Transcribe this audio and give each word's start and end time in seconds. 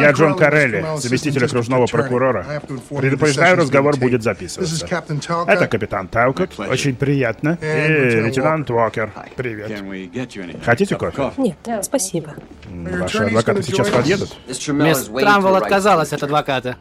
Я 0.00 0.10
Джон 0.12 0.36
Карелли, 0.36 0.84
заместитель 0.98 1.44
окружного 1.44 1.86
прокурора. 1.86 2.62
Предупреждаю, 2.90 3.56
разговор 3.56 3.96
будет 3.96 4.22
записываться. 4.22 4.86
Это 5.46 5.66
капитан 5.66 6.08
Таукот, 6.08 6.58
очень 6.58 6.96
приятно. 6.96 7.58
И 7.60 8.20
лейтенант 8.20 8.70
Уокер, 8.70 9.12
привет. 9.36 9.82
Хотите 10.64 10.96
кофе? 10.96 11.32
Нет, 11.36 11.56
спасибо. 11.82 12.34
Ваши 12.68 13.24
адвокаты 13.24 13.62
сейчас 13.62 13.88
подъедут? 13.88 14.36
Мисс 14.68 15.04
Трамвелл 15.04 15.56
отказалась 15.56 16.12
от 16.12 16.22
адвоката. 16.22 16.76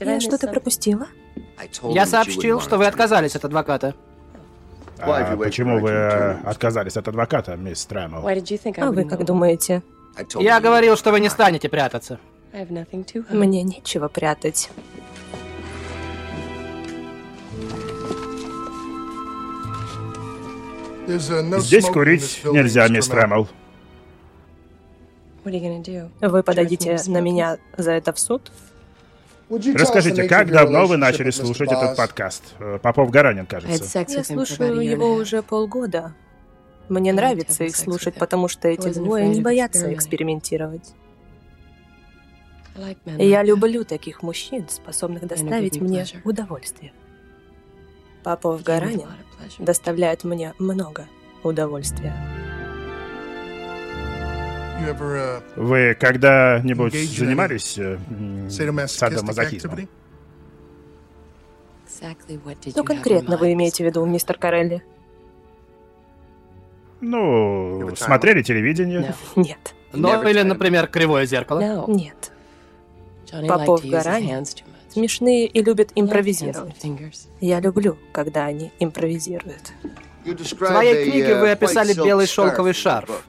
Я 0.00 0.20
что-то 0.20 0.48
пропустила? 0.48 1.08
Я 1.84 2.06
сообщил, 2.06 2.60
что 2.60 2.76
вы 2.78 2.86
отказались 2.86 3.36
от 3.36 3.44
адвоката. 3.44 3.94
А 4.98 5.36
почему 5.36 5.80
вы 5.80 5.92
отказались 6.44 6.96
от 6.96 7.08
адвоката, 7.08 7.56
мисс 7.56 7.84
Трэмл? 7.86 8.26
А 8.26 8.90
вы 8.90 9.04
как 9.04 9.24
думаете? 9.24 9.82
Я 10.38 10.60
говорил, 10.60 10.96
что 10.96 11.10
вы 11.10 11.20
не 11.20 11.28
станете 11.28 11.68
прятаться. 11.68 12.18
Мне 12.52 13.62
нечего 13.62 14.08
прятать. 14.08 14.70
Здесь 21.06 21.86
курить 21.86 22.40
нельзя, 22.44 22.88
мисс 22.88 23.08
Трэмл. 23.08 23.48
Вы 25.44 26.42
подадите 26.42 26.96
на 27.06 27.20
меня 27.20 27.58
за 27.76 27.92
это 27.92 28.12
в 28.12 28.18
суд? 28.18 28.50
Расскажите, 29.50 30.24
как 30.28 30.50
давно 30.50 30.86
вы 30.86 30.96
начали 30.96 31.30
слушать 31.30 31.70
этот 31.70 31.96
подкаст? 31.96 32.42
Э, 32.58 32.78
Попов 32.82 33.10
Гаранин, 33.10 33.46
кажется. 33.46 34.04
Я 34.08 34.24
слушаю 34.24 34.80
его 34.80 35.12
уже 35.12 35.42
полгода. 35.42 36.14
Мне 36.88 37.12
нравится 37.12 37.64
их 37.64 37.76
слушать, 37.76 38.14
потому 38.14 38.48
что 38.48 38.68
эти 38.68 38.92
двое 38.92 39.28
не 39.28 39.40
боятся 39.40 39.92
экспериментировать. 39.92 40.94
Я 43.18 43.42
люблю 43.42 43.84
таких 43.84 44.22
мужчин, 44.22 44.68
способных 44.68 45.26
доставить 45.26 45.80
мне 45.80 46.04
удовольствие. 46.24 46.92
Попов 48.22 48.62
Гаранин 48.62 49.08
доставляет 49.58 50.24
мне 50.24 50.54
много 50.58 51.06
удовольствия. 51.42 52.14
Вы 55.56 55.94
когда-нибудь 55.94 56.94
занимались 57.10 57.78
э, 57.78 57.98
садомазохизмом? 58.48 59.88
Что 62.70 62.82
конкретно 62.82 63.36
вы 63.36 63.52
имеете 63.52 63.84
в 63.84 63.86
виду, 63.86 64.04
мистер 64.04 64.36
Карелли? 64.38 64.82
Ну, 67.00 67.94
смотрели 67.96 68.42
телевидение? 68.42 69.14
Нет, 69.36 69.74
Ну, 69.92 70.22
или, 70.28 70.42
например, 70.42 70.86
кривое 70.86 71.26
зеркало. 71.26 71.84
нет. 71.86 72.32
Попов 73.48 73.84
Гаранин 73.84 74.44
смешные 74.88 75.46
и 75.46 75.62
любят 75.62 75.90
импровизировать. 75.94 76.76
Я 77.40 77.60
люблю, 77.60 77.98
когда 78.12 78.46
они 78.46 78.72
импровизируют. 78.78 79.72
В 80.24 80.44
своей 80.46 81.10
книге 81.10 81.38
вы 81.40 81.50
описали 81.50 81.92
белый 81.94 82.26
шелковый 82.26 82.72
шарф. 82.72 83.26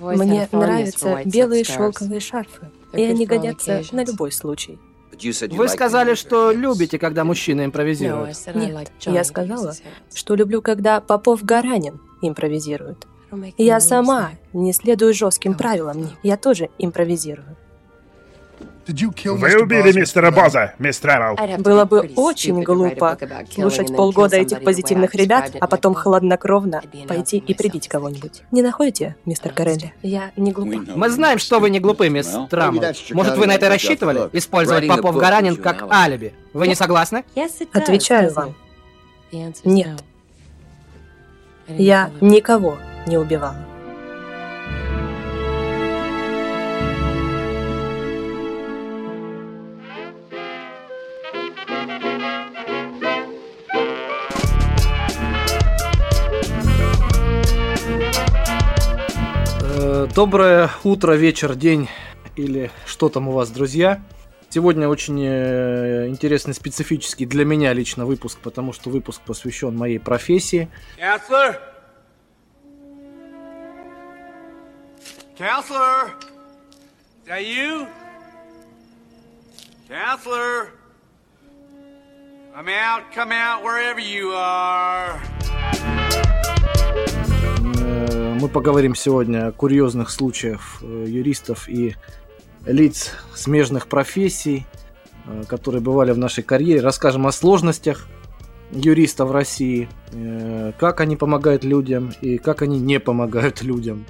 Мне 0.00 0.48
нравятся 0.52 1.22
белые 1.24 1.64
шелковые 1.64 2.20
шарфы, 2.20 2.70
и 2.92 3.02
они 3.02 3.26
годятся 3.26 3.82
на 3.92 4.04
любой 4.04 4.32
случай. 4.32 4.78
Вы 5.50 5.68
сказали, 5.68 6.14
что 6.14 6.50
любите, 6.50 6.98
когда 6.98 7.24
мужчина 7.24 7.64
импровизирует. 7.64 8.36
Нет, 8.54 8.90
я 9.00 9.24
сказала, 9.24 9.74
что 10.14 10.34
люблю, 10.34 10.62
когда 10.62 11.00
Попов 11.00 11.44
Гаранин 11.44 12.00
импровизирует. 12.22 13.06
Я 13.58 13.80
сама 13.80 14.32
не 14.52 14.72
следую 14.72 15.14
жестким 15.14 15.54
правилам, 15.54 16.10
я 16.22 16.36
тоже 16.36 16.70
импровизирую. 16.78 17.56
Вы 18.86 19.62
убили 19.62 19.92
мистера 19.98 20.30
Боза, 20.30 20.74
мисс 20.78 20.98
Трэмл. 20.98 21.36
Было 21.58 21.84
бы 21.84 22.10
очень 22.16 22.62
глупо 22.62 23.16
слушать 23.54 23.94
полгода 23.94 24.36
этих 24.36 24.62
позитивных 24.64 25.14
ребят, 25.14 25.52
а 25.60 25.66
потом 25.66 25.94
хладнокровно 25.94 26.82
пойти 27.06 27.38
и 27.38 27.54
прибить 27.54 27.88
кого-нибудь. 27.88 28.42
Не 28.50 28.62
находите, 28.62 29.16
мистер 29.24 29.52
Карелли? 29.52 29.92
Я 30.02 30.32
не 30.36 30.52
глупа. 30.52 30.82
Мы 30.94 31.10
знаем, 31.10 31.38
что 31.38 31.60
вы 31.60 31.70
не 31.70 31.80
глупы, 31.80 32.08
мисс 32.08 32.36
Трамл. 32.48 32.82
Может, 33.12 33.36
вы 33.36 33.46
на 33.46 33.54
это 33.54 33.68
рассчитывали? 33.68 34.28
Использовать 34.32 34.88
Попов 34.88 35.16
Гаранин 35.16 35.56
как 35.56 35.90
алиби. 35.90 36.34
Вы 36.52 36.68
не 36.68 36.74
согласны? 36.74 37.24
Отвечаю 37.72 38.32
вам. 38.32 38.54
Нет. 39.64 40.02
Я 41.68 42.10
никого 42.20 42.78
не 43.06 43.16
убивала. 43.16 43.69
Доброе 60.06 60.70
утро, 60.82 61.12
вечер, 61.12 61.54
день 61.54 61.88
или 62.34 62.70
что 62.86 63.08
там 63.10 63.28
у 63.28 63.32
вас, 63.32 63.50
друзья. 63.50 64.02
Сегодня 64.48 64.88
очень 64.88 65.22
э, 65.22 66.08
интересный, 66.08 66.54
специфический 66.54 67.26
для 67.26 67.44
меня 67.44 67.72
лично 67.74 68.06
выпуск, 68.06 68.38
потому 68.42 68.72
что 68.72 68.88
выпуск 68.88 69.20
посвящен 69.26 69.76
моей 69.76 69.98
профессии. 69.98 70.70
Counselor? 70.98 71.56
Counselor? 75.38 76.10
Is 77.22 77.28
that 77.28 77.44
you? 77.44 77.86
Counselor? 79.88 80.68
Come 82.54 82.68
out, 82.68 83.02
come 83.14 83.32
out, 83.32 83.62
wherever 83.62 84.00
you 84.00 84.32
are. 84.32 85.99
Мы 88.40 88.48
поговорим 88.48 88.94
сегодня 88.94 89.48
о 89.48 89.52
курьезных 89.52 90.08
случаях 90.08 90.78
э, 90.80 91.04
юристов 91.06 91.68
и 91.68 91.94
лиц 92.64 93.10
смежных 93.34 93.86
профессий, 93.86 94.64
э, 95.26 95.42
которые 95.46 95.82
бывали 95.82 96.12
в 96.12 96.18
нашей 96.18 96.42
карьере. 96.42 96.80
Расскажем 96.80 97.26
о 97.26 97.32
сложностях 97.32 98.06
юристов 98.72 99.28
в 99.28 99.32
России, 99.32 99.90
э, 100.12 100.72
как 100.78 101.02
они 101.02 101.16
помогают 101.16 101.64
людям 101.64 102.14
и 102.22 102.38
как 102.38 102.62
они 102.62 102.80
не 102.80 102.98
помогают 102.98 103.60
людям. 103.62 104.06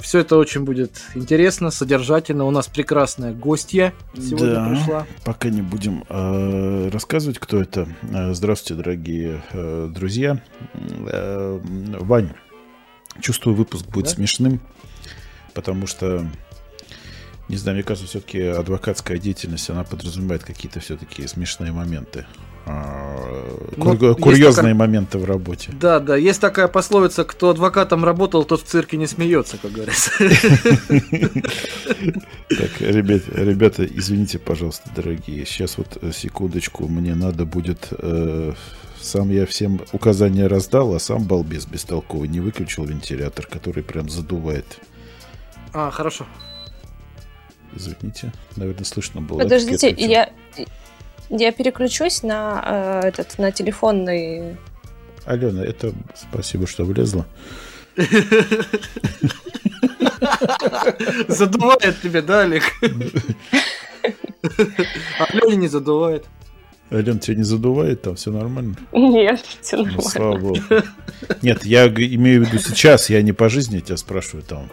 Все 0.00 0.20
это 0.20 0.36
очень 0.36 0.62
будет 0.62 1.00
интересно, 1.14 1.70
содержательно. 1.72 2.44
У 2.44 2.50
нас 2.52 2.68
прекрасная 2.68 3.32
гостья 3.32 3.94
сегодня 4.14 4.54
Да. 4.54 4.68
пришла. 4.68 5.06
Пока 5.24 5.48
не 5.48 5.62
будем 5.62 6.04
э, 6.08 6.88
рассказывать, 6.90 7.40
кто 7.40 7.60
это. 7.60 7.88
Здравствуйте, 8.30 8.80
дорогие 8.80 9.42
э, 9.52 9.88
друзья. 9.92 10.40
Э, 11.10 11.58
Вань, 11.98 12.30
чувствую, 13.20 13.54
выпуск 13.56 13.86
будет 13.86 14.06
Да? 14.06 14.10
смешным, 14.12 14.60
потому 15.54 15.86
что, 15.86 16.26
не 17.48 17.56
знаю, 17.56 17.76
мне 17.76 17.84
кажется, 17.84 18.08
все-таки 18.08 18.40
адвокатская 18.42 19.18
деятельность, 19.18 19.68
она 19.70 19.84
подразумевает 19.84 20.42
какие-то 20.44 20.80
все-таки 20.80 21.26
смешные 21.26 21.72
моменты. 21.72 22.26
А, 22.66 23.16
Ну, 23.76 23.84
кур- 23.96 24.02
есть 24.04 24.20
курьезные 24.20 24.54
такая- 24.54 24.74
моменты 24.74 25.18
в 25.18 25.24
работе. 25.24 25.72
Да, 25.80 25.98
да, 25.98 26.14
есть 26.16 26.40
такая 26.40 26.68
пословица, 26.68 27.24
кто 27.24 27.48
адвокатом 27.50 28.04
работал, 28.04 28.44
тот 28.44 28.60
в 28.60 28.64
цирке 28.64 28.98
не 28.98 29.06
смеется, 29.06 29.56
как 29.56 29.72
говорится. 29.72 30.10
Так, 32.48 32.80
ребят, 32.80 33.22
ребята, 33.32 33.84
извините, 33.86 34.38
пожалуйста, 34.38 34.90
дорогие. 34.94 35.44
Сейчас 35.46 35.78
вот 35.78 35.98
э, 36.02 36.10
секундочку, 36.12 36.88
мне 36.88 37.14
надо 37.14 37.44
будет. 37.44 37.88
Сам 39.00 39.30
я 39.30 39.46
всем 39.46 39.80
указания 39.92 40.46
раздал, 40.46 40.94
а 40.94 40.98
сам 40.98 41.24
балбес 41.24 41.66
бестолковый 41.66 42.28
не 42.28 42.40
выключил 42.40 42.84
вентилятор, 42.84 43.46
который 43.46 43.82
прям 43.82 44.08
задувает. 44.08 44.78
А, 45.72 45.90
хорошо. 45.90 46.26
Извините, 47.74 48.32
наверное, 48.56 48.84
слышно 48.84 49.20
было. 49.20 49.38
Подождите, 49.38 49.90
Я 49.96 50.30
я, 51.30 51.52
переключусь 51.52 52.24
на 52.24 53.00
э, 53.04 53.08
этот 53.08 53.38
на 53.38 53.52
телефонный. 53.52 54.56
Алена, 55.24 55.62
это 55.62 55.94
спасибо, 56.16 56.66
что 56.66 56.84
влезла. 56.84 57.24
Задувает 61.28 62.00
тебе, 62.02 62.20
да, 62.22 62.40
Олег? 62.42 62.64
А 65.18 65.54
не 65.54 65.68
задувает. 65.68 66.24
Ален, 66.92 67.20
тебя 67.20 67.36
не 67.36 67.44
задувает, 67.44 68.02
там 68.02 68.16
все 68.16 68.32
нормально? 68.32 68.74
Нет, 68.92 69.44
все 69.60 69.76
Ну, 69.76 69.84
нормально. 69.84 70.10
слава 70.10 70.36
богу. 70.38 70.58
Нет, 71.42 71.64
я 71.64 71.86
имею 71.86 72.44
в 72.44 72.48
виду 72.48 72.58
сейчас, 72.62 73.10
я 73.10 73.22
не 73.22 73.32
по 73.32 73.48
жизни 73.48 73.78
тебя 73.80 73.96
спрашиваю 73.96 74.42
там. 74.42 74.68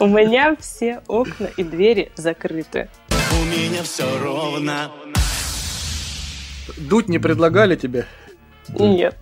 У 0.00 0.06
меня 0.06 0.56
все 0.60 1.00
окна 1.08 1.46
и 1.56 1.62
двери 1.62 2.12
закрыты. 2.16 2.88
У 3.10 3.44
меня 3.46 3.82
все 3.82 4.04
ровно. 4.22 4.90
Дуть 6.76 7.08
не 7.08 7.18
предлагали 7.18 7.76
тебе? 7.76 8.06
Нет. 8.78 9.16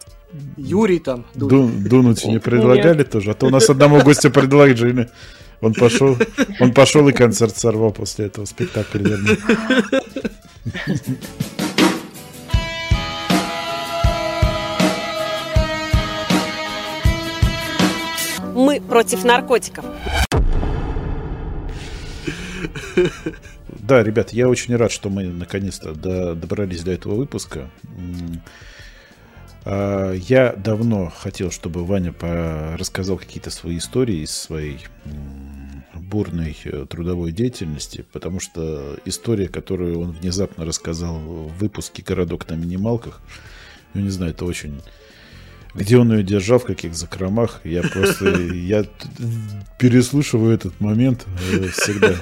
Юрий 0.57 0.99
там. 0.99 1.25
Дунуть 1.35 2.25
не 2.25 2.41
предлагали 2.41 3.05
тоже, 3.05 3.31
а 3.31 3.35
то 3.35 3.47
у 3.47 3.51
нас 3.51 3.71
одному 3.71 4.03
гостю 4.03 4.31
предложили. 4.31 5.09
Он 5.61 5.73
пошел, 5.75 6.17
он 6.61 6.73
пошел 6.75 7.09
и 7.09 7.13
концерт 7.13 7.57
сорвал 7.57 7.93
после 7.93 8.27
этого 8.27 8.45
спектакля. 8.45 9.01
вернее. 9.01 9.39
Мы 18.55 18.81
против 18.81 19.25
наркотиков. 19.25 19.85
Да, 23.69 24.03
ребят, 24.03 24.33
я 24.33 24.49
очень 24.49 24.75
рад, 24.77 24.91
что 24.91 25.11
мы 25.11 25.25
наконец-то 25.25 25.93
до- 25.93 26.35
добрались 26.35 26.83
до 26.83 26.93
этого 26.93 27.15
выпуска. 27.15 27.69
А, 29.65 30.13
Я 30.13 30.53
давно 30.55 31.13
хотел, 31.17 31.51
чтобы 31.51 31.85
Ваня 31.85 32.15
рассказал 32.79 33.17
какие-то 33.19 33.51
свои 33.51 33.79
истории 33.79 34.23
из 34.25 34.31
своей 34.33 34.85
бурной 36.11 36.57
э, 36.65 36.87
трудовой 36.89 37.33
деятельности, 37.33 38.05
потому 38.13 38.41
что 38.41 38.99
история, 39.05 39.49
которую 39.49 40.01
он 40.01 40.13
внезапно 40.13 40.65
рассказал 40.65 41.19
в 41.19 41.59
выпуске 41.59 42.03
«Городок 42.03 42.49
на 42.49 42.55
минималках», 42.55 43.21
ну, 43.95 44.01
не 44.03 44.11
знаю, 44.11 44.33
это 44.33 44.45
очень... 44.45 44.81
Где 45.75 45.99
он 45.99 46.11
ее 46.11 46.23
держал, 46.23 46.59
в 46.59 46.65
каких 46.65 46.95
закромах, 46.95 47.61
я 47.65 47.83
просто... 47.83 48.29
Я 48.55 48.85
переслушиваю 49.79 50.55
этот 50.55 50.81
момент 50.81 51.27
э, 51.53 51.69
всегда. 51.69 52.15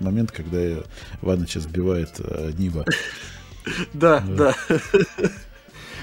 Момент, 0.00 0.32
когда 0.32 0.60
я- 0.60 0.82
Иваныча 1.22 1.60
сбивает 1.60 2.10
э, 2.18 2.52
Нива. 2.58 2.84
Да, 3.94 4.20
да. 4.20 4.54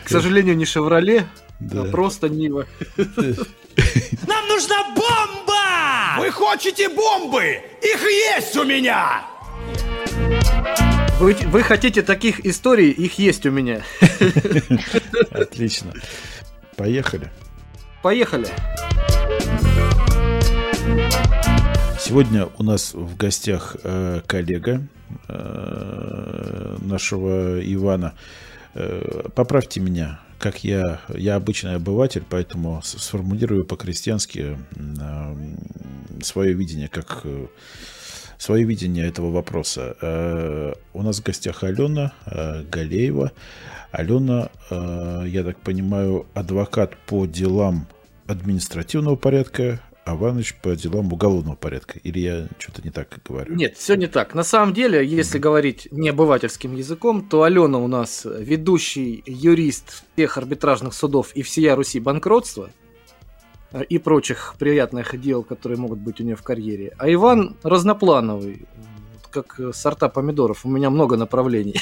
К 0.04 0.10
сожалению, 0.10 0.56
не 0.58 0.66
Шевроле, 0.66 1.28
Да. 1.60 1.84
а 1.84 1.86
просто 1.86 2.30
Нива. 2.30 2.66
Нужна 4.58 4.86
бомба! 4.86 6.18
Вы 6.18 6.32
хотите 6.32 6.90
бомбы? 6.90 7.62
Их 7.80 8.02
есть 8.02 8.58
у 8.58 8.64
меня! 8.64 9.24
Вы, 11.20 11.36
вы 11.46 11.62
хотите 11.62 12.02
таких 12.02 12.44
историй, 12.44 12.90
их 12.90 13.20
есть 13.20 13.46
у 13.46 13.52
меня. 13.52 13.84
Отлично. 15.30 15.94
Поехали. 16.76 17.30
Поехали. 18.02 18.48
Сегодня 22.00 22.48
у 22.58 22.64
нас 22.64 22.96
в 22.96 23.16
гостях 23.16 23.76
э, 23.84 24.22
коллега 24.26 24.82
э, 25.28 26.78
нашего 26.82 27.60
Ивана. 27.62 28.16
Э, 28.74 29.30
поправьте 29.36 29.82
меня, 29.82 30.20
как 30.40 30.64
я, 30.64 31.02
я 31.10 31.36
обычный 31.36 31.76
обыватель, 31.76 32.24
поэтому 32.30 32.82
сформулирую 32.84 33.66
по-крестьянски 33.66 34.58
свое 36.24 36.54
видение, 36.54 36.88
как 36.88 37.22
э, 37.24 37.48
свое 38.38 38.64
видение 38.66 39.08
этого 39.08 39.32
вопроса. 39.32 39.96
Э, 40.02 40.74
у 40.94 41.02
нас 41.04 41.20
в 41.20 41.24
гостях 41.24 41.64
Алена 41.64 42.14
э, 42.26 42.64
Галеева. 42.64 43.32
Алена, 43.92 44.50
я 44.70 45.44
так 45.44 45.60
понимаю, 45.62 46.28
адвокат 46.34 46.98
по 47.08 47.26
делам 47.26 47.88
административного 48.28 49.16
порядка, 49.16 49.80
а 50.08 50.16
Иваныч 50.16 50.56
по 50.62 50.74
делам 50.74 51.12
уголовного 51.12 51.58
порядка. 51.58 52.00
Или 52.00 52.20
я 52.20 52.48
что-то 52.58 52.82
не 52.82 52.92
так 52.92 53.20
говорю? 53.28 53.54
Нет, 53.54 53.76
все 53.76 53.96
не 53.96 54.08
так. 54.08 54.34
На 54.34 54.44
самом 54.44 54.74
деле, 54.74 55.06
если 55.06 55.38
говорить 55.38 55.90
не 55.92 56.08
обывательским 56.10 56.74
языком, 56.76 57.28
то 57.28 57.44
Алена 57.44 57.78
у 57.78 57.88
нас 57.88 58.26
ведущий 58.26 59.22
юрист 59.26 60.06
всех 60.14 60.38
арбитражных 60.38 60.94
судов 60.94 61.34
и 61.36 61.42
всея 61.42 61.76
Руси 61.76 62.00
банкротства 62.00 62.70
э, 63.74 63.84
и 63.84 63.98
прочих 63.98 64.56
приятных 64.58 65.20
дел, 65.20 65.44
которые 65.44 65.78
могут 65.78 66.00
быть 66.00 66.22
у 66.22 66.24
нее 66.24 66.38
в 66.38 66.44
карьере. 66.44 66.94
А 66.98 67.12
Иван 67.12 67.58
разноплановый, 67.64 68.66
как 69.30 69.60
э, 69.60 69.74
сорта 69.74 70.08
помидоров. 70.08 70.66
У 70.66 70.70
меня 70.70 70.90
много 70.90 71.18
направлений. 71.18 71.82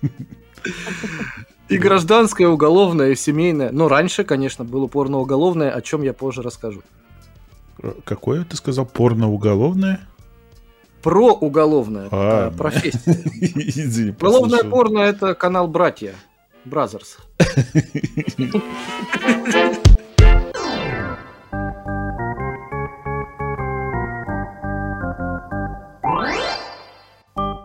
И 1.68 1.76
гражданское, 1.76 2.48
уголовное, 2.48 3.10
и 3.10 3.16
семейное. 3.16 3.70
Но 3.70 3.88
раньше, 3.88 4.24
конечно, 4.24 4.64
было 4.64 4.86
порно-уголовное, 4.86 5.70
о 5.70 5.82
чем 5.82 6.02
я 6.02 6.12
позже 6.12 6.42
расскажу. 6.42 6.82
Какое 8.04 8.44
ты 8.44 8.56
сказал? 8.56 8.86
Порно-уголовное? 8.86 10.00
Про 11.02 11.32
уголовное, 11.32 12.08
А, 12.10 12.48
э, 12.48 12.56
профессия. 12.56 13.00
Извини, 13.06 14.10
Уголовное 14.10 14.64
порно 14.64 14.98
это 14.98 15.34
канал 15.34 15.68
Братья. 15.68 16.14
Brazzers. 16.64 17.18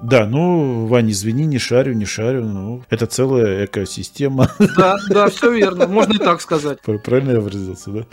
Да, 0.04 0.26
ну, 0.26 0.86
Вань, 0.88 1.12
извини, 1.12 1.46
не 1.46 1.60
шарю, 1.60 1.94
не 1.94 2.06
шарю. 2.06 2.44
Ну, 2.44 2.84
это 2.90 3.06
целая 3.06 3.66
экосистема. 3.66 4.50
Да, 4.78 4.98
да, 5.10 5.30
все 5.30 5.50
верно. 5.52 5.88
Можно 5.88 6.14
и 6.14 6.18
так 6.18 6.42
сказать. 6.42 6.80
Правильно 6.82 7.32
я 7.32 7.40
выразился, 7.40 7.90
да? 7.90 8.06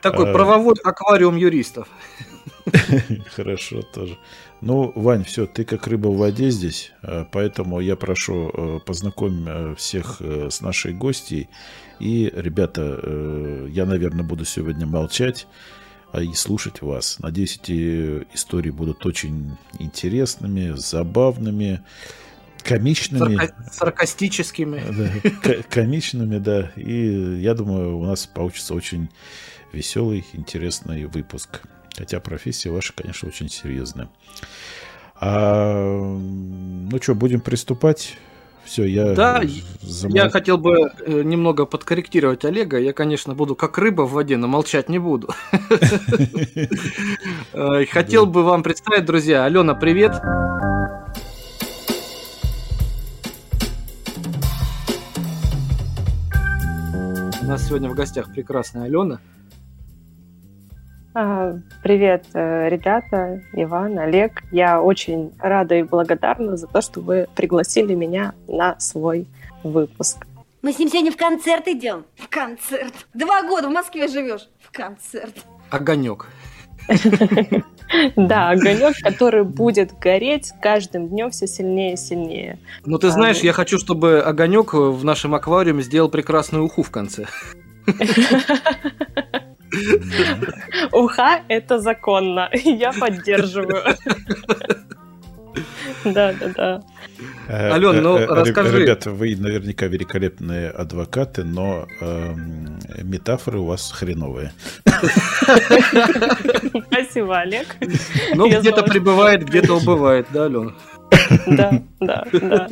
Такой 0.00 0.30
А. 0.30 0.32
правовой 0.32 0.74
аквариум 0.82 1.36
юристов. 1.36 1.88
Хорошо 3.36 3.82
тоже. 3.82 4.16
Ну, 4.62 4.92
Вань, 4.94 5.24
все, 5.24 5.46
ты 5.46 5.64
как 5.64 5.86
рыба 5.86 6.08
в 6.08 6.16
воде 6.16 6.50
здесь, 6.50 6.92
э, 7.02 7.26
поэтому 7.30 7.80
я 7.80 7.96
прошу 7.96 8.48
э, 8.48 8.78
познакомь 8.86 9.44
э, 9.46 9.74
всех 9.76 10.16
э, 10.20 10.48
с 10.50 10.62
нашей 10.62 10.94
гостьей. 10.94 11.50
И, 12.00 12.32
ребята, 12.34 13.00
я, 13.68 13.86
наверное, 13.86 14.24
буду 14.24 14.44
сегодня 14.44 14.86
молчать 14.86 15.46
а 15.46 15.75
и 16.22 16.32
слушать 16.34 16.82
вас. 16.82 17.18
Надеюсь, 17.18 17.58
эти 17.62 18.26
истории 18.34 18.70
будут 18.70 19.04
очень 19.06 19.56
интересными, 19.78 20.72
забавными, 20.76 21.82
комичными. 22.62 23.36
Сарка- 23.36 23.72
Саркастическими. 23.72 24.82
Да, 25.44 25.62
комичными, 25.68 26.38
да. 26.38 26.72
И 26.76 27.38
я 27.40 27.54
думаю, 27.54 27.98
у 27.98 28.04
нас 28.04 28.26
получится 28.26 28.74
очень 28.74 29.08
веселый, 29.72 30.24
интересный 30.32 31.06
выпуск. 31.06 31.62
Хотя 31.96 32.20
профессия 32.20 32.70
ваша, 32.70 32.92
конечно, 32.92 33.28
очень 33.28 33.48
серьезная. 33.48 34.08
А, 35.18 36.16
ну 36.18 37.02
что, 37.02 37.14
будем 37.14 37.40
приступать? 37.40 38.18
Все, 38.66 38.84
я... 38.84 39.14
Да, 39.14 39.42
замол- 39.82 40.14
Я 40.14 40.28
хотел 40.28 40.58
бы 40.58 40.90
э, 41.06 41.22
немного 41.22 41.66
подкорректировать 41.66 42.44
Олега. 42.44 42.78
Я, 42.78 42.92
конечно, 42.92 43.34
буду 43.34 43.54
как 43.54 43.78
рыба 43.78 44.02
в 44.02 44.12
воде, 44.12 44.36
но 44.36 44.48
молчать 44.48 44.88
не 44.88 44.98
буду. 44.98 45.28
Э, 47.52 47.86
Хотел 47.86 48.26
бы 48.26 48.42
вам 48.44 48.62
представить, 48.62 49.06
друзья. 49.06 49.44
Алена, 49.44 49.74
привет. 49.74 50.20
У 57.42 57.48
нас 57.48 57.66
сегодня 57.66 57.88
в 57.88 57.94
гостях 57.94 58.30
прекрасная 58.32 58.84
Алена. 58.84 59.20
А, 61.18 61.54
Привет, 61.82 62.26
э, 62.34 62.68
ребята, 62.68 63.40
Иван, 63.54 63.98
Олег. 63.98 64.42
Я 64.52 64.82
очень 64.82 65.32
рада 65.38 65.76
и 65.76 65.82
благодарна 65.82 66.58
за 66.58 66.66
то, 66.66 66.82
что 66.82 67.00
вы 67.00 67.26
пригласили 67.34 67.94
меня 67.94 68.34
на 68.46 68.78
свой 68.78 69.26
выпуск. 69.62 70.26
Мы 70.60 70.74
с 70.74 70.78
ним 70.78 70.90
сегодня 70.90 71.10
в 71.10 71.16
концерт 71.16 71.68
идем. 71.68 72.04
В 72.16 72.28
концерт. 72.28 72.92
Два 73.14 73.44
года 73.44 73.68
в 73.68 73.72
Москве 73.72 74.08
живешь. 74.08 74.46
В 74.60 74.70
концерт. 74.70 75.34
Огонек. 75.70 76.26
Да, 78.16 78.50
огонек, 78.50 78.96
который 79.00 79.44
будет 79.44 79.96
гореть 79.96 80.52
каждым 80.60 81.08
днем 81.08 81.30
все 81.30 81.46
сильнее 81.46 81.94
и 81.94 81.96
сильнее. 81.96 82.58
Ну, 82.84 82.98
ты 82.98 83.10
знаешь, 83.10 83.38
я 83.38 83.52
хочу, 83.52 83.78
чтобы 83.78 84.20
огонек 84.20 84.74
в 84.74 85.04
нашем 85.04 85.36
аквариуме 85.36 85.82
сделал 85.82 86.08
прекрасную 86.08 86.64
уху 86.64 86.82
в 86.82 86.90
конце. 86.90 87.26
Уха– 90.92 91.42
это 91.48 91.78
законно. 91.78 92.48
Я 92.64 92.92
поддерживаю. 92.92 93.96
Да, 96.04 96.32
да, 96.32 96.48
да. 96.56 96.82
Э, 97.48 97.72
Ален, 97.72 98.02
ну, 98.02 98.16
э, 98.18 98.22
э, 98.22 98.26
расскажи. 98.26 98.80
Ребята, 98.80 99.10
вы 99.10 99.34
наверняка 99.36 99.86
великолепные 99.86 100.70
адвокаты, 100.70 101.44
но 101.44 101.86
эм, 102.00 102.78
метафоры 103.02 103.58
у 103.58 103.64
вас 103.66 103.90
хреновые. 103.90 104.52
Спасибо, 106.90 107.38
Олег. 107.38 107.76
Ну, 108.34 108.48
где-то 108.48 108.82
прибывает, 108.82 109.44
где-то 109.44 109.74
убывает, 109.74 110.26
да, 110.32 110.44
Ален? 110.44 110.74
Да, 111.46 111.82
да, 112.00 112.24
да. 112.32 112.68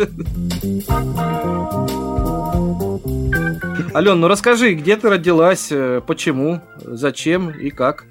Ален, 3.94 4.18
ну 4.18 4.26
расскажи, 4.26 4.74
где 4.74 4.96
ты 4.96 5.08
родилась, 5.08 5.68
э, 5.70 6.00
почему, 6.04 6.60
зачем 6.78 7.50
и 7.50 7.70
как? 7.70 8.06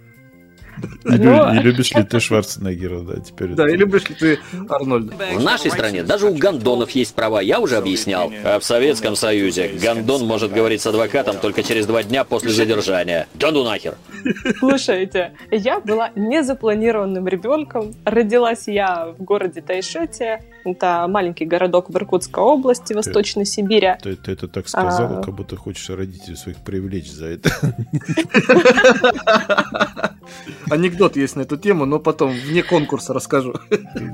И 1.06 1.10
лю- 1.18 1.54
и 1.54 1.60
любишь 1.60 1.92
ли 1.94 2.04
ты 2.04 2.20
Шварценеггера, 2.20 3.00
да, 3.02 3.20
теперь? 3.22 3.50
Да, 3.50 3.64
это- 3.66 3.74
и 3.74 3.78
любишь 3.78 4.10
ли 4.10 4.16
ты 4.16 4.40
Арнольда? 4.70 5.14
В 5.36 5.44
нашей 5.44 5.72
стране 5.72 6.04
даже 6.04 6.28
у 6.28 6.34
гондонов 6.36 6.92
есть 6.92 7.14
права, 7.16 7.42
я 7.42 7.60
уже 7.60 7.78
объяснял. 7.78 8.32
А 8.44 8.60
в 8.60 8.64
Советском 8.64 9.16
Союзе 9.16 9.70
гондон 9.82 10.26
может 10.26 10.52
говорить 10.54 10.82
с 10.82 10.88
адвокатом 10.88 11.38
только 11.38 11.64
через 11.64 11.86
два 11.86 12.04
дня 12.04 12.24
после 12.24 12.52
задержания. 12.52 13.28
Да 13.36 13.52
ну 13.52 13.64
нахер. 13.64 13.96
Слушайте, 14.60 15.34
я 15.52 15.80
была 15.80 16.10
незапланированным 16.16 17.28
ребенком. 17.28 17.94
Родилась 18.06 18.68
я 18.68 19.14
в 19.18 19.24
городе 19.24 19.62
Тайшете. 19.62 20.44
Это 20.66 21.06
маленький 21.10 21.46
городок 21.46 21.90
в 21.90 21.96
Иркутской 21.98 22.42
области, 22.44 22.94
Восточной 22.94 23.46
Сибири. 23.46 23.96
Ты, 24.02 24.16
ты 24.16 24.32
это 24.32 24.48
так 24.48 24.70
сказала, 24.70 25.20
А. 25.20 25.24
как 25.24 25.34
будто 25.36 25.58
хочешь 25.58 25.90
родителей 25.90 26.38
своих 26.38 26.58
привлечь 26.60 27.12
за 27.12 27.26
это. 27.28 27.50
Анекдот 30.70 31.16
есть 31.16 31.36
на 31.36 31.42
эту 31.42 31.58
тему, 31.58 31.86
но 31.86 32.00
потом 32.00 32.32
вне 32.32 32.64
конкурса 32.64 33.14
расскажу. 33.14 33.54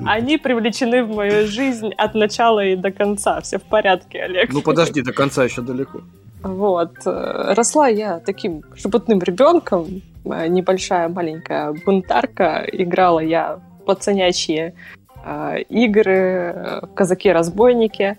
Они 0.06 0.38
привлечены 0.38 1.04
в 1.04 1.16
мою 1.16 1.48
жизнь 1.48 1.92
от 1.98 2.16
начала 2.16 2.66
и 2.66 2.76
до 2.76 2.92
конца. 2.92 3.40
Все 3.42 3.58
в 3.58 3.64
порядке, 3.64 4.24
Олег. 4.24 4.52
Ну 4.54 4.62
подожди, 4.62 5.02
до 5.02 5.14
конца 5.14 5.44
еще 5.44 5.62
далеко. 5.62 6.02
Вот. 6.44 6.92
э, 7.06 7.54
Росла 7.54 7.88
я 7.90 8.20
таким 8.20 8.64
шепотным 8.76 9.20
ребенком, 9.20 10.02
э, 10.26 10.48
небольшая 10.48 11.10
маленькая 11.10 11.74
бунтарка. 11.86 12.66
Играла 12.72 13.20
я 13.20 13.60
в 13.82 13.86
пацанячьи 13.86 14.74
э, 15.26 15.62
игры, 15.70 16.82
в 16.84 16.94
казаки-разбойники. 16.94 18.18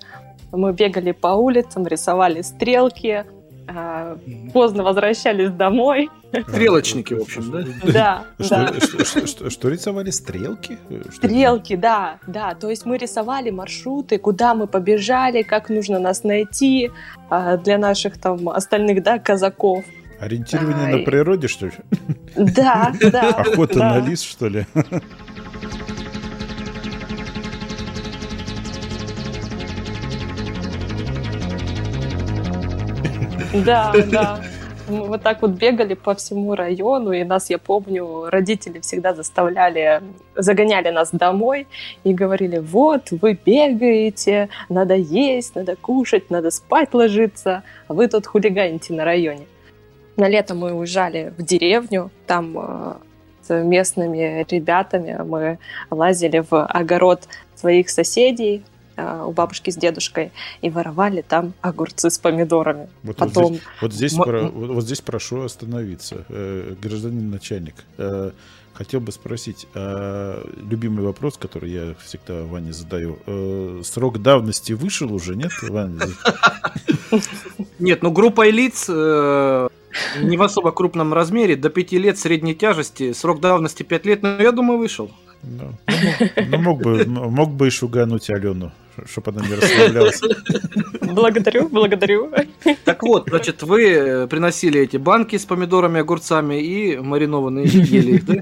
Мы 0.52 0.72
бегали 0.72 1.12
по 1.12 1.28
улицам, 1.28 1.86
рисовали 1.86 2.42
стрелки, 2.42 3.24
э, 3.74 4.16
поздно 4.52 4.82
возвращались 4.82 5.50
домой. 5.50 6.08
Стрелочники, 6.48 7.14
в 7.14 7.22
общем, 7.22 7.50
да? 7.50 7.64
Да, 7.92 8.24
да. 8.38 8.68
Что, 8.68 8.80
что- 8.86 9.04
что- 9.04 9.26
что- 9.26 9.50
что 9.50 9.68
рисовали? 9.68 10.10
Стрелки? 10.10 10.78
Это? 10.88 11.12
Стрелки, 11.12 11.76
да, 11.76 12.18
да. 12.26 12.54
То 12.54 12.70
есть 12.70 12.86
мы 12.86 12.98
рисовали 12.98 13.50
маршруты, 13.50 14.18
куда 14.18 14.54
мы 14.54 14.66
побежали, 14.66 15.42
как 15.42 15.68
нужно 15.70 15.98
нас 15.98 16.24
найти 16.24 16.90
а, 17.28 17.56
для 17.56 17.78
наших 17.78 18.18
там 18.18 18.48
остальных, 18.48 19.02
да, 19.02 19.18
казаков. 19.18 19.84
Ориентирование 20.20 20.98
на 20.98 21.04
природе, 21.04 21.48
что 21.48 21.66
ли? 21.66 21.72
Да, 22.36 22.92
да. 23.00 23.28
Охота 23.38 23.78
да. 23.78 23.94
на 23.94 24.06
лис, 24.06 24.22
что 24.22 24.48
ли? 24.48 24.66
Да, 33.64 33.92
да. 34.10 34.40
Мы 34.88 35.06
вот 35.06 35.22
так 35.22 35.42
вот 35.42 35.52
бегали 35.52 35.94
по 35.94 36.14
всему 36.14 36.54
району, 36.54 37.12
и 37.12 37.22
нас, 37.22 37.50
я 37.50 37.58
помню, 37.58 38.28
родители 38.28 38.80
всегда 38.80 39.14
заставляли, 39.14 40.02
загоняли 40.34 40.90
нас 40.90 41.10
домой 41.12 41.68
и 42.02 42.12
говорили, 42.12 42.58
вот, 42.58 43.10
вы 43.10 43.38
бегаете, 43.44 44.48
надо 44.68 44.94
есть, 44.94 45.54
надо 45.54 45.76
кушать, 45.76 46.30
надо 46.30 46.50
спать 46.50 46.92
ложиться, 46.92 47.62
а 47.86 47.94
вы 47.94 48.08
тут 48.08 48.26
хулиганите 48.26 48.92
на 48.92 49.04
районе. 49.04 49.46
На 50.16 50.28
лето 50.28 50.54
мы 50.54 50.72
уезжали 50.72 51.32
в 51.38 51.42
деревню, 51.44 52.10
там 52.26 52.56
э, 52.58 52.94
с 53.42 53.62
местными 53.62 54.44
ребятами 54.48 55.20
мы 55.24 55.58
лазили 55.90 56.44
в 56.48 56.66
огород 56.66 57.28
своих 57.54 57.90
соседей, 57.90 58.64
у 59.26 59.32
бабушки 59.32 59.70
с 59.70 59.76
дедушкой, 59.76 60.32
и 60.62 60.70
воровали 60.70 61.22
там 61.26 61.52
огурцы 61.60 62.10
с 62.10 62.18
помидорами. 62.18 62.88
Вот, 63.02 63.18
вот 63.20 63.28
Потом 63.28 63.54
здесь, 63.54 63.62
вот, 63.80 63.92
здесь 63.92 64.14
М- 64.18 64.22
про- 64.24 64.42
вот- 64.48 64.70
вот 64.70 64.84
здесь 64.84 65.00
прошу 65.00 65.42
остановиться. 65.42 66.24
Э, 66.28 66.74
гражданин 66.80 67.30
начальник, 67.30 67.74
э, 67.98 68.30
хотел 68.72 69.00
бы 69.00 69.12
спросить, 69.12 69.66
э, 69.74 70.44
любимый 70.70 71.04
вопрос, 71.04 71.36
который 71.36 71.70
я 71.70 71.94
всегда 72.04 72.42
Ване 72.44 72.72
задаю. 72.72 73.18
Э, 73.26 73.82
срок 73.84 74.20
давности 74.22 74.72
вышел 74.72 75.12
уже, 75.12 75.36
нет, 75.36 75.52
Ваня? 75.62 76.00
Нет, 77.78 78.02
ну 78.02 78.10
группа 78.10 78.48
лиц 78.48 78.86
э, 78.88 79.68
не 80.22 80.36
в 80.36 80.42
особо 80.42 80.70
крупном 80.72 81.12
размере, 81.12 81.56
до 81.56 81.68
5 81.70 81.92
лет 81.98 82.18
средней 82.18 82.54
тяжести, 82.54 83.12
срок 83.12 83.40
давности 83.40 83.82
5 83.82 84.06
лет, 84.06 84.22
но 84.22 84.40
я 84.40 84.52
думаю, 84.52 84.78
вышел. 84.78 85.10
Ну, 85.42 85.72
ну, 86.48 86.58
мог 86.58 86.82
бы, 86.82 87.04
мог 87.06 87.50
бы 87.52 87.68
и 87.68 87.70
шугануть 87.70 88.28
Алену, 88.30 88.72
чтобы 89.06 89.30
она 89.32 89.46
не 89.46 89.54
расслаблялась. 89.54 90.20
Благодарю, 91.00 91.68
благодарю. 91.68 92.30
Так 92.84 93.02
вот, 93.02 93.28
значит, 93.28 93.62
вы 93.62 93.84
э, 93.90 94.26
приносили 94.26 94.80
эти 94.80 94.96
банки 94.98 95.36
с 95.38 95.44
помидорами, 95.46 96.00
огурцами 96.00 96.60
и 96.60 96.98
маринованные 96.98 97.64
ели 97.66 98.16
их, 98.16 98.26
да? 98.26 98.34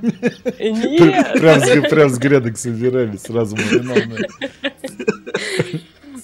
Нет, 0.59 1.33
Прям, 1.35 1.61
с- 1.61 1.89
прям 1.89 2.11
с 2.11 2.19
грядок 2.19 2.59
собирали 2.59 3.17
сразу 3.17 3.57
маринованные. 3.57 4.29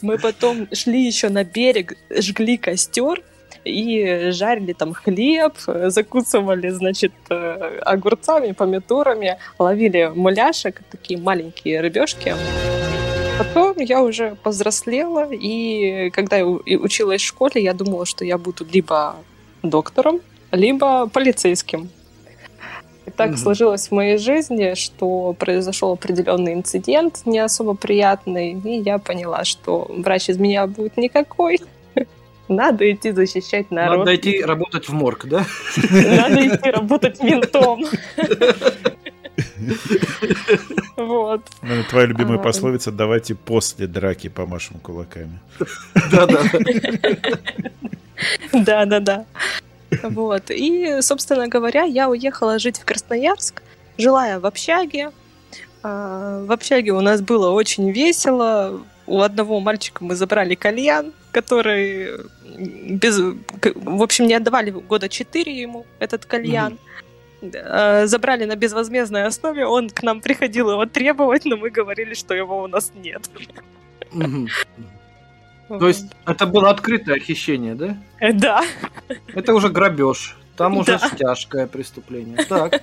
мы 0.03 0.19
потом 0.19 0.69
шли 0.73 1.07
еще 1.07 1.29
на 1.29 1.45
берег, 1.45 1.97
жгли 2.11 2.57
костер 2.57 3.23
и 3.65 4.31
жарили 4.31 4.73
там 4.73 4.93
хлеб, 4.93 5.55
э, 5.67 5.91
закусывали, 5.91 6.69
значит, 6.69 7.13
э, 7.31 7.79
огурцами, 7.85 8.53
помидорами, 8.53 9.39
ловили 9.59 10.13
муляшек, 10.15 10.83
такие 10.91 11.19
маленькие 11.19 11.81
рыбешки. 11.81 12.35
Потом 13.39 13.77
я 13.79 14.03
уже 14.03 14.37
повзрослела, 14.43 15.29
и 15.33 16.11
когда 16.11 16.37
я 16.37 16.47
училась 16.47 17.21
в 17.21 17.25
школе, 17.25 17.63
я 17.63 17.73
думала, 17.75 18.07
что 18.07 18.25
я 18.25 18.39
буду 18.39 18.65
либо 18.73 19.17
доктором, 19.63 20.21
либо 20.53 21.09
полицейским. 21.09 21.89
И 23.07 23.11
так 23.11 23.31
Мгм. 23.31 23.37
сложилось 23.39 23.89
в 23.89 23.93
моей 23.93 24.19
жизни, 24.19 24.75
что 24.75 25.35
произошел 25.39 25.93
определенный 25.93 26.55
инцидент, 26.55 27.23
не 27.27 27.39
особо 27.39 27.75
приятный, 27.75 28.53
и 28.53 28.81
я 28.81 28.99
поняла, 28.99 29.45
что 29.45 29.87
врач 29.91 30.31
из 30.31 30.39
меня 30.39 30.67
будет 30.67 30.97
никакой. 30.97 31.59
Надо 32.49 32.91
идти 32.91 33.11
защищать 33.11 33.71
народ. 33.71 34.01
Надо 34.01 34.17
идти 34.17 34.43
работать 34.43 34.89
в 34.89 34.93
морг, 34.93 35.27
да? 35.27 35.45
Надо 35.91 36.47
идти 36.47 36.71
работать 36.71 37.23
ментом. 37.23 37.85
Вот. 40.97 41.43
Ну, 41.63 41.83
Твоя 41.89 42.07
любимая 42.07 42.39
пословица 42.39 42.93
«давайте 42.93 43.35
после 43.35 43.87
драки 43.87 44.29
помашем 44.29 44.79
кулаками». 44.79 45.39
Да-да. 46.11 46.43
Да, 48.53 48.85
да, 48.85 49.01
да. 49.01 49.25
Вот. 50.03 50.51
И, 50.51 51.01
собственно 51.01 51.49
говоря, 51.49 51.83
я 51.83 52.09
уехала 52.09 52.59
жить 52.59 52.79
в 52.79 52.85
Красноярск, 52.85 53.63
жила 53.99 54.27
я 54.27 54.41
в 54.41 54.47
общаге. 54.47 55.11
А, 55.83 56.45
В 56.45 56.53
общаге 56.53 56.93
у 56.93 57.01
нас 57.01 57.21
было 57.21 57.51
очень 57.51 57.91
весело. 57.91 58.81
У 59.07 59.21
одного 59.21 59.61
мальчика 59.61 60.03
мы 60.05 60.15
забрали 60.15 60.55
кальян, 60.55 61.13
который 61.35 62.09
без, 62.57 63.19
в 63.19 64.03
общем, 64.03 64.27
не 64.27 64.35
отдавали 64.35 64.71
года 64.71 65.09
четыре 65.09 65.61
ему 65.61 65.85
этот 65.99 66.25
кальян. 66.25 66.79
А, 67.65 68.07
Забрали 68.07 68.45
на 68.47 68.57
безвозмездной 68.57 69.25
основе, 69.27 69.67
он 69.67 69.91
к 69.91 70.03
нам 70.03 70.21
приходил 70.21 70.71
его 70.71 70.87
требовать, 70.87 71.45
но 71.45 71.57
мы 71.57 71.71
говорили, 71.71 72.15
что 72.15 72.33
его 72.35 72.63
у 72.63 72.67
нас 72.69 72.93
нет. 72.95 73.29
То 75.69 75.89
есть 75.89 76.07
это 76.27 76.47
было 76.47 76.71
открытое 76.71 77.19
хищение, 77.19 77.75
да? 77.75 77.97
Э, 78.21 78.33
Да. 78.33 78.63
Это 79.35 79.55
уже 79.55 79.69
грабеж. 79.71 80.37
Там 80.57 80.77
уже 80.79 80.99
Да. 80.99 81.11
тяжкое 81.11 81.67
преступление. 81.67 82.45
Так. 82.45 82.83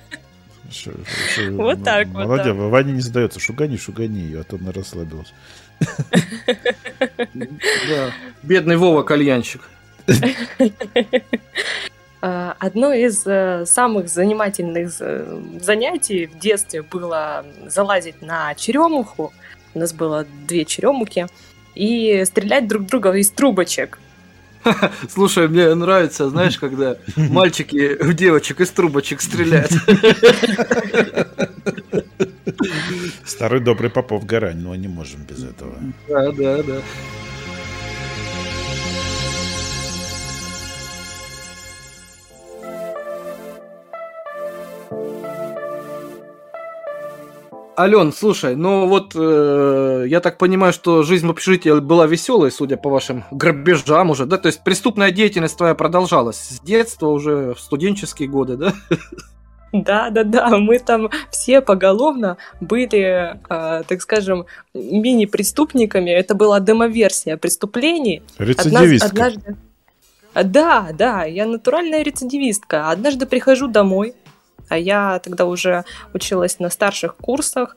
Ш- 0.70 0.90
ш- 1.34 1.50
Вот 1.52 1.82
так 1.84 2.08
вот, 2.08 2.24
Молодец, 2.26 2.46
да. 2.46 2.52
Ваня 2.54 2.92
не 2.92 3.00
сдается. 3.00 3.40
Шугани, 3.40 3.76
шугани 3.76 4.18
ее, 4.20 4.40
а 4.40 4.44
то 4.44 4.56
она 4.56 4.72
расслабилась. 4.72 5.32
Да. 7.34 8.12
Бедный 8.42 8.76
Вова 8.76 9.02
кальянщик. 9.02 9.62
А, 12.24 12.54
Одно 12.60 12.92
из 12.92 13.26
э, 13.26 13.64
самых 13.66 14.08
занимательных 14.08 14.92
э, 15.00 15.40
занятий 15.60 16.26
в 16.26 16.38
детстве 16.38 16.82
было 16.82 17.44
залазить 17.66 18.22
на 18.22 18.54
черемуху. 18.54 19.32
У 19.74 19.78
нас 19.80 19.92
было 19.92 20.24
две 20.46 20.64
черемухи. 20.64 21.26
И 21.74 22.22
стрелять 22.24 22.68
друг 22.68 22.86
друга 22.86 23.12
из 23.14 23.28
трубочек. 23.30 23.98
Слушай, 25.08 25.48
мне 25.48 25.74
нравится, 25.74 26.30
знаешь, 26.30 26.58
когда 26.58 26.96
мальчики 27.16 28.00
в 28.00 28.14
девочек 28.14 28.60
из 28.60 28.70
трубочек 28.70 29.20
стреляют. 29.20 29.72
Старый 33.24 33.60
добрый 33.60 33.90
Попов 33.90 34.26
Гарань, 34.26 34.58
но 34.58 34.74
не 34.74 34.88
можем 34.88 35.22
без 35.24 35.44
этого. 35.44 35.74
Да, 36.08 36.32
да, 36.32 36.62
да. 36.62 36.82
Ален, 47.78 48.12
слушай, 48.12 48.54
ну 48.54 48.86
вот 48.86 49.12
э, 49.14 50.04
я 50.06 50.20
так 50.20 50.36
понимаю, 50.36 50.74
что 50.74 51.02
жизнь 51.02 51.26
в 51.26 51.30
общежитии 51.30 51.80
была 51.80 52.06
веселой, 52.06 52.52
судя 52.52 52.76
по 52.76 52.90
вашим 52.90 53.24
грабежам 53.30 54.10
уже, 54.10 54.26
да? 54.26 54.36
То 54.36 54.48
есть 54.48 54.62
преступная 54.62 55.10
деятельность 55.10 55.56
твоя 55.56 55.74
продолжалась 55.74 56.36
с 56.36 56.60
детства 56.60 57.06
уже 57.08 57.54
в 57.54 57.60
студенческие 57.60 58.28
годы, 58.28 58.56
да? 58.56 58.74
Да, 59.72 60.10
да, 60.10 60.22
да, 60.22 60.58
мы 60.58 60.78
там 60.78 61.08
все 61.30 61.62
поголовно 61.62 62.36
были, 62.60 63.38
э, 63.48 63.82
так 63.88 64.02
скажем, 64.02 64.44
мини-преступниками. 64.74 66.10
Это 66.10 66.34
была 66.34 66.60
демоверсия 66.60 67.38
преступлений. 67.38 68.22
Рецидивистка. 68.38 69.08
Однажды... 69.08 69.56
Да, 70.34 70.88
да, 70.92 71.24
я 71.24 71.46
натуральная 71.46 72.02
рецидивистка. 72.02 72.90
Однажды 72.90 73.24
прихожу 73.26 73.66
домой, 73.66 74.14
а 74.68 74.78
я 74.78 75.18
тогда 75.18 75.46
уже 75.46 75.84
училась 76.12 76.58
на 76.58 76.68
старших 76.68 77.16
курсах, 77.16 77.76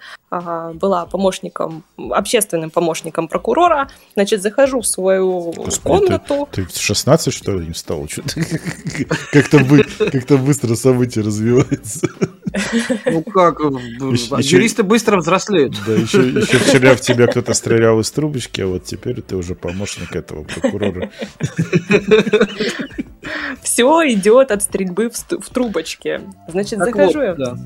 была 0.74 1.06
помощником, 1.06 1.84
общественным 1.98 2.70
помощником 2.70 3.28
прокурора. 3.28 3.90
Значит, 4.14 4.42
захожу 4.42 4.82
в 4.82 4.88
свою 4.88 5.52
Господи, 5.52 5.82
комнату. 5.82 6.50
Ты, 6.52 6.66
ты 6.66 6.74
в 6.74 6.78
16, 6.78 7.34
что 7.34 7.58
ли, 7.58 7.68
не 7.68 7.74
стал? 7.74 8.08
Как-то 9.32 9.60
как 10.28 10.40
быстро 10.40 10.76
события 10.76 11.22
развиваются. 11.22 12.08
Ну 13.06 13.22
как, 13.24 13.60
еще, 13.60 14.56
юристы 14.56 14.84
быстро 14.84 15.18
взрослеют. 15.18 15.76
Да, 15.86 15.94
еще, 15.94 16.30
еще 16.30 16.58
вчера 16.58 16.96
в 16.96 17.02
тебя 17.02 17.28
кто-то 17.28 17.54
стрелял 17.54 18.00
из 18.00 18.10
трубочки, 18.12 18.62
а 18.62 18.68
вот 18.68 18.86
теперь 18.86 19.22
ты 19.22 19.36
уже 19.36 19.56
помощник 19.56 20.16
этого 20.16 20.44
прокурора. 20.44 21.12
Все 23.62 23.86
идет 24.14 24.52
от 24.52 24.62
стрельбы 24.62 25.10
в, 25.10 25.16
в 25.16 25.50
трубочке. 25.50 26.22
Значит, 26.48 26.80
так 26.80 26.96
захожу 26.96 27.20
вот, 27.20 27.26
я. 27.26 27.34
Да. 27.36 27.58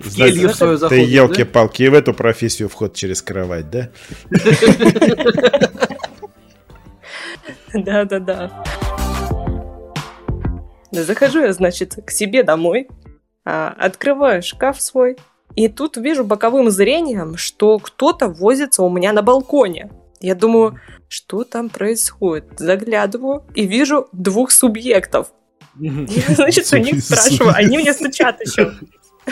Значит, 0.00 0.54
свою 0.54 0.76
заходит, 0.76 1.04
ты 1.04 1.10
елки-палки 1.10 1.86
да? 1.86 1.90
в 1.90 1.94
эту 1.94 2.14
профессию 2.14 2.68
вход 2.68 2.94
через 2.94 3.22
кровать, 3.22 3.70
да? 3.70 3.90
Да-да-да. 7.74 8.64
Захожу 10.90 11.40
я, 11.40 11.52
значит, 11.52 11.98
к 12.04 12.10
себе 12.10 12.42
домой, 12.42 12.88
а, 13.44 13.74
открываю 13.78 14.42
шкаф 14.42 14.80
свой, 14.80 15.16
и 15.54 15.68
тут 15.68 15.96
вижу 15.96 16.24
боковым 16.24 16.70
зрением, 16.70 17.36
что 17.36 17.78
кто-то 17.78 18.28
возится 18.28 18.82
у 18.82 18.90
меня 18.90 19.12
на 19.12 19.22
балконе. 19.22 19.90
Я 20.20 20.34
думаю, 20.34 20.80
что 21.08 21.44
там 21.44 21.68
происходит? 21.68 22.58
Заглядываю 22.58 23.44
и 23.54 23.66
вижу 23.66 24.08
двух 24.12 24.50
субъектов. 24.50 25.32
Я, 25.78 26.34
значит, 26.34 26.72
у 26.72 26.76
них 26.76 27.02
спрашиваю, 27.02 27.54
они 27.54 27.78
мне 27.78 27.92
стучат 27.92 28.40
еще. 28.40 28.72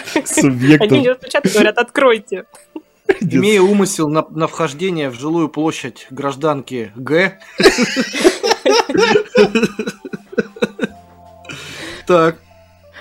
Субъектов. 0.24 0.90
Они 0.90 1.00
мне 1.00 1.14
стучат 1.14 1.46
и 1.46 1.48
говорят, 1.48 1.78
откройте. 1.78 2.44
Имея 3.20 3.60
умысел 3.62 4.08
на, 4.08 4.26
на 4.30 4.46
вхождение 4.46 5.10
в 5.10 5.14
жилую 5.14 5.48
площадь 5.48 6.06
гражданки 6.10 6.92
Г. 6.96 7.38
Так. 12.06 12.36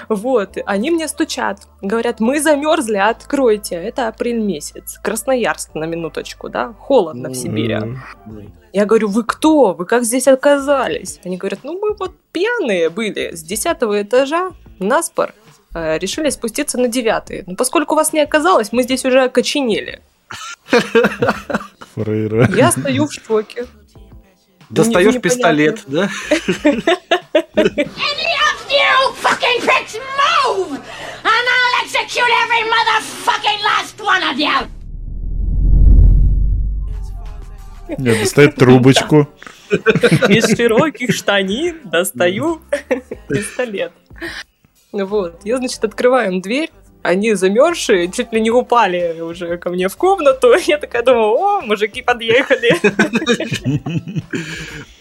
Вот, 0.09 0.57
они 0.65 0.91
мне 0.91 1.07
стучат, 1.07 1.67
говорят, 1.81 2.19
мы 2.19 2.39
замерзли, 2.39 2.97
откройте. 2.97 3.75
Это 3.75 4.07
апрель 4.07 4.39
месяц, 4.39 4.99
Красноярск 5.01 5.73
на 5.73 5.85
минуточку, 5.85 6.49
да, 6.49 6.73
холодно 6.73 7.29
в 7.29 7.35
Сибири. 7.35 7.79
Я 8.73 8.85
говорю, 8.85 9.07
вы 9.07 9.23
кто? 9.23 9.73
Вы 9.73 9.85
как 9.85 10.03
здесь 10.03 10.27
оказались? 10.27 11.19
Они 11.23 11.37
говорят, 11.37 11.59
ну 11.63 11.79
мы 11.79 11.95
вот 11.95 12.11
пьяные 12.31 12.89
были 12.89 13.33
с 13.33 13.41
десятого 13.41 14.01
этажа, 14.01 14.51
наспор, 14.79 15.33
решили 15.75 16.29
спуститься 16.29 16.77
на 16.77 16.87
девятый. 16.87 17.43
Но 17.45 17.55
поскольку 17.55 17.95
вас 17.95 18.13
не 18.13 18.21
оказалось, 18.21 18.71
мы 18.71 18.83
здесь 18.83 19.03
уже 19.05 19.23
окоченели. 19.23 20.01
Фрейра. 21.95 22.49
Я 22.55 22.71
стою 22.71 23.07
в 23.07 23.13
шоке. 23.13 23.65
Достаешь 24.69 25.21
пистолет, 25.21 25.83
да? 25.87 26.09
Нет, 37.97 38.19
достает 38.19 38.55
трубочку. 38.55 39.29
Из 40.29 40.57
широких 40.57 41.13
штанин 41.13 41.81
достаю 41.83 42.61
пистолет. 43.29 43.91
Вот, 45.03 45.41
я, 45.43 45.57
значит, 45.57 45.83
открываем 45.83 46.41
дверь, 46.41 46.71
они 47.05 47.35
замерзшие, 47.35 48.11
чуть 48.11 48.33
ли 48.33 48.41
не 48.41 48.49
упали 48.49 49.21
уже 49.21 49.57
ко 49.57 49.69
мне 49.69 49.87
в 49.87 49.95
комнату. 49.95 50.53
Я 50.67 50.77
такая 50.77 51.03
думаю, 51.03 51.35
о, 51.35 51.61
мужики 51.61 52.01
подъехали. 52.01 52.71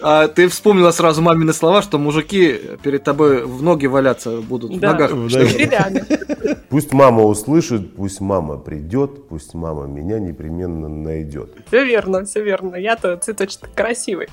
А 0.07 0.28
ты 0.28 0.48
вспомнила 0.48 0.90
сразу 0.90 1.22
мамины 1.22 1.54
слова, 1.54 1.80
что 1.80 1.96
мужики 1.96 2.61
перед 2.83 3.04
тобой 3.04 3.42
в 3.46 3.62
ноги 3.62 3.87
валяться 3.87 4.42
будут, 4.42 4.72
в 4.72 4.80
ногах. 4.80 5.12
Пусть 6.68 6.92
мама 6.92 7.22
услышит, 7.22 7.96
пусть 7.96 8.20
мама 8.20 8.59
придет, 8.59 9.28
пусть 9.28 9.54
мама 9.54 9.87
меня 9.87 10.18
непременно 10.18 10.88
найдет. 10.88 11.54
Все 11.68 11.85
верно, 11.87 12.26
все 12.26 12.42
верно. 12.42 12.76
Я-то 12.76 13.16
цветочек 13.16 13.70
красивый. 13.74 14.28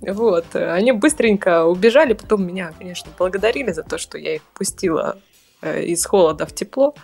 Вот. 0.00 0.54
Они 0.54 0.92
быстренько 0.92 1.64
убежали, 1.64 2.14
потом 2.14 2.46
меня, 2.46 2.72
конечно, 2.78 3.10
благодарили 3.18 3.72
за 3.72 3.82
то, 3.82 3.98
что 3.98 4.18
я 4.18 4.36
их 4.36 4.42
пустила 4.54 5.18
Э, 5.62 5.82
из 5.82 6.06
холода 6.06 6.46
в 6.46 6.54
тепло. 6.54 6.94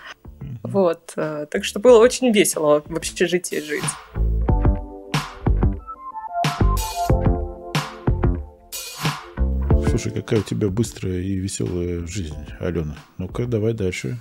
Вот. 0.62 1.12
Э, 1.16 1.46
так 1.50 1.64
что 1.64 1.78
было 1.78 1.98
очень 1.98 2.32
весело 2.32 2.82
в 2.87 2.96
общежитии 2.96 3.61
жить. 3.61 3.85
Слушай, 9.88 10.12
какая 10.12 10.40
у 10.40 10.42
тебя 10.42 10.68
быстрая 10.68 11.20
и 11.20 11.37
веселая 11.37 12.06
жизнь, 12.06 12.46
Алена. 12.61 12.96
Ну-ка, 13.18 13.46
давай 13.46 13.72
дальше. 13.72 14.16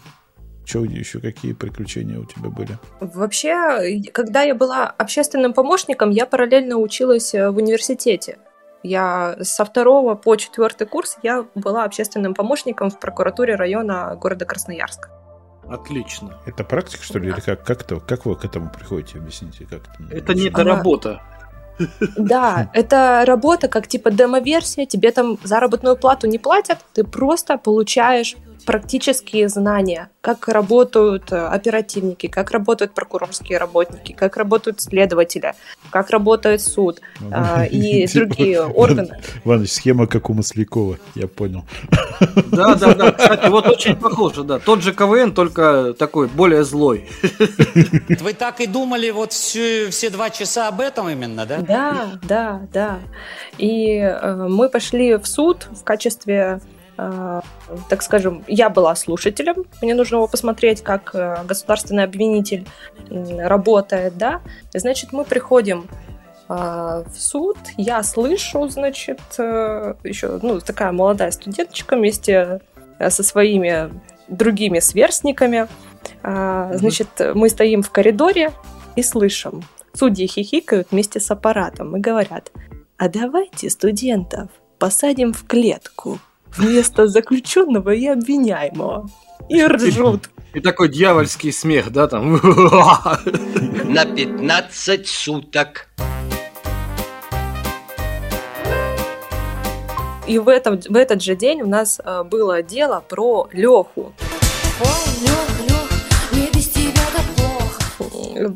Что 0.65 0.83
еще 0.83 1.19
какие 1.19 1.53
приключения 1.53 2.19
у 2.19 2.25
тебя 2.25 2.49
были? 2.49 2.77
Вообще, 2.99 4.01
когда 4.11 4.41
я 4.41 4.55
была 4.55 4.88
общественным 4.88 5.53
помощником, 5.53 6.09
я 6.09 6.25
параллельно 6.25 6.77
училась 6.77 7.33
э, 7.33 7.49
в 7.49 7.57
университете. 7.57 8.38
Я 8.85 9.37
со 9.41 9.65
второго 9.65 10.13
по 10.13 10.35
четвертый 10.35 10.85
курс 10.85 11.17
я 11.23 11.45
была 11.55 11.85
общественным 11.85 12.35
помощником 12.35 12.91
в 12.91 12.99
прокуратуре 12.99 13.55
района 13.55 14.15
города 14.15 14.45
Красноярска. 14.45 15.09
Отлично. 15.67 16.39
Это 16.45 16.63
практика, 16.63 17.03
что 17.03 17.17
ли, 17.17 17.31
да. 17.31 17.35
или 17.35 17.43
как? 17.43 17.63
Как, 17.63 17.83
то, 17.83 17.99
как 17.99 18.27
вы 18.27 18.35
к 18.35 18.45
этому 18.45 18.69
приходите? 18.69 19.17
Объясните, 19.17 19.65
как 19.65 19.81
это? 19.81 20.15
Это 20.15 20.33
не 20.35 20.49
Она... 20.49 20.75
работа. 20.75 21.21
Да, 22.15 22.69
это 22.73 23.23
работа 23.25 23.67
как 23.69 23.87
типа 23.87 24.11
демо-версия, 24.11 24.85
тебе 24.85 25.11
там 25.11 25.39
заработную 25.43 25.97
плату 25.97 26.27
не 26.27 26.37
платят, 26.37 26.77
ты 26.93 27.03
просто 27.03 27.57
получаешь 27.57 28.35
практические 28.65 29.49
знания, 29.49 30.09
как 30.21 30.47
работают 30.47 31.31
э, 31.31 31.37
оперативники, 31.37 32.27
как 32.27 32.51
работают 32.51 32.93
прокурорские 32.93 33.57
работники, 33.57 34.13
как 34.13 34.37
работают 34.37 34.81
следователи, 34.81 35.53
как 35.91 36.09
работает 36.09 36.61
суд 36.61 37.01
э, 37.21 37.67
и 37.67 38.07
другие 38.13 38.63
органы. 38.63 39.19
Иваныч, 39.43 39.71
схема 39.71 40.07
как 40.07 40.29
у 40.29 40.33
Маслякова, 40.33 40.97
я 41.15 41.27
понял. 41.27 41.63
Да, 42.47 42.75
да, 42.75 42.93
да. 42.93 43.11
Кстати, 43.11 43.49
вот 43.49 43.67
очень 43.67 43.95
похоже, 43.95 44.43
да. 44.43 44.59
Тот 44.59 44.81
же 44.81 44.93
КВН, 44.93 45.33
только 45.33 45.93
такой 45.97 46.27
более 46.27 46.63
злой. 46.63 47.09
Вы 48.21 48.33
так 48.33 48.61
и 48.61 48.67
думали 48.67 49.11
вот 49.11 49.33
все, 49.33 49.89
все 49.89 50.09
два 50.09 50.29
часа 50.29 50.67
об 50.67 50.79
этом 50.79 51.09
именно, 51.09 51.45
да? 51.45 51.61
Да, 51.61 52.19
да, 52.23 52.61
да. 52.73 52.99
И 53.57 53.97
э, 53.97 54.47
мы 54.49 54.69
пошли 54.69 55.15
в 55.15 55.25
суд 55.25 55.67
в 55.71 55.83
качестве 55.83 56.61
так 56.95 58.01
скажем, 58.01 58.43
я 58.47 58.69
была 58.69 58.95
слушателем, 58.95 59.65
мне 59.81 59.93
нужно 59.93 60.15
его 60.15 60.27
посмотреть, 60.27 60.81
как 60.81 61.12
э, 61.13 61.43
государственный 61.45 62.03
обвинитель 62.03 62.65
работает, 63.10 64.17
да, 64.17 64.41
значит, 64.73 65.12
мы 65.12 65.25
приходим 65.25 65.88
э, 66.47 66.53
в 66.53 67.13
суд, 67.17 67.58
я 67.77 68.01
слышу, 68.03 68.67
значит, 68.69 69.19
еще, 69.38 70.39
ну, 70.41 70.62
такая 70.62 70.91
молодая 70.91 71.31
студенточка 71.31 71.95
вместе 71.95 72.62
со 72.99 73.23
своими 73.23 73.91
другими 74.29 74.79
сверстниками, 74.79 75.67
значит, 76.23 77.10
мы 77.34 77.49
стоим 77.49 77.84
в 77.84 77.91
коридоре 77.91 78.53
и 78.95 79.03
слышим, 79.03 79.63
судьи 79.93 80.27
хихикают 80.27 80.88
вместе 80.91 81.19
с 81.19 81.29
аппаратом 81.29 81.97
и 81.97 81.99
говорят, 81.99 82.51
а 82.97 83.10
давайте 83.10 83.69
студентов 83.69 84.49
посадим 84.79 85.34
в 85.34 85.45
клетку, 85.45 86.19
вместо 86.57 87.07
заключенного 87.07 87.93
и 87.93 88.07
обвиняемого. 88.07 89.09
И 89.49 89.63
ржут. 89.63 90.29
И 90.53 90.59
такой 90.59 90.89
дьявольский 90.89 91.51
смех, 91.51 91.91
да, 91.91 92.07
там. 92.07 92.33
На 93.85 94.05
15 94.05 95.07
суток. 95.07 95.87
И 100.27 100.39
в, 100.39 100.47
этом, 100.49 100.79
в 100.79 100.95
этот 100.95 101.21
же 101.21 101.35
день 101.35 101.61
у 101.61 101.67
нас 101.67 102.01
э, 102.03 102.23
было 102.23 102.63
дело 102.63 103.03
про 103.07 103.47
Леху. 103.51 104.13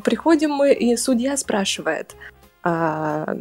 Приходим 0.04 0.50
мы, 0.50 0.72
и 0.72 0.96
судья 0.96 1.36
спрашивает, 1.36 2.14
а, 2.62 3.34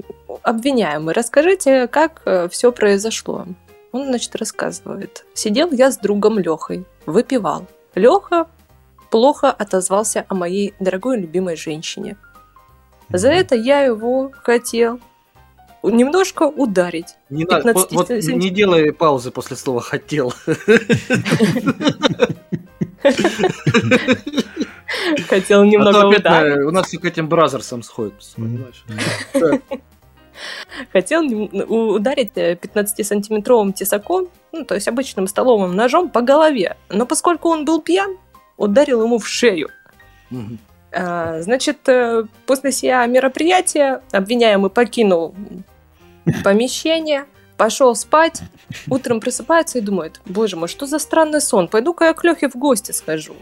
обвиняемый, 0.43 1.13
расскажите, 1.13 1.87
как 1.87 2.21
все 2.49 2.71
произошло. 2.71 3.45
Он, 3.91 4.05
значит, 4.05 4.35
рассказывает. 4.35 5.25
Сидел 5.33 5.71
я 5.71 5.91
с 5.91 5.97
другом 5.97 6.39
Лехой, 6.39 6.85
выпивал. 7.05 7.67
Леха 7.95 8.47
плохо 9.09 9.51
отозвался 9.51 10.25
о 10.29 10.35
моей 10.35 10.73
дорогой 10.79 11.19
любимой 11.19 11.55
женщине. 11.55 12.17
За 13.09 13.29
это 13.29 13.55
я 13.55 13.81
его 13.81 14.31
хотел 14.43 14.99
немножко 15.81 16.43
ударить. 16.43 17.15
Не, 17.29 17.45
надо, 17.45 17.73
вот, 17.73 17.91
вот 17.91 18.09
не 18.09 18.49
делай 18.49 18.91
паузы 18.93 19.31
после 19.31 19.55
слова 19.55 19.81
«хотел». 19.81 20.33
Хотел 25.27 25.63
немного 25.63 26.01
а 26.01 26.07
ударить. 26.07 26.65
У 26.65 26.71
нас 26.71 26.87
все 26.87 26.99
к 26.99 27.05
этим 27.05 27.29
бразерсам 27.29 27.83
сходится, 27.83 28.39
Хотел 30.91 31.21
ударить 31.23 32.31
15-сантиметровым 32.33 33.73
тесаком, 33.73 34.29
ну, 34.51 34.65
то 34.65 34.75
есть 34.75 34.87
обычным 34.87 35.27
столовым 35.27 35.75
ножом 35.75 36.09
по 36.09 36.21
голове. 36.21 36.77
Но 36.89 37.05
поскольку 37.05 37.49
он 37.49 37.65
был 37.65 37.81
пьян, 37.81 38.17
ударил 38.57 39.03
ему 39.03 39.19
в 39.19 39.27
шею. 39.27 39.69
А, 40.91 41.41
значит, 41.41 41.87
э, 41.87 42.23
после 42.45 42.71
сия 42.71 43.05
мероприятия 43.05 44.01
обвиняемый 44.11 44.71
покинул 44.71 45.35
помещение, 46.43 47.25
пошел 47.57 47.93
спать, 47.95 48.41
утром 48.89 49.19
просыпается 49.19 49.77
и 49.77 49.81
думает, 49.81 50.19
боже 50.25 50.55
мой, 50.55 50.67
что 50.67 50.87
за 50.87 50.97
странный 50.97 51.41
сон, 51.41 51.67
пойду-ка 51.67 52.05
я 52.05 52.13
к 52.13 52.23
Лехе 52.23 52.49
в 52.49 52.55
гости 52.55 52.91
схожу. 52.91 53.35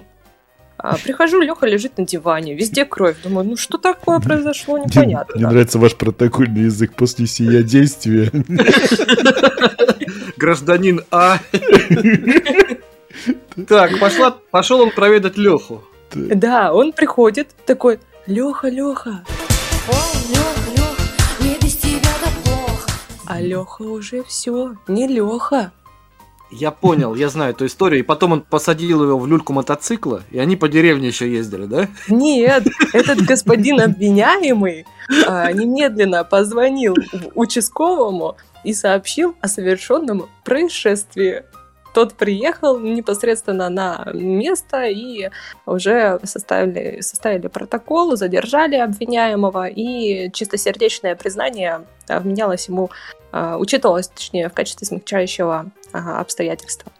А, 0.77 0.95
прихожу, 0.97 1.41
Леха 1.41 1.65
лежит 1.65 1.97
на 1.97 2.05
диване, 2.05 2.53
везде 2.53 2.85
кровь. 2.85 3.17
Думаю, 3.23 3.49
ну 3.49 3.57
что 3.57 3.77
такое 3.77 4.19
произошло, 4.19 4.77
непонятно. 4.77 5.35
Мне 5.35 5.47
нравится 5.47 5.79
ваш 5.79 5.95
протокольный 5.95 6.63
язык 6.63 6.93
после 6.93 7.25
сия 7.25 7.63
действия. 7.63 8.31
Гражданин 10.37 11.01
А. 11.11 11.39
Так, 13.67 13.99
пошла, 13.99 14.37
пошел 14.51 14.81
он 14.81 14.91
проведать 14.91 15.37
Леху. 15.37 15.83
Да, 16.13 16.71
он 16.71 16.93
приходит 16.93 17.49
такой, 17.65 17.99
Леха, 18.27 18.69
Леха. 18.69 19.23
А 23.25 23.41
Леха 23.41 23.81
уже 23.81 24.23
все, 24.23 24.75
не 24.87 25.07
Леха. 25.07 25.71
Я 26.51 26.71
понял, 26.71 27.13
я 27.15 27.29
знаю 27.29 27.51
эту 27.51 27.65
историю. 27.65 27.99
И 27.99 28.03
потом 28.03 28.31
он 28.31 28.41
посадил 28.41 29.03
его 29.03 29.17
в 29.19 29.27
люльку 29.27 29.53
мотоцикла, 29.53 30.23
и 30.31 30.39
они 30.39 30.55
по 30.55 30.69
деревне 30.69 31.07
еще 31.07 31.31
ездили, 31.31 31.65
да? 31.65 31.87
Нет, 32.07 32.65
этот 32.93 33.21
господин 33.21 33.81
обвиняемый 33.81 34.85
а, 35.27 35.51
немедленно 35.51 36.23
позвонил 36.23 36.95
участковому 37.35 38.37
и 38.63 38.73
сообщил 38.73 39.35
о 39.41 39.47
совершенном 39.47 40.27
происшествии. 40.43 41.43
Тот 41.97 42.13
приехал 42.13 42.79
непосредственно 42.79 43.69
на 43.69 44.07
место 44.13 44.83
и 44.83 45.31
уже 45.65 46.19
составили, 46.25 47.01
составили 47.01 47.47
протокол, 47.47 48.15
задержали 48.15 48.75
обвиняемого, 48.75 49.65
и 49.65 50.31
чистосердечное 50.31 51.15
признание 51.15 51.85
вменялось 52.07 52.67
ему, 52.67 52.91
а, 53.31 53.57
учитывалось, 53.57 54.09
точнее, 54.09 54.49
в 54.49 54.53
качестве 54.53 54.85
смягчающего 54.85 55.71
ага, 55.91 56.19
обстоятельства. 56.19 56.91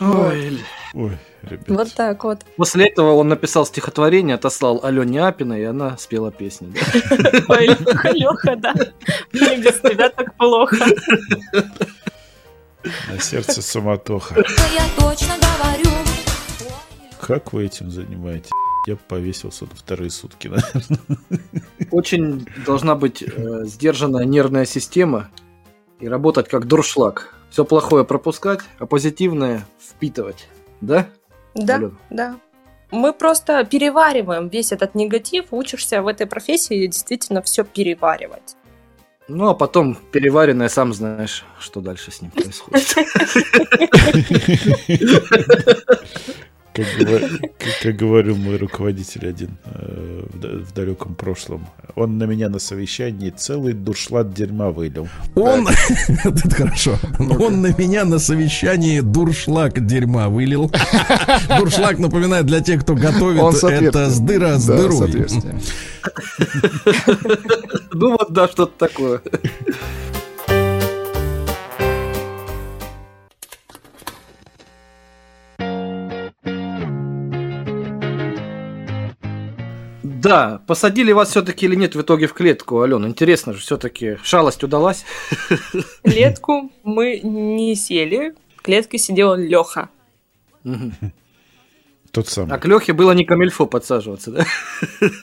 Ой, 0.00 0.58
Ой, 0.94 1.18
ребят. 1.42 1.68
Вот 1.68 1.92
так 1.94 2.24
вот. 2.24 2.38
После 2.56 2.86
этого 2.86 3.12
он 3.12 3.28
написал 3.28 3.66
стихотворение, 3.66 4.36
отослал 4.36 4.80
Алене 4.82 5.26
Апиной, 5.26 5.60
и 5.60 5.64
она 5.64 5.98
спела 5.98 6.32
песню. 6.32 6.72
Ой, 7.48 7.66
Леха, 7.66 8.10
Леха, 8.10 8.56
да. 8.56 8.72
Мне 9.34 9.58
без 9.58 9.80
тебя 9.80 10.08
так 10.08 10.34
плохо. 10.36 10.78
На 13.08 13.18
сердце 13.18 13.62
суматоха. 13.62 14.36
Я 14.36 14.86
точно 14.98 15.34
говорю. 15.38 15.90
Как 17.20 17.52
вы 17.52 17.64
этим 17.64 17.90
занимаетесь? 17.90 18.50
Я 18.86 18.96
повесился 18.96 19.64
на 19.64 19.74
вторые 19.74 20.10
сутки, 20.10 20.48
наверное. 20.48 21.20
Очень 21.90 22.46
должна 22.66 22.94
быть 22.94 23.22
э, 23.22 23.64
сдержанная 23.64 24.24
нервная 24.24 24.66
система 24.66 25.30
и 26.00 26.08
работать 26.08 26.48
как 26.48 26.66
дуршлаг. 26.66 27.34
Все 27.50 27.64
плохое 27.64 28.04
пропускать, 28.04 28.60
а 28.78 28.86
позитивное 28.86 29.66
впитывать. 29.80 30.48
Да? 30.80 31.06
Да, 31.54 31.76
Алена? 31.76 31.90
да. 32.10 32.36
Мы 32.90 33.12
просто 33.12 33.64
перевариваем 33.64 34.48
весь 34.48 34.72
этот 34.72 34.94
негатив, 34.94 35.46
учишься 35.52 36.02
в 36.02 36.06
этой 36.06 36.26
профессии 36.26 36.86
действительно 36.86 37.40
все 37.42 37.64
переваривать. 37.64 38.56
Ну, 39.26 39.48
а 39.48 39.54
потом 39.54 39.96
переваренное, 40.12 40.68
сам 40.68 40.92
знаешь, 40.92 41.44
что 41.58 41.80
дальше 41.80 42.10
с 42.10 42.20
ним 42.20 42.30
происходит. 42.34 42.94
Как, 46.74 46.86
как, 46.98 47.22
как 47.82 47.96
говорил 47.96 48.34
мой 48.34 48.56
руководитель 48.56 49.28
один 49.28 49.50
э, 49.64 50.24
в, 50.32 50.64
в 50.64 50.74
далеком 50.74 51.14
прошлом, 51.14 51.68
он 51.94 52.18
на 52.18 52.24
меня 52.24 52.48
на 52.48 52.58
совещании 52.58 53.30
целый 53.30 53.74
дуршлат 53.74 54.34
дерьма 54.34 54.72
вылил. 54.72 55.08
Он, 55.36 55.68
это 56.24 56.50
хорошо, 56.50 56.98
он 57.20 57.62
на 57.62 57.72
меня 57.78 58.04
на 58.04 58.18
совещании 58.18 58.98
дуршлаг 58.98 59.86
дерьма 59.86 60.28
вылил. 60.28 60.68
Дуршлаг, 61.58 62.00
напоминаю, 62.00 62.42
для 62.42 62.60
тех, 62.60 62.82
кто 62.82 62.96
готовит, 62.96 63.62
это 63.62 64.10
с 64.10 64.18
дыра 64.18 64.58
с 64.58 64.66
дырой. 64.66 65.26
Ну 67.92 68.10
вот, 68.10 68.32
да, 68.32 68.48
что-то 68.48 68.72
такое. 68.76 69.22
Да, 80.24 80.60
посадили 80.66 81.12
вас 81.12 81.30
все-таки 81.30 81.66
или 81.66 81.74
нет 81.76 81.94
в 81.94 82.00
итоге 82.00 82.26
в 82.26 82.32
клетку, 82.32 82.80
Алена? 82.80 83.06
Интересно 83.06 83.52
же, 83.52 83.60
все-таки 83.60 84.16
шалость 84.22 84.64
удалась? 84.64 85.04
Клетку 86.02 86.70
мы 86.82 87.20
не 87.20 87.74
сели, 87.76 88.34
в 88.56 88.62
клетке 88.62 88.98
сидел 88.98 89.34
Леха. 89.34 89.90
Тот 92.10 92.28
самый. 92.28 92.54
А 92.54 92.58
к 92.58 92.64
Лехе 92.64 92.92
было 92.92 93.12
не 93.12 93.24
камельфо 93.24 93.66
подсаживаться, 93.66 94.30
да? 94.30 94.46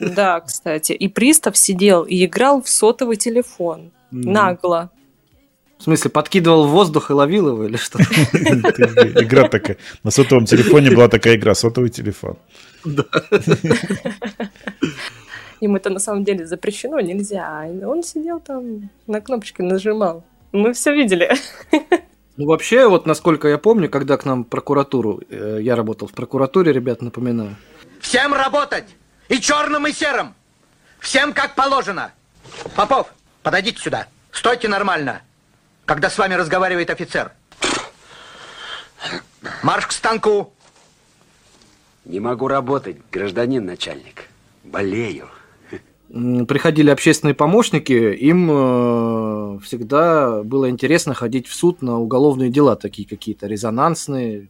Да, 0.00 0.40
кстати. 0.40 0.92
И 0.92 1.08
пристав 1.08 1.56
сидел 1.56 2.02
и 2.02 2.26
играл 2.26 2.62
в 2.62 2.68
сотовый 2.68 3.16
телефон. 3.16 3.92
Нагло. 4.10 4.90
В 5.78 5.84
смысле, 5.84 6.10
подкидывал 6.10 6.66
в 6.66 6.70
воздух 6.70 7.10
и 7.10 7.14
ловил 7.14 7.48
его 7.48 7.64
или 7.64 7.76
что? 7.76 7.98
Игра 8.02 9.48
такая. 9.48 9.78
На 10.04 10.10
сотовом 10.10 10.44
телефоне 10.44 10.90
была 10.90 11.08
такая 11.08 11.34
игра, 11.36 11.54
сотовый 11.54 11.90
телефон. 11.90 12.36
Да. 12.84 13.04
Им 15.60 15.76
это 15.76 15.90
на 15.90 16.00
самом 16.00 16.24
деле 16.24 16.46
запрещено, 16.46 17.00
нельзя. 17.00 17.68
Он 17.86 18.02
сидел 18.02 18.40
там, 18.40 18.90
на 19.06 19.20
кнопочки 19.20 19.62
нажимал. 19.62 20.24
Мы 20.50 20.72
все 20.72 20.92
видели. 20.92 21.32
Ну, 22.38 22.46
вообще, 22.46 22.88
вот 22.88 23.06
насколько 23.06 23.46
я 23.46 23.58
помню, 23.58 23.90
когда 23.90 24.16
к 24.16 24.24
нам 24.24 24.44
прокуратуру, 24.44 25.20
э, 25.28 25.58
я 25.60 25.76
работал 25.76 26.08
в 26.08 26.12
прокуратуре, 26.12 26.72
ребят, 26.72 27.02
напоминаю. 27.02 27.56
Всем 28.00 28.32
работать! 28.32 28.86
И 29.28 29.38
черным, 29.38 29.86
и 29.86 29.92
серым! 29.92 30.34
Всем 30.98 31.34
как 31.34 31.54
положено! 31.54 32.10
Попов, 32.74 33.12
подойдите 33.42 33.80
сюда. 33.80 34.08
Стойте 34.30 34.66
нормально, 34.68 35.20
когда 35.84 36.08
с 36.08 36.16
вами 36.16 36.34
разговаривает 36.34 36.88
офицер. 36.88 37.32
Марш 39.62 39.86
к 39.86 39.92
станку! 39.92 40.54
Не 42.04 42.20
могу 42.20 42.48
работать, 42.48 42.96
гражданин 43.10 43.64
начальник. 43.64 44.28
Болею. 44.64 45.28
Приходили 46.08 46.90
общественные 46.90 47.34
помощники, 47.34 47.92
им 47.92 48.50
э, 48.50 49.58
всегда 49.60 50.42
было 50.42 50.68
интересно 50.68 51.14
ходить 51.14 51.46
в 51.46 51.54
суд 51.54 51.80
на 51.80 51.98
уголовные 52.00 52.50
дела, 52.50 52.76
такие 52.76 53.08
какие-то 53.08 53.46
резонансные, 53.46 54.48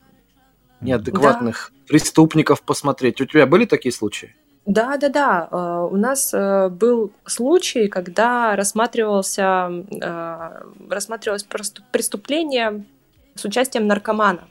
неадекватных 0.81 1.71
да. 1.73 1.81
преступников 1.87 2.63
посмотреть. 2.63 3.21
У 3.21 3.27
тебя 3.27 3.47
были 3.47 3.67
такие 3.67 3.93
случаи? 3.93 4.35
Да, 4.67 4.97
да, 4.97 5.09
да. 5.09 5.49
Э, 5.53 5.89
у 5.89 5.97
нас 5.97 6.35
э, 6.35 6.69
был 6.69 7.13
случай, 7.27 7.87
когда 7.87 8.57
рассматривался, 8.57 9.71
рассматривалось 10.91 11.47
преступление 11.93 12.85
с 13.37 13.45
участием 13.45 13.87
наркомана. 13.87 14.49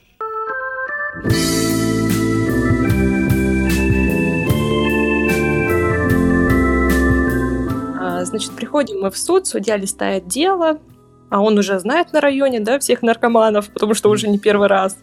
Значит, 8.25 8.51
приходим 8.51 9.01
мы 9.01 9.11
в 9.11 9.17
суд, 9.17 9.47
судья 9.47 9.77
листает 9.77 10.27
дело, 10.27 10.79
а 11.29 11.41
он 11.41 11.57
уже 11.57 11.79
знает 11.79 12.13
на 12.13 12.21
районе, 12.21 12.59
да, 12.59 12.79
всех 12.79 13.01
наркоманов, 13.01 13.69
потому 13.69 13.93
что 13.93 14.09
уже 14.09 14.27
не 14.27 14.39
первый 14.39 14.67
раз. 14.67 14.97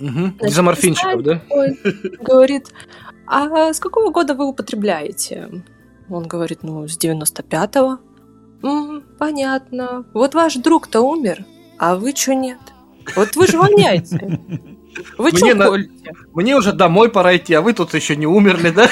Угу. 0.00 0.46
Изоморфинчиков, 0.46 1.22
да? 1.22 1.38
Такой, 1.38 1.78
говорит, 2.20 2.68
а 3.26 3.72
с 3.72 3.80
какого 3.80 4.10
года 4.10 4.34
вы 4.34 4.46
употребляете? 4.46 5.62
Он 6.08 6.26
говорит, 6.26 6.62
ну, 6.62 6.86
с 6.86 6.98
95-го. 6.98 7.98
М, 8.62 9.02
понятно. 9.18 10.04
Вот 10.12 10.34
ваш 10.34 10.56
друг-то 10.56 11.00
умер, 11.00 11.44
а 11.78 11.96
вы 11.96 12.14
что 12.14 12.34
нет? 12.34 12.58
Вот 13.16 13.34
вы 13.36 13.46
же 13.46 13.58
воняете. 13.58 14.40
Вы 15.18 15.30
Мне 15.32 15.54
на-? 15.54 15.72
Мне 16.34 16.56
уже 16.56 16.72
домой 16.72 17.10
пора 17.10 17.36
идти, 17.36 17.54
а 17.54 17.62
вы 17.62 17.72
тут 17.72 17.94
еще 17.94 18.14
не 18.14 18.26
умерли, 18.26 18.70
да? 18.70 18.88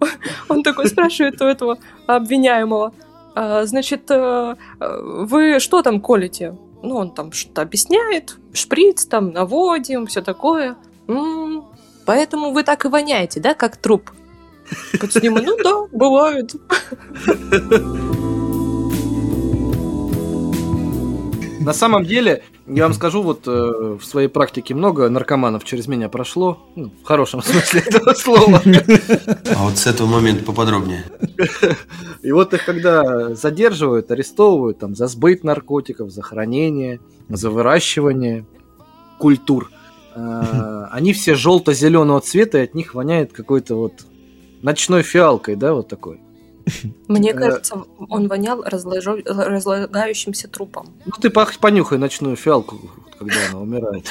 Он 0.48 0.62
такой 0.62 0.88
спрашивает 0.88 1.40
у 1.40 1.44
этого 1.44 1.78
обвиняемого, 2.06 2.92
«А, 3.36 3.64
значит, 3.66 4.10
э, 4.10 4.54
э, 4.80 4.98
вы 5.02 5.58
что 5.58 5.82
там 5.82 6.00
колите? 6.00 6.56
Ну, 6.82 6.96
он 6.96 7.10
там 7.12 7.32
что-то 7.32 7.62
объясняет, 7.62 8.36
шприц 8.52 9.06
там 9.06 9.32
наводим, 9.32 10.06
все 10.06 10.22
такое. 10.22 10.76
«М, 11.08 11.64
поэтому 12.06 12.52
вы 12.52 12.62
так 12.62 12.84
и 12.84 12.88
воняете, 12.88 13.40
да, 13.40 13.54
как 13.54 13.76
труп? 13.76 14.10
Подсниму, 15.00 15.40
ну 15.40 15.56
да, 15.62 15.86
бывает. 15.92 16.52
На 21.64 21.72
самом 21.72 22.04
деле, 22.04 22.42
я 22.66 22.84
вам 22.84 22.92
скажу, 22.92 23.22
вот 23.22 23.46
э, 23.46 23.50
в 24.00 24.04
своей 24.04 24.28
практике 24.28 24.74
много 24.74 25.08
наркоманов 25.08 25.64
через 25.64 25.86
меня 25.86 26.08
прошло, 26.08 26.58
ну, 26.76 26.92
в 27.02 27.06
хорошем 27.06 27.42
смысле 27.44 27.80
этого 27.80 28.12
слова. 28.14 28.62
А 28.64 29.64
вот 29.64 29.78
с 29.78 29.86
этого 29.86 30.06
момента 30.06 30.44
поподробнее. 30.44 31.04
И 32.22 32.32
вот 32.32 32.52
их 32.54 32.64
когда 32.64 33.34
задерживают, 33.34 34.10
арестовывают 34.10 34.78
там 34.78 34.94
за 34.94 35.06
сбыт 35.06 35.44
наркотиков, 35.44 36.10
за 36.10 36.22
хранение, 36.22 37.00
за 37.28 37.50
выращивание 37.50 38.44
культур, 39.18 39.70
э, 40.14 40.86
они 40.90 41.12
все 41.12 41.34
желто-зеленого 41.34 42.20
цвета, 42.20 42.58
и 42.58 42.64
от 42.64 42.74
них 42.74 42.94
воняет 42.94 43.32
какой-то 43.32 43.76
вот 43.76 44.04
ночной 44.62 45.02
фиалкой, 45.02 45.56
да, 45.56 45.74
вот 45.74 45.88
такой. 45.88 46.20
Мне 47.08 47.30
Э, 47.30 47.34
кажется, 47.34 47.84
он 48.08 48.28
вонял 48.28 48.62
разлагающимся 48.62 50.48
трупом. 50.48 50.88
Ну 51.06 51.12
ты 51.20 51.28
пох- 51.28 51.58
понюхай 51.60 51.98
ночную 51.98 52.36
фиалку, 52.36 52.78
когда 53.18 53.34
она 53.50 53.60
умирает. 53.60 54.06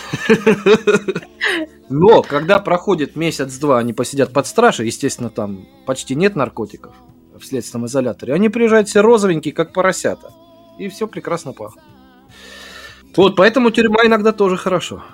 Но 1.90 2.22
когда 2.22 2.60
проходит 2.60 3.16
месяц-два, 3.16 3.80
они 3.80 3.94
посидят 3.94 4.32
под 4.34 4.48
стражей, 4.48 4.86
естественно, 4.88 5.30
там 5.30 5.66
почти 5.86 6.16
нет 6.16 6.36
наркотиков 6.36 6.94
в 7.38 7.46
следственном 7.46 7.88
изоляторе, 7.88 8.34
они 8.34 8.50
приезжают 8.50 8.88
все 8.88 9.02
розовенькие, 9.02 9.54
как 9.54 9.74
поросята. 9.74 10.32
И 10.80 10.88
все 10.90 11.08
прекрасно 11.08 11.54
пахнет. 11.54 11.84
Вот, 13.16 13.36
поэтому 13.36 13.70
тюрьма 13.72 14.06
иногда 14.06 14.32
тоже 14.32 14.58
хорошо. 14.58 15.04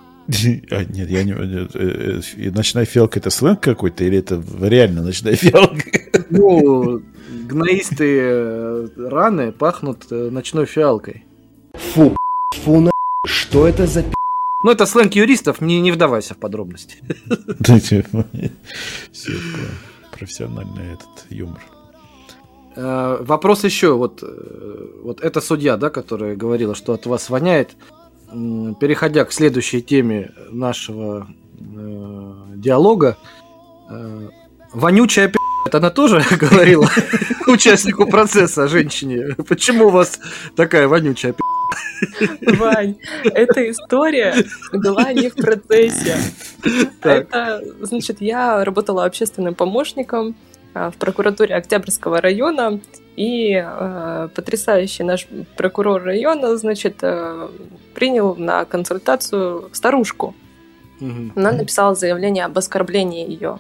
А, 0.72 0.84
нет, 0.86 1.10
я 1.10 1.24
не... 1.24 1.32
э, 1.34 1.68
э, 1.74 2.52
Ночная 2.52 2.86
фиалка 2.86 3.20
это 3.20 3.30
сленг 3.32 3.62
какой-то 3.62 4.04
или 4.04 4.20
это 4.20 4.42
реально 4.62 5.02
ночная 5.02 5.36
фиалка? 5.36 5.84
Ну, 6.30 7.02
гноистые 7.50 8.22
э, 8.22 8.88
раны 8.98 9.52
пахнут 9.52 10.08
э, 10.12 10.30
ночной 10.30 10.66
фиалкой. 10.66 11.26
Фу, 11.74 12.16
фу, 12.56 12.80
на... 12.80 12.92
Что 13.26 13.68
это 13.68 13.88
за 13.88 14.04
пи***? 14.04 14.14
Ну, 14.64 14.72
это 14.72 14.86
сленг 14.86 15.16
юристов, 15.16 15.62
не, 15.62 15.82
не 15.82 15.92
вдавайся 15.92 16.34
в 16.34 16.38
подробности. 16.38 16.98
Дайте 17.60 18.06
все 19.12 19.32
профессиональный 20.12 20.94
этот 20.94 21.26
юмор. 21.30 21.62
Э, 22.76 23.18
Вопрос 23.22 23.64
еще, 23.64 23.96
вот, 23.96 24.24
вот 25.04 25.22
эта 25.22 25.42
судья, 25.42 25.78
да, 25.78 25.90
которая 25.90 26.36
говорила, 26.36 26.76
что 26.76 26.94
от 26.94 27.06
вас 27.06 27.30
воняет, 27.30 27.76
переходя 28.80 29.26
к 29.26 29.32
следующей 29.32 29.82
теме 29.82 30.32
нашего 30.52 31.28
э, 31.60 32.34
диалога, 32.58 33.18
э, 33.90 34.30
вонючая 34.74 35.30
это 35.66 35.78
она 35.78 35.90
тоже 35.90 36.24
говорила 36.38 36.90
участнику 37.48 38.08
процесса 38.08 38.68
женщине. 38.68 39.36
Почему 39.48 39.88
у 39.88 39.90
вас 39.90 40.20
такая 40.56 40.88
вонючая 40.88 41.34
пи***? 41.34 41.44
Вань, 42.58 42.96
эта 43.24 43.70
история 43.70 44.36
была 44.72 45.12
не 45.14 45.30
в 45.30 45.36
процессе. 45.36 46.18
Так. 47.02 47.24
Это, 47.24 47.62
значит, 47.82 48.22
я 48.22 48.64
работала 48.64 49.06
общественным 49.06 49.54
помощником 49.54 50.36
а, 50.74 50.92
в 50.92 50.96
прокуратуре 50.96 51.56
Октябрьского 51.56 52.22
района, 52.22 52.80
и 53.20 53.52
э, 53.54 54.30
потрясающий 54.34 55.04
наш 55.04 55.28
прокурор 55.58 56.02
района, 56.04 56.56
значит, 56.56 57.00
э, 57.02 57.50
принял 57.94 58.34
на 58.38 58.64
консультацию 58.64 59.70
старушку. 59.74 60.36
Она 61.36 61.52
написала 61.52 61.96
заявление 61.96 62.46
об 62.46 62.58
оскорблении 62.58 63.30
ее. 63.30 63.58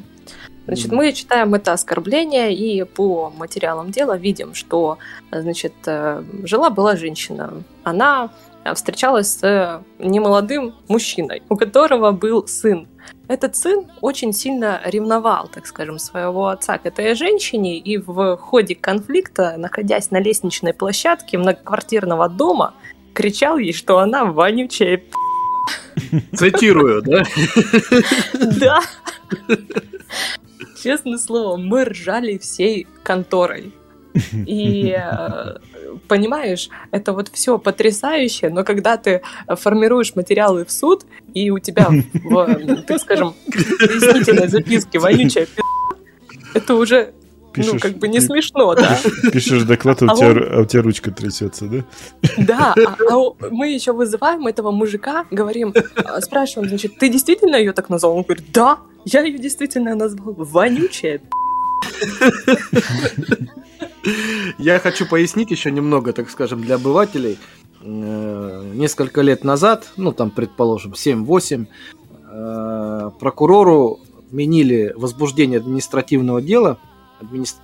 Значит, 0.69 0.91
мы 0.91 1.11
читаем 1.13 1.55
это 1.55 1.73
оскорбление 1.73 2.53
и 2.53 2.83
по 2.83 3.33
материалам 3.35 3.89
дела 3.89 4.15
видим, 4.17 4.53
что, 4.53 4.99
значит, 5.31 5.73
э, 5.87 6.23
жила-была 6.43 6.95
женщина. 6.95 7.63
Она 7.83 8.29
э, 8.63 8.75
встречалась 8.75 9.39
с 9.39 9.81
немолодым 9.97 10.75
мужчиной, 10.87 11.41
у 11.49 11.55
которого 11.55 12.11
был 12.11 12.45
сын. 12.47 12.87
Этот 13.27 13.55
сын 13.55 13.87
очень 14.01 14.31
сильно 14.31 14.79
ревновал, 14.85 15.49
так 15.51 15.65
скажем, 15.65 15.97
своего 15.97 16.49
отца 16.49 16.77
к 16.77 16.85
этой 16.85 17.15
женщине, 17.15 17.79
и 17.79 17.97
в 17.97 18.37
ходе 18.37 18.75
конфликта, 18.75 19.55
находясь 19.57 20.11
на 20.11 20.19
лестничной 20.19 20.75
площадке 20.75 21.39
многоквартирного 21.39 22.29
дома, 22.29 22.75
кричал 23.15 23.57
ей, 23.57 23.73
что 23.73 23.97
она 23.97 24.25
вонючая 24.25 24.97
пи***. 24.97 26.21
Цитирую, 26.35 27.01
да? 27.01 27.23
Да. 28.59 28.81
Честное 30.81 31.17
слово, 31.17 31.57
мы 31.57 31.85
ржали 31.85 32.37
всей 32.37 32.87
конторой. 33.03 33.73
И 34.45 34.89
э, 34.97 35.57
понимаешь, 36.07 36.69
это 36.91 37.13
вот 37.13 37.29
все 37.29 37.57
потрясающе, 37.57 38.49
но 38.49 38.63
когда 38.63 38.97
ты 38.97 39.21
формируешь 39.47 40.15
материалы 40.15 40.65
в 40.65 40.71
суд, 40.71 41.05
и 41.33 41.51
у 41.51 41.59
тебя 41.59 41.89
в, 42.13 42.83
так 42.87 43.01
скажем, 43.01 43.33
пояснительной 43.45 44.47
записке 44.47 44.99
вонючая 44.99 45.47
это 46.53 46.75
уже, 46.75 47.13
ну, 47.55 47.63
Пишешь- 47.63 47.81
как 47.81 47.97
бы 47.97 48.07
не 48.07 48.19
смешно, 48.21 48.75
да? 48.75 48.97
Пишешь 49.31 49.63
доклад, 49.63 50.01
а 50.01 50.05
у 50.05 50.09
А 50.09 50.15
тебя, 50.15 50.27
он- 50.29 50.53
а 50.53 50.61
у 50.61 50.65
тебя 50.65 50.81
ручка 50.83 51.11
трясется, 51.11 51.65
да? 51.65 51.83
Да, 52.37 52.73
а, 52.77 52.95
а 53.11 53.33
мы 53.51 53.69
еще 53.73 53.91
вызываем 53.93 54.47
этого 54.47 54.71
мужика, 54.71 55.25
говорим, 55.31 55.73
а, 55.95 56.21
спрашиваем, 56.21 56.69
значит, 56.69 56.97
ты 56.99 57.09
действительно 57.09 57.55
ее 57.55 57.73
так 57.73 57.89
назвал? 57.89 58.15
Он 58.17 58.23
говорит, 58.23 58.45
да, 58.53 58.79
я 59.05 59.21
ее 59.21 59.37
действительно 59.39 59.95
назвал 59.95 60.33
вонючая. 60.37 61.21
Я 64.57 64.79
хочу 64.79 65.05
пояснить 65.05 65.51
еще 65.51 65.71
немного, 65.71 66.13
так 66.13 66.29
скажем, 66.29 66.61
для 66.61 66.75
обывателей. 66.75 67.37
Э, 67.81 68.71
Несколько 68.73 69.21
лет 69.21 69.43
назад, 69.43 69.91
ну 69.97 70.11
там, 70.11 70.31
предположим, 70.31 70.93
7-8, 70.93 71.67
э, 72.31 73.11
прокурору 73.19 73.99
вменили 74.31 74.93
возбуждение 74.95 75.59
административного 75.59 76.41
дела 76.41 76.77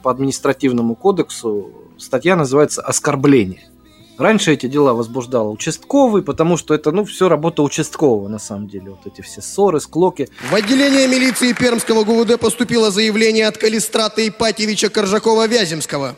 по 0.02 0.12
административному 0.12 0.96
кодексу. 0.96 1.72
Статья 1.98 2.36
называется 2.36 2.82
«Оскорбление». 2.82 3.70
Раньше 4.18 4.54
эти 4.54 4.68
дела 4.68 4.94
возбуждал 4.94 5.52
участковый, 5.52 6.22
потому 6.22 6.56
что 6.56 6.74
это, 6.74 6.92
ну, 6.94 7.04
все 7.04 7.28
работа 7.28 7.64
участкового, 7.64 8.30
на 8.30 8.40
самом 8.40 8.70
деле. 8.70 8.92
Вот 8.92 9.06
эти 9.06 9.22
все 9.22 9.42
ссоры, 9.42 9.82
склоки. 9.82 10.30
В 10.50 10.56
отделение 10.56 11.08
милиции 11.08 11.52
Пермского 11.52 12.06
ГУВД 12.06 12.40
поступило 12.40 12.92
заявление 12.92 13.48
от 13.48 13.58
Калистрата 13.58 14.26
Ипатьевича 14.26 14.88
Коржакова-Вяземского 14.88 16.16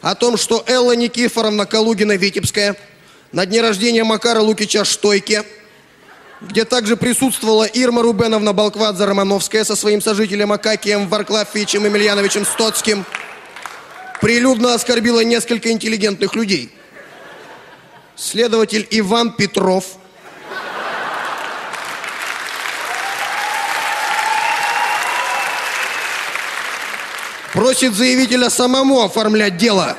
о 0.00 0.14
том, 0.14 0.36
что 0.38 0.64
Элла 0.66 0.96
Никифоровна 0.96 1.64
Калугина-Витебская 1.64 2.76
на 3.32 3.44
дне 3.44 3.60
рождения 3.60 4.04
Макара 4.04 4.40
Лукича 4.40 4.84
Штойке, 4.84 5.42
где 6.40 6.64
также 6.64 6.96
присутствовала 6.96 7.64
Ирма 7.64 8.02
Рубеновна 8.02 8.52
Балквадзе-Романовская 8.52 9.64
со 9.64 9.76
своим 9.76 10.00
сожителем 10.00 10.52
Акакием 10.52 11.08
Варклафовичем 11.08 11.84
Емельяновичем 11.84 12.44
Стоцким, 12.44 13.04
прилюдно 14.20 14.74
оскорбила 14.74 15.20
несколько 15.20 15.70
интеллигентных 15.70 16.34
людей. 16.34 16.70
Следователь 18.16 18.86
Иван 18.90 19.32
Петров– 19.32 19.84
просит 27.56 27.94
заявителя 27.94 28.50
самому 28.50 29.02
оформлять 29.02 29.56
дело. 29.56 29.96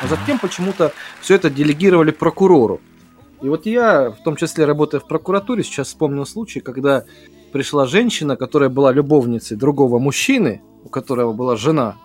А 0.00 0.06
затем 0.06 0.38
почему-то 0.38 0.92
все 1.20 1.34
это 1.34 1.50
делегировали 1.50 2.12
прокурору. 2.12 2.80
И 3.42 3.48
вот 3.48 3.66
я, 3.66 4.10
в 4.10 4.22
том 4.22 4.36
числе 4.36 4.64
работая 4.64 5.00
в 5.00 5.06
прокуратуре, 5.06 5.62
сейчас 5.62 5.88
вспомнил 5.88 6.24
случай, 6.24 6.60
когда 6.60 7.04
пришла 7.52 7.86
женщина, 7.86 8.36
которая 8.36 8.68
была 8.68 8.92
любовницей 8.92 9.56
другого 9.56 9.98
мужчины, 9.98 10.62
у 10.84 10.88
которого 10.88 11.32
была 11.32 11.56
жена, 11.56 11.96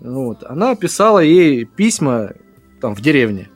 Вот. 0.00 0.42
Она 0.44 0.74
писала 0.74 1.20
ей 1.20 1.64
письма 1.64 2.32
там 2.80 2.94
в 2.94 3.00
деревне. 3.00 3.48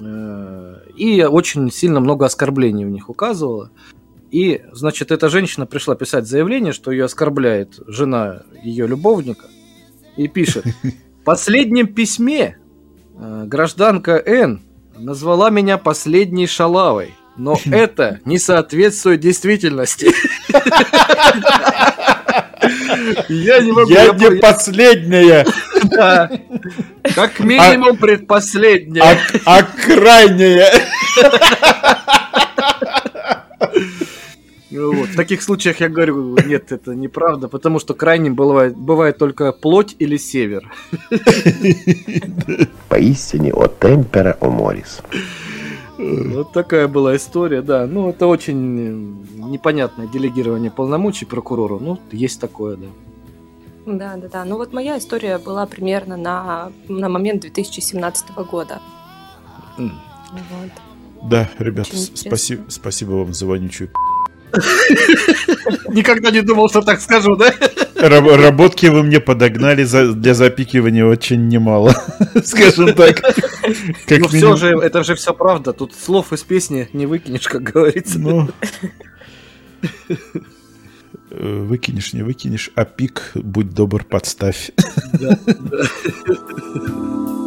Э, 0.00 0.78
и 0.96 1.22
очень 1.22 1.70
сильно 1.70 2.00
много 2.00 2.26
оскорблений 2.26 2.84
в 2.84 2.90
них 2.90 3.08
указывала. 3.08 3.70
И, 4.30 4.62
значит, 4.72 5.12
эта 5.12 5.28
женщина 5.28 5.66
пришла 5.66 5.94
писать 5.94 6.26
заявление, 6.26 6.72
что 6.72 6.90
ее 6.90 7.04
оскорбляет 7.04 7.78
жена 7.86 8.42
ее 8.64 8.86
любовника. 8.86 9.46
И 10.16 10.28
пишет, 10.28 10.64
в 10.82 11.24
последнем 11.24 11.86
письме 11.86 12.58
э, 13.14 13.44
гражданка 13.46 14.16
Н 14.16 14.62
назвала 14.96 15.50
меня 15.50 15.78
последней 15.78 16.46
шалавой. 16.46 17.14
Но 17.36 17.58
это 17.64 18.20
не 18.24 18.38
соответствует 18.38 19.20
действительности. 19.20 20.12
Я 23.28 23.60
не 23.60 23.72
могу. 23.72 23.90
Я 23.90 24.08
не 24.08 24.38
последняя. 24.38 25.46
Да. 25.84 26.30
Как 27.16 27.40
минимум 27.40 27.96
предпоследняя. 27.96 29.18
А, 29.44 29.58
а 29.58 29.62
крайняя. 29.64 30.72
Вот. 34.72 35.08
В 35.08 35.16
таких 35.16 35.42
случаях 35.42 35.80
я 35.80 35.88
говорю, 35.88 36.36
нет, 36.46 36.72
это 36.72 36.94
неправда, 36.94 37.48
потому 37.48 37.78
что 37.78 37.94
крайним 37.94 38.34
бывает, 38.34 38.76
бывает 38.76 39.18
только 39.18 39.52
плоть 39.52 39.96
или 39.98 40.16
север. 40.16 40.72
Поистине 42.88 43.52
о 43.52 43.66
темпера 43.68 44.36
о 44.40 44.48
морис. 44.48 45.00
Вот 45.98 46.52
такая 46.52 46.88
была 46.88 47.16
история, 47.16 47.62
да. 47.62 47.86
Ну, 47.86 48.10
это 48.10 48.26
очень 48.26 49.24
непонятное 49.50 50.06
делегирование 50.06 50.70
полномочий 50.70 51.26
прокурору. 51.26 51.78
Ну, 51.78 51.98
есть 52.10 52.40
такое, 52.40 52.76
да. 52.76 52.86
Да, 53.84 54.16
да, 54.16 54.28
да. 54.28 54.44
Ну 54.44 54.56
вот 54.56 54.72
моя 54.72 54.98
история 54.98 55.38
была 55.38 55.66
примерно 55.66 56.16
на, 56.16 56.72
на 56.88 57.08
момент 57.08 57.42
2017 57.42 58.30
года. 58.50 58.80
Mm. 59.76 59.90
Вот. 60.32 61.30
Да, 61.30 61.48
ребят, 61.58 61.86
спасибо, 62.14 62.64
спасибо 62.68 63.10
вам 63.10 63.32
за 63.32 63.46
вонючую 63.46 63.90
Никогда 65.88 66.30
не 66.30 66.42
думал, 66.42 66.68
что 66.68 66.82
так 66.82 67.00
скажу, 67.00 67.36
да? 67.36 67.52
Работки 67.94 68.86
вы 68.86 69.02
мне 69.02 69.20
подогнали 69.20 69.84
за, 69.84 70.12
для 70.12 70.34
запикивания 70.34 71.04
очень 71.04 71.48
немало, 71.48 71.94
скажем 72.44 72.94
так. 72.94 73.20
Как 74.06 74.20
ну 74.20 74.28
все 74.28 74.56
же, 74.56 74.78
это 74.78 75.04
же 75.04 75.14
все 75.14 75.32
правда. 75.32 75.72
Тут 75.72 75.94
слов 75.94 76.32
из 76.32 76.42
песни 76.42 76.88
не 76.92 77.06
выкинешь, 77.06 77.48
как 77.48 77.62
говорится. 77.62 78.18
Ну, 78.18 78.48
выкинешь, 81.30 82.12
не 82.12 82.22
выкинешь, 82.22 82.70
а 82.74 82.84
пик, 82.84 83.30
будь 83.34 83.72
добр, 83.72 84.04
подставь. 84.04 84.70
Да, 85.14 85.38
да. 85.46 85.84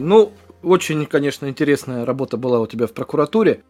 Ну, 0.00 0.32
очень, 0.62 1.06
конечно, 1.06 1.46
интересная 1.46 2.04
работа 2.04 2.36
была 2.36 2.60
у 2.60 2.66
тебя 2.66 2.86
в 2.86 2.92
прокуратуре. 2.92 3.62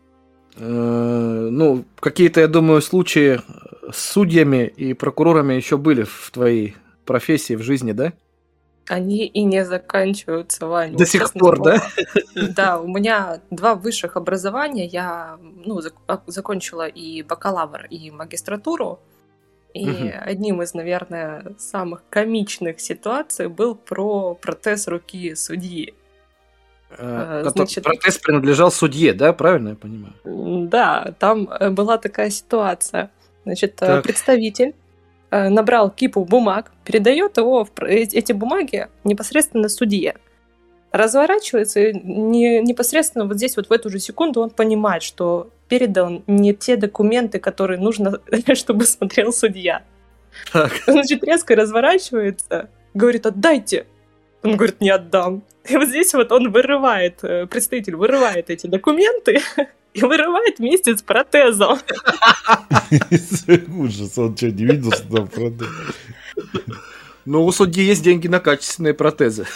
Э, 0.57 1.49
ну, 1.51 1.85
какие-то, 2.01 2.41
я 2.41 2.49
думаю, 2.49 2.83
случаи 2.83 3.41
с 3.93 4.13
судьями 4.13 4.73
и 4.77 4.95
прокурорами 4.95 5.55
еще 5.55 5.77
были 5.77 6.03
в 6.03 6.31
твоей 6.33 6.77
профессии, 7.05 7.55
в 7.55 7.63
жизни, 7.63 7.93
да? 7.93 8.13
Они 8.89 9.27
и 9.27 9.45
не 9.45 9.65
заканчиваются, 9.65 10.67
Ваня. 10.67 10.97
До 10.97 11.05
сих 11.07 11.33
пор, 11.33 11.63
да? 11.63 11.83
Да, 12.35 12.81
у 12.81 12.89
меня 12.89 13.41
два 13.51 13.75
высших 13.75 14.17
образования. 14.17 14.87
Я 14.87 15.39
ну, 15.65 15.81
а, 16.07 16.23
закончила 16.27 16.87
и 16.87 17.23
бакалавр, 17.23 17.87
и 17.91 18.11
магистратуру. 18.11 18.99
И 19.75 19.89
угу. 19.89 20.11
одним 20.21 20.63
из, 20.63 20.75
наверное, 20.75 21.45
самых 21.59 22.03
комичных 22.09 22.81
ситуаций 22.81 23.49
был 23.49 23.75
про 23.75 24.35
протез 24.35 24.89
руки 24.89 25.35
судьи. 25.35 25.95
Э, 26.91 27.43
э, 27.45 27.51
значит, 27.51 27.85
протест 27.85 28.23
принадлежал 28.23 28.71
судье, 28.71 29.13
да, 29.13 29.33
правильно 29.33 29.71
я 29.71 29.75
понимаю? 29.75 30.15
Да, 30.25 31.13
там 31.19 31.49
э, 31.49 31.71
была 31.71 31.99
такая 31.99 32.31
ситуация. 32.31 33.11
Значит, 33.45 33.77
так. 33.77 34.03
представитель 34.03 34.75
набрал 35.31 35.91
кипу 35.91 36.25
бумаг, 36.25 36.73
передает 36.85 37.37
его 37.37 37.65
в 37.65 37.71
эти 37.83 38.33
бумаги 38.33 38.89
непосредственно 39.05 39.69
судье. 39.69 40.17
Разворачивается 40.91 41.81
и 41.81 41.93
не, 41.93 42.63
непосредственно 42.63 43.27
вот 43.27 43.37
здесь 43.37 43.57
вот 43.57 43.69
в 43.69 43.73
эту 43.73 43.91
же 43.91 43.99
секунду 43.99 44.41
он 44.41 44.49
понимает, 44.49 45.03
что 45.03 45.51
передал 45.69 46.23
не 46.27 46.55
те 46.55 46.77
документы, 46.77 47.39
которые 47.39 47.79
нужно, 47.79 48.21
чтобы 48.55 48.87
смотрел 48.87 49.33
судья. 49.33 49.85
Так. 50.53 50.73
Значит, 50.87 51.25
резко 51.25 51.55
разворачивается, 51.55 52.71
говорит, 52.95 53.27
отдайте. 53.27 53.87
Он 54.43 54.57
говорит, 54.57 54.81
не 54.81 54.91
отдам. 54.91 55.43
И 55.69 55.77
вот 55.77 55.89
здесь 55.89 56.15
вот 56.15 56.33
он 56.33 56.51
вырывает, 56.51 57.23
э, 57.23 57.47
представитель 57.47 57.97
вырывает 57.97 58.51
эти 58.51 58.67
документы 58.67 59.41
и 59.95 60.03
вырывает 60.03 60.59
вместе 60.59 60.97
с 60.97 61.03
протезом. 61.03 61.79
Ужас, 63.77 64.17
он 64.17 64.37
что, 64.37 64.51
не 64.51 64.65
видел, 64.65 64.93
что 64.93 65.17
там 65.17 65.29
протез? 65.29 65.69
Ну, 67.27 67.45
у 67.45 67.53
судьи 67.53 67.85
есть 67.85 68.03
деньги 68.03 68.29
на 68.29 68.41
качественные 68.41 68.95
протезы. 68.95 69.47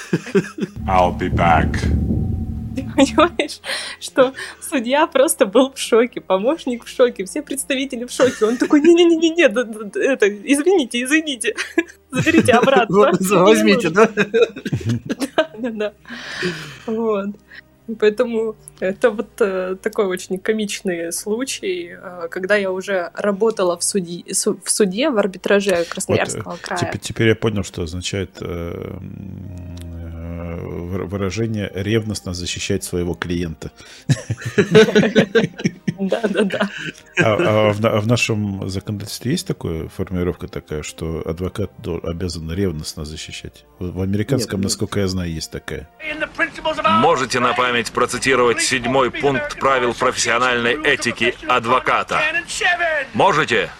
I'll 0.86 1.16
be 1.16 1.30
back. 1.30 1.78
Понимаешь, 2.96 3.60
что 4.00 4.32
судья 4.60 5.06
просто 5.06 5.46
был 5.46 5.72
в 5.72 5.78
шоке, 5.78 6.20
помощник 6.20 6.84
в 6.84 6.88
шоке, 6.88 7.24
все 7.24 7.42
представители 7.42 8.04
в 8.04 8.10
шоке. 8.10 8.44
Он 8.44 8.56
такой, 8.56 8.80
не-не-не-не, 8.80 9.44
это, 9.44 10.28
извините, 10.28 11.02
извините, 11.02 11.54
заберите 12.10 12.52
обратно. 12.52 13.12
Возьмите, 13.20 13.90
да? 13.90 14.08
Да, 15.36 15.50
да, 15.58 15.70
да. 15.70 15.92
Вот. 16.86 17.30
Поэтому 17.98 18.54
это 18.80 19.10
вот 19.10 19.40
э, 19.40 19.76
такой 19.82 20.06
очень 20.06 20.38
комичный 20.38 21.12
случай, 21.12 21.96
э, 21.96 22.28
когда 22.30 22.56
я 22.56 22.70
уже 22.70 23.10
работала 23.14 23.76
в, 23.76 23.82
суде, 23.82 24.24
в 24.30 24.70
суде 24.70 25.10
в 25.10 25.18
арбитраже 25.18 25.84
Красноярского 25.84 26.52
вот, 26.52 26.60
края. 26.60 26.78
Теперь, 26.78 27.00
теперь 27.00 27.28
я 27.28 27.34
понял, 27.34 27.64
что 27.64 27.82
означает 27.82 28.30
э, 28.40 28.98
выражение 30.42 31.70
ревностно 31.74 32.34
защищать 32.34 32.84
своего 32.84 33.14
клиента. 33.14 33.70
Да, 35.98 36.22
да, 36.28 36.44
да. 36.44 36.68
А, 37.18 37.68
а, 37.68 38.00
в, 38.00 38.06
нашем 38.08 38.68
законодательстве 38.68 39.32
есть 39.32 39.46
такая 39.46 39.88
формулировка 39.88 40.48
такая, 40.48 40.82
что 40.82 41.22
адвокат 41.24 41.70
обязан 42.02 42.50
ревностно 42.50 43.04
защищать? 43.04 43.64
В 43.78 44.00
американском, 44.00 44.60
насколько 44.60 45.00
я 45.00 45.06
знаю, 45.06 45.32
есть 45.32 45.50
такая. 45.50 45.88
Можете 47.00 47.40
на 47.40 47.52
память 47.52 47.92
процитировать 47.92 48.62
седьмой 48.62 49.10
пункт 49.10 49.58
правил 49.60 49.94
профессиональной 49.94 50.74
этики 50.82 51.34
адвоката? 51.46 52.20
Можете? 53.14 53.70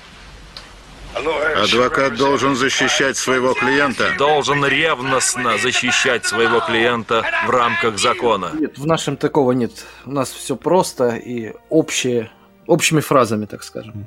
Адвокат 1.14 2.16
должен 2.16 2.56
защищать 2.56 3.16
своего 3.16 3.54
клиента. 3.54 4.14
Должен 4.18 4.64
ревностно 4.64 5.58
защищать 5.58 6.24
своего 6.24 6.60
клиента 6.60 7.24
в 7.46 7.50
рамках 7.50 7.98
закона. 7.98 8.50
Нет, 8.54 8.78
в 8.78 8.86
нашем 8.86 9.16
такого 9.16 9.52
нет. 9.52 9.72
У 10.06 10.12
нас 10.12 10.30
все 10.30 10.56
просто 10.56 11.16
и 11.16 11.52
общее, 11.68 12.30
общими 12.66 13.00
фразами, 13.00 13.46
так 13.46 13.62
скажем. 13.62 14.06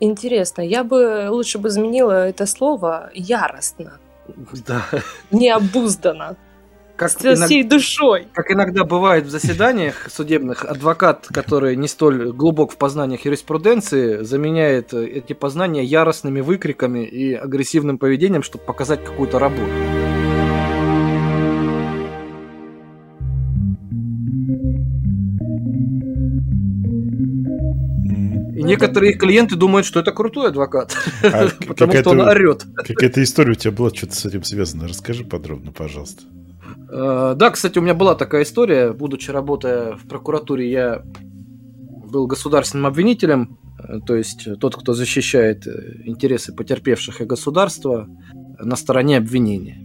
Интересно, 0.00 0.62
я 0.62 0.84
бы 0.84 1.28
лучше 1.30 1.58
бы 1.58 1.68
изменила 1.68 2.28
это 2.28 2.46
слово 2.46 3.10
яростно. 3.14 3.98
Да. 4.66 4.84
Необузданно 5.30 6.36
как 6.96 7.10
с 7.10 7.16
иногда, 7.20 7.46
всей 7.46 7.64
душой. 7.64 8.28
Как 8.32 8.50
иногда 8.50 8.84
бывает 8.84 9.26
в 9.26 9.30
заседаниях 9.30 10.08
судебных, 10.10 10.64
адвокат, 10.64 11.26
который 11.32 11.76
не 11.76 11.88
столь 11.88 12.32
глубок 12.32 12.72
в 12.72 12.76
познаниях 12.76 13.24
юриспруденции, 13.24 14.22
заменяет 14.22 14.94
эти 14.94 15.32
познания 15.32 15.84
яростными 15.84 16.40
выкриками 16.40 17.04
и 17.04 17.34
агрессивным 17.34 17.98
поведением, 17.98 18.42
чтобы 18.42 18.64
показать 18.64 19.04
какую-то 19.04 19.38
работу. 19.38 19.70
И 28.54 28.62
некоторые 28.62 29.14
клиенты 29.14 29.56
думают, 29.56 29.84
что 29.84 29.98
это 29.98 30.12
крутой 30.12 30.50
адвокат, 30.50 30.96
а 31.24 31.48
потому 31.66 31.92
что 31.92 32.10
он 32.10 32.20
орет. 32.20 32.64
Какая-то 32.76 33.20
история 33.20 33.52
у 33.52 33.56
тебя 33.56 33.72
была, 33.72 33.90
что-то 33.90 34.14
с 34.14 34.24
этим 34.26 34.44
связано. 34.44 34.86
Расскажи 34.86 35.24
подробно, 35.24 35.72
пожалуйста. 35.72 36.22
Э, 36.90 37.34
да, 37.36 37.50
кстати, 37.50 37.78
у 37.78 37.82
меня 37.82 37.94
была 37.94 38.14
такая 38.14 38.42
история. 38.42 38.92
Будучи 38.92 39.30
работая 39.30 39.96
в 39.96 40.06
прокуратуре, 40.08 40.70
я 40.70 41.02
был 42.10 42.26
государственным 42.26 42.86
обвинителем, 42.86 43.58
э, 43.78 44.00
то 44.06 44.14
есть 44.14 44.48
тот, 44.60 44.76
кто 44.76 44.92
защищает 44.92 45.66
э, 45.66 46.02
интересы 46.04 46.54
потерпевших 46.54 47.20
и 47.20 47.24
государства 47.24 48.08
на 48.58 48.76
стороне 48.76 49.18
обвинения. 49.18 49.80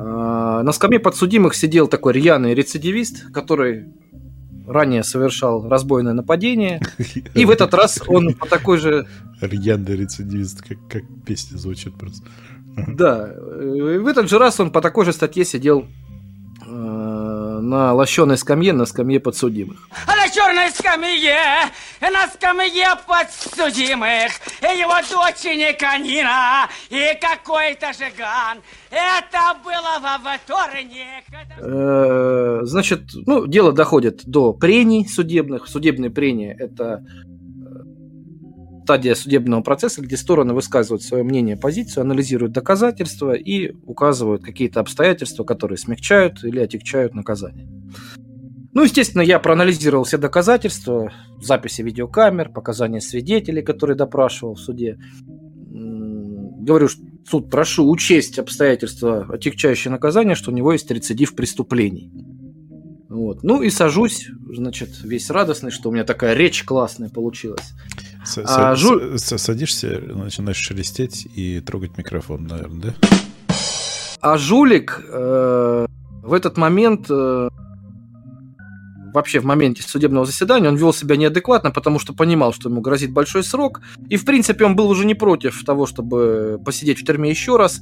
На 0.00 0.70
скамье 0.72 1.00
подсудимых 1.00 1.56
сидел 1.56 1.88
такой 1.88 2.12
рьяный 2.12 2.54
рецидивист, 2.54 3.32
который 3.32 3.86
ранее 4.68 5.02
совершал 5.02 5.68
разбойное 5.68 6.12
нападение. 6.12 6.80
И 7.34 7.44
в 7.44 7.50
этот 7.50 7.74
раз 7.74 8.00
он 8.06 8.34
по 8.34 8.46
такой 8.46 8.78
же... 8.78 9.06
Рьяный 9.40 9.96
рецидивист, 9.96 10.62
как, 10.62 10.78
как 10.88 11.02
песня 11.26 11.56
звучит 11.56 11.94
просто. 11.94 12.24
Да. 12.76 13.32
В 13.36 14.06
этот 14.06 14.28
же 14.28 14.38
раз 14.38 14.60
он 14.60 14.70
по 14.70 14.80
такой 14.80 15.04
же 15.04 15.12
статье 15.12 15.44
сидел 15.44 15.86
на 17.68 17.92
лощеной 17.92 18.38
скамье, 18.38 18.72
на 18.72 18.86
скамье 18.86 19.20
подсудимых. 19.20 19.88
А 20.06 20.16
на 20.16 20.28
черной 20.28 20.70
скамье, 20.70 21.36
на 22.00 22.28
скамье 22.28 22.88
подсудимых, 23.06 24.32
и 24.62 24.78
его 24.78 24.94
дочь 25.10 25.44
Никанина, 25.44 26.68
и 26.90 27.18
какой-то 27.20 27.92
жиган. 27.92 28.58
Это 28.90 29.56
было 29.64 29.98
во 30.00 30.38
вторник. 30.38 31.24
Э, 31.60 32.60
значит, 32.62 33.02
ну, 33.26 33.46
дело 33.46 33.72
доходит 33.72 34.24
до 34.24 34.52
прений 34.52 35.06
судебных. 35.06 35.68
Судебные 35.68 36.10
прения– 36.10 36.56
это 36.58 37.04
стадия 38.88 39.14
судебного 39.14 39.60
процесса, 39.60 40.00
где 40.00 40.16
стороны 40.16 40.54
высказывают 40.54 41.02
свое 41.02 41.22
мнение, 41.22 41.58
позицию, 41.58 42.04
анализируют 42.04 42.54
доказательства 42.54 43.34
и 43.34 43.72
указывают 43.84 44.42
какие-то 44.42 44.80
обстоятельства, 44.80 45.44
которые 45.44 45.76
смягчают 45.76 46.42
или 46.42 46.58
отягчают 46.58 47.14
наказание. 47.14 47.68
Ну, 48.72 48.82
естественно, 48.82 49.20
я 49.20 49.40
проанализировал 49.40 50.04
все 50.04 50.16
доказательства, 50.16 51.12
записи 51.38 51.82
видеокамер, 51.82 52.48
показания 52.48 53.02
свидетелей, 53.02 53.60
которые 53.60 53.94
допрашивал 53.94 54.54
в 54.54 54.60
суде. 54.60 54.98
Говорю, 55.70 56.88
суд, 57.28 57.50
прошу 57.50 57.90
учесть 57.90 58.38
обстоятельства, 58.38 59.26
отягчающие 59.30 59.92
наказание, 59.92 60.34
что 60.34 60.50
у 60.50 60.54
него 60.54 60.72
есть 60.72 60.90
рецидив 60.90 61.34
преступлений. 61.34 62.10
Вот. 63.10 63.42
Ну 63.42 63.60
и 63.60 63.68
сажусь, 63.68 64.28
значит, 64.50 65.02
весь 65.02 65.28
радостный, 65.28 65.70
что 65.70 65.90
у 65.90 65.92
меня 65.92 66.04
такая 66.04 66.32
речь 66.32 66.64
классная 66.64 67.10
получилась. 67.10 67.74
С 68.24 68.40
а, 68.44 68.74
жу... 68.74 69.18
Садишься, 69.18 70.00
начинаешь 70.00 70.56
шелестеть 70.56 71.26
и 71.34 71.60
трогать 71.60 71.96
микрофон, 71.96 72.46
наверное, 72.46 72.92
да? 72.92 73.08
А 74.20 74.36
жулик 74.36 75.00
э, 75.08 75.86
в 76.22 76.32
этот 76.32 76.56
момент, 76.56 77.06
э, 77.08 77.48
вообще 79.14 79.38
в 79.40 79.44
моменте 79.44 79.82
судебного 79.82 80.26
заседания, 80.26 80.68
он 80.68 80.76
вел 80.76 80.92
себя 80.92 81.16
неадекватно, 81.16 81.70
потому 81.70 81.98
что 81.98 82.12
понимал, 82.12 82.52
что 82.52 82.68
ему 82.68 82.80
грозит 82.80 83.12
большой 83.12 83.44
срок. 83.44 83.80
И, 84.08 84.16
в 84.16 84.24
принципе, 84.24 84.64
он 84.64 84.74
был 84.74 84.90
уже 84.90 85.06
не 85.06 85.14
против 85.14 85.64
того, 85.64 85.86
чтобы 85.86 86.60
посидеть 86.64 87.00
в 87.00 87.04
тюрьме 87.04 87.30
еще 87.30 87.56
раз. 87.56 87.80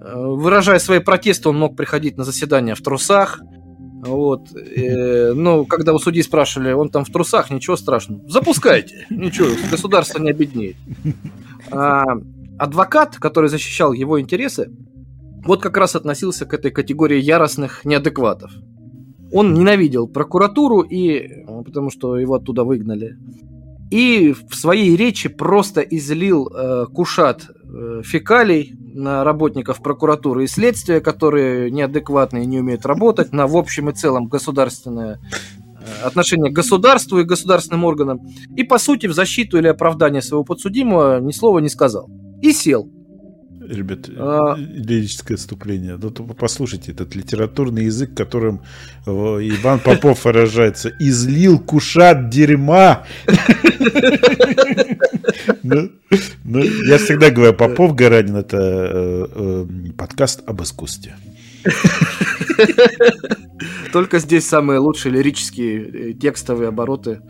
Э, 0.00 0.14
выражая 0.14 0.78
свои 0.78 0.98
протесты, 0.98 1.48
он 1.48 1.58
мог 1.58 1.76
приходить 1.76 2.16
на 2.16 2.24
заседание 2.24 2.74
в 2.74 2.82
трусах, 2.82 3.40
вот. 4.06 4.52
Э, 4.54 5.32
ну, 5.34 5.66
когда 5.66 5.92
у 5.92 5.98
судьи 5.98 6.22
спрашивали, 6.22 6.72
он 6.72 6.88
там 6.88 7.04
в 7.04 7.10
трусах, 7.10 7.50
ничего 7.50 7.76
страшного. 7.76 8.28
Запускайте. 8.28 9.06
Ничего, 9.10 9.48
государство 9.70 10.20
не 10.20 10.30
обеднеет. 10.30 10.76
А 11.70 12.04
адвокат, 12.58 13.16
который 13.16 13.50
защищал 13.50 13.92
его 13.92 14.20
интересы, 14.20 14.70
вот 15.44 15.62
как 15.62 15.76
раз 15.76 15.96
относился 15.96 16.46
к 16.46 16.54
этой 16.54 16.70
категории 16.70 17.20
яростных 17.20 17.84
неадекватов. 17.84 18.52
Он 19.32 19.54
ненавидел 19.54 20.08
прокуратуру, 20.08 20.80
и, 20.80 21.44
потому 21.64 21.90
что 21.90 22.16
его 22.16 22.34
оттуда 22.34 22.64
выгнали. 22.64 23.16
И 23.90 24.34
в 24.48 24.54
своей 24.54 24.96
речи 24.96 25.28
просто 25.28 25.80
излил 25.80 26.48
э, 26.48 26.86
кушат 26.92 27.48
фекалий 28.02 28.74
на 28.94 29.24
работников 29.24 29.82
прокуратуры 29.82 30.44
и 30.44 30.46
следствия, 30.46 31.00
которые 31.00 31.70
неадекватны 31.70 32.42
и 32.42 32.46
не 32.46 32.60
умеют 32.60 32.86
работать, 32.86 33.32
на 33.32 33.46
в 33.46 33.56
общем 33.56 33.90
и 33.90 33.92
целом 33.92 34.26
государственное 34.26 35.20
э, 35.80 36.06
отношение 36.06 36.50
к 36.50 36.54
государству 36.54 37.18
и 37.18 37.24
государственным 37.24 37.84
органам. 37.84 38.20
И, 38.56 38.64
по 38.64 38.78
сути, 38.78 39.06
в 39.06 39.12
защиту 39.12 39.58
или 39.58 39.68
оправдание 39.68 40.22
своего 40.22 40.44
подсудимого 40.44 41.20
ни 41.20 41.32
слова 41.32 41.58
не 41.58 41.68
сказал. 41.68 42.08
И 42.40 42.52
сел. 42.52 42.90
Ребят, 43.68 44.08
а... 44.16 44.56
лирическое 44.56 45.36
отступление. 45.36 45.98
Ну, 46.00 46.10
послушайте, 46.10 46.92
этот 46.92 47.14
литературный 47.14 47.84
язык, 47.84 48.14
которым 48.14 48.60
Иван 49.06 49.80
Попов 49.80 50.24
выражается. 50.24 50.92
Излил 50.98 51.58
кушат 51.58 52.28
дерьма. 52.28 53.04
Ну, 55.62 55.90
ну, 56.44 56.62
я 56.62 56.98
всегда 56.98 57.30
говорю, 57.30 57.52
Попов 57.54 57.94
Гаранин 57.94 58.36
это 58.36 58.56
э, 58.58 59.26
э, 59.34 59.66
подкаст 59.96 60.42
об 60.46 60.62
искусстве. 60.62 61.16
Только 63.92 64.18
здесь 64.18 64.46
самые 64.46 64.78
лучшие 64.78 65.12
лирические 65.12 66.10
э, 66.10 66.12
текстовые 66.14 66.68
обороты 66.68 67.20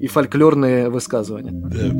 и 0.00 0.06
фольклорные 0.06 0.88
высказывания. 0.88 1.52
Да. 1.52 1.90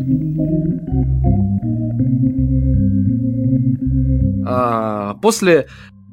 А, 4.46 5.14
после 5.14 5.68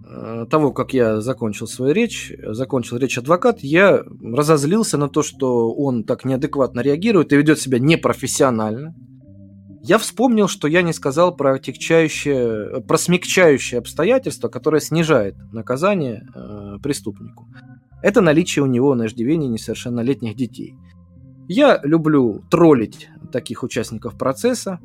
э, 0.06 0.46
того, 0.50 0.72
как 0.72 0.94
я 0.94 1.22
закончил 1.22 1.68
свою 1.68 1.94
речь, 1.94 2.34
закончил 2.44 2.98
речь 2.98 3.18
адвокат, 3.18 3.60
я 3.62 4.04
разозлился 4.22 4.98
на 4.98 5.10
то, 5.10 5.24
что 5.24 5.72
он 5.72 6.04
так 6.04 6.26
неадекватно 6.26 6.82
реагирует 6.82 7.34
и 7.34 7.38
ведет 7.38 7.60
себя 7.60 7.80
непрофессионально. 7.80 8.96
Я 9.82 9.98
вспомнил, 9.98 10.48
что 10.48 10.68
я 10.68 10.82
не 10.82 10.92
сказал 10.92 11.36
про 11.36 11.54
отягчающее, 11.54 12.82
про 12.82 12.98
смягчающее 12.98 13.80
обстоятельство, 13.80 14.50
которое 14.50 14.82
снижает 14.82 15.36
наказание 15.54 16.28
э, 16.36 16.78
преступнику. 16.84 17.48
Это 18.02 18.22
наличие 18.22 18.64
у 18.64 18.68
него 18.68 18.96
на 18.96 19.08
иждивении 19.08 19.48
несовершеннолетних 19.48 20.36
детей. 20.36 20.76
Я 21.50 21.80
люблю 21.82 22.44
троллить 22.52 23.10
таких 23.32 23.64
участников 23.64 24.16
процесса 24.16 24.80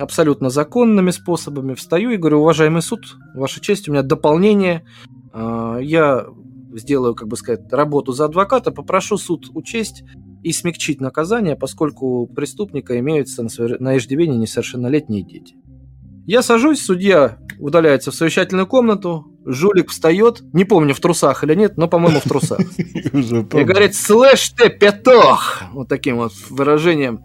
абсолютно 0.00 0.50
законными 0.50 1.12
способами. 1.12 1.74
Встаю 1.74 2.10
и 2.10 2.16
говорю, 2.16 2.40
уважаемый 2.40 2.82
суд, 2.82 3.16
ваша 3.32 3.60
честь, 3.60 3.88
у 3.88 3.92
меня 3.92 4.02
дополнение. 4.02 4.84
А, 5.32 5.78
я 5.78 6.26
сделаю, 6.72 7.14
как 7.14 7.28
бы 7.28 7.36
сказать, 7.36 7.72
работу 7.72 8.10
за 8.10 8.24
адвоката, 8.24 8.72
попрошу 8.72 9.16
суд 9.18 9.46
учесть 9.54 10.02
и 10.42 10.50
смягчить 10.50 11.00
наказание, 11.00 11.54
поскольку 11.54 12.22
у 12.22 12.26
преступника 12.26 12.98
имеются 12.98 13.44
на 13.44 13.96
иждивении 13.96 14.36
несовершеннолетние 14.36 15.22
дети. 15.22 15.54
Я 16.26 16.42
сажусь, 16.42 16.82
судья 16.82 17.38
удаляется 17.60 18.10
в 18.10 18.16
совещательную 18.16 18.66
комнату, 18.66 19.26
жулик 19.44 19.90
встает, 19.90 20.42
не 20.52 20.64
помню, 20.64 20.94
в 20.94 21.00
трусах 21.00 21.44
или 21.44 21.54
нет, 21.54 21.76
но, 21.76 21.88
по-моему, 21.88 22.20
в 22.20 22.28
трусах. 22.28 22.60
И 22.78 23.64
говорит, 23.64 23.94
слышь 23.94 24.50
ты, 24.50 24.68
петух! 24.68 25.62
Вот 25.72 25.88
таким 25.88 26.16
вот 26.16 26.32
выражением. 26.50 27.20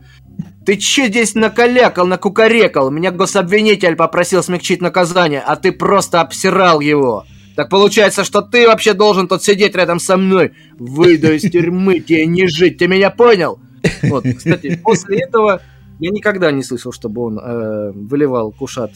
Ты 0.65 0.78
че 0.78 1.07
здесь 1.07 1.36
накалякал, 1.36 2.05
накукарекал? 2.05 2.91
Меня 2.91 3.11
гособвинитель 3.11 3.95
попросил 3.95 4.43
смягчить 4.43 4.82
наказание, 4.82 5.41
а 5.41 5.55
ты 5.55 5.72
просто 5.72 6.22
обсирал 6.22 6.80
его. 6.80 7.26
Так 7.55 7.70
получается, 7.70 8.24
что 8.24 8.41
ты 8.41 8.67
вообще 8.67 8.93
должен 8.93 9.28
тут 9.28 9.43
сидеть 9.43 9.76
рядом 9.76 9.99
со 9.99 10.15
мной. 10.15 10.53
Выйду 10.78 11.34
из 11.34 11.49
тюрьмы, 11.49 11.99
тебе 11.99 12.26
не 12.26 12.47
жить, 12.47 12.78
ты 12.78 12.88
меня 12.88 13.09
понял? 13.09 13.59
Вот, 14.03 14.26
кстати, 14.38 14.80
после 14.84 15.24
этого 15.24 15.61
я 15.99 16.11
никогда 16.11 16.51
не 16.51 16.63
слышал, 16.63 16.91
чтобы 16.91 17.22
он 17.22 17.39
э, 17.39 17.91
выливал 17.93 18.51
кушат 18.51 18.91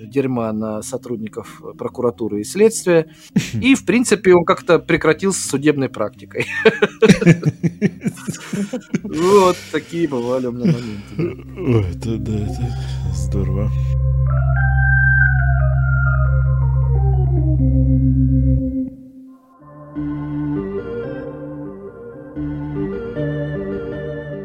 дерьма 0.00 0.52
на 0.52 0.82
сотрудников 0.82 1.62
прокуратуры 1.76 2.40
и 2.40 2.44
следствия. 2.44 3.08
И, 3.54 3.74
в 3.74 3.84
принципе, 3.84 4.34
он 4.34 4.44
как-то 4.44 4.78
прекратил 4.78 5.32
с 5.32 5.38
судебной 5.38 5.88
практикой. 5.88 6.46
Вот 9.02 9.56
такие 9.72 10.08
бывали 10.08 10.46
у 10.46 10.52
меня 10.52 10.72
моменты. 10.72 11.88
Это 11.90 12.16
да, 12.18 12.32
это 12.32 12.72
здорово. 13.14 13.70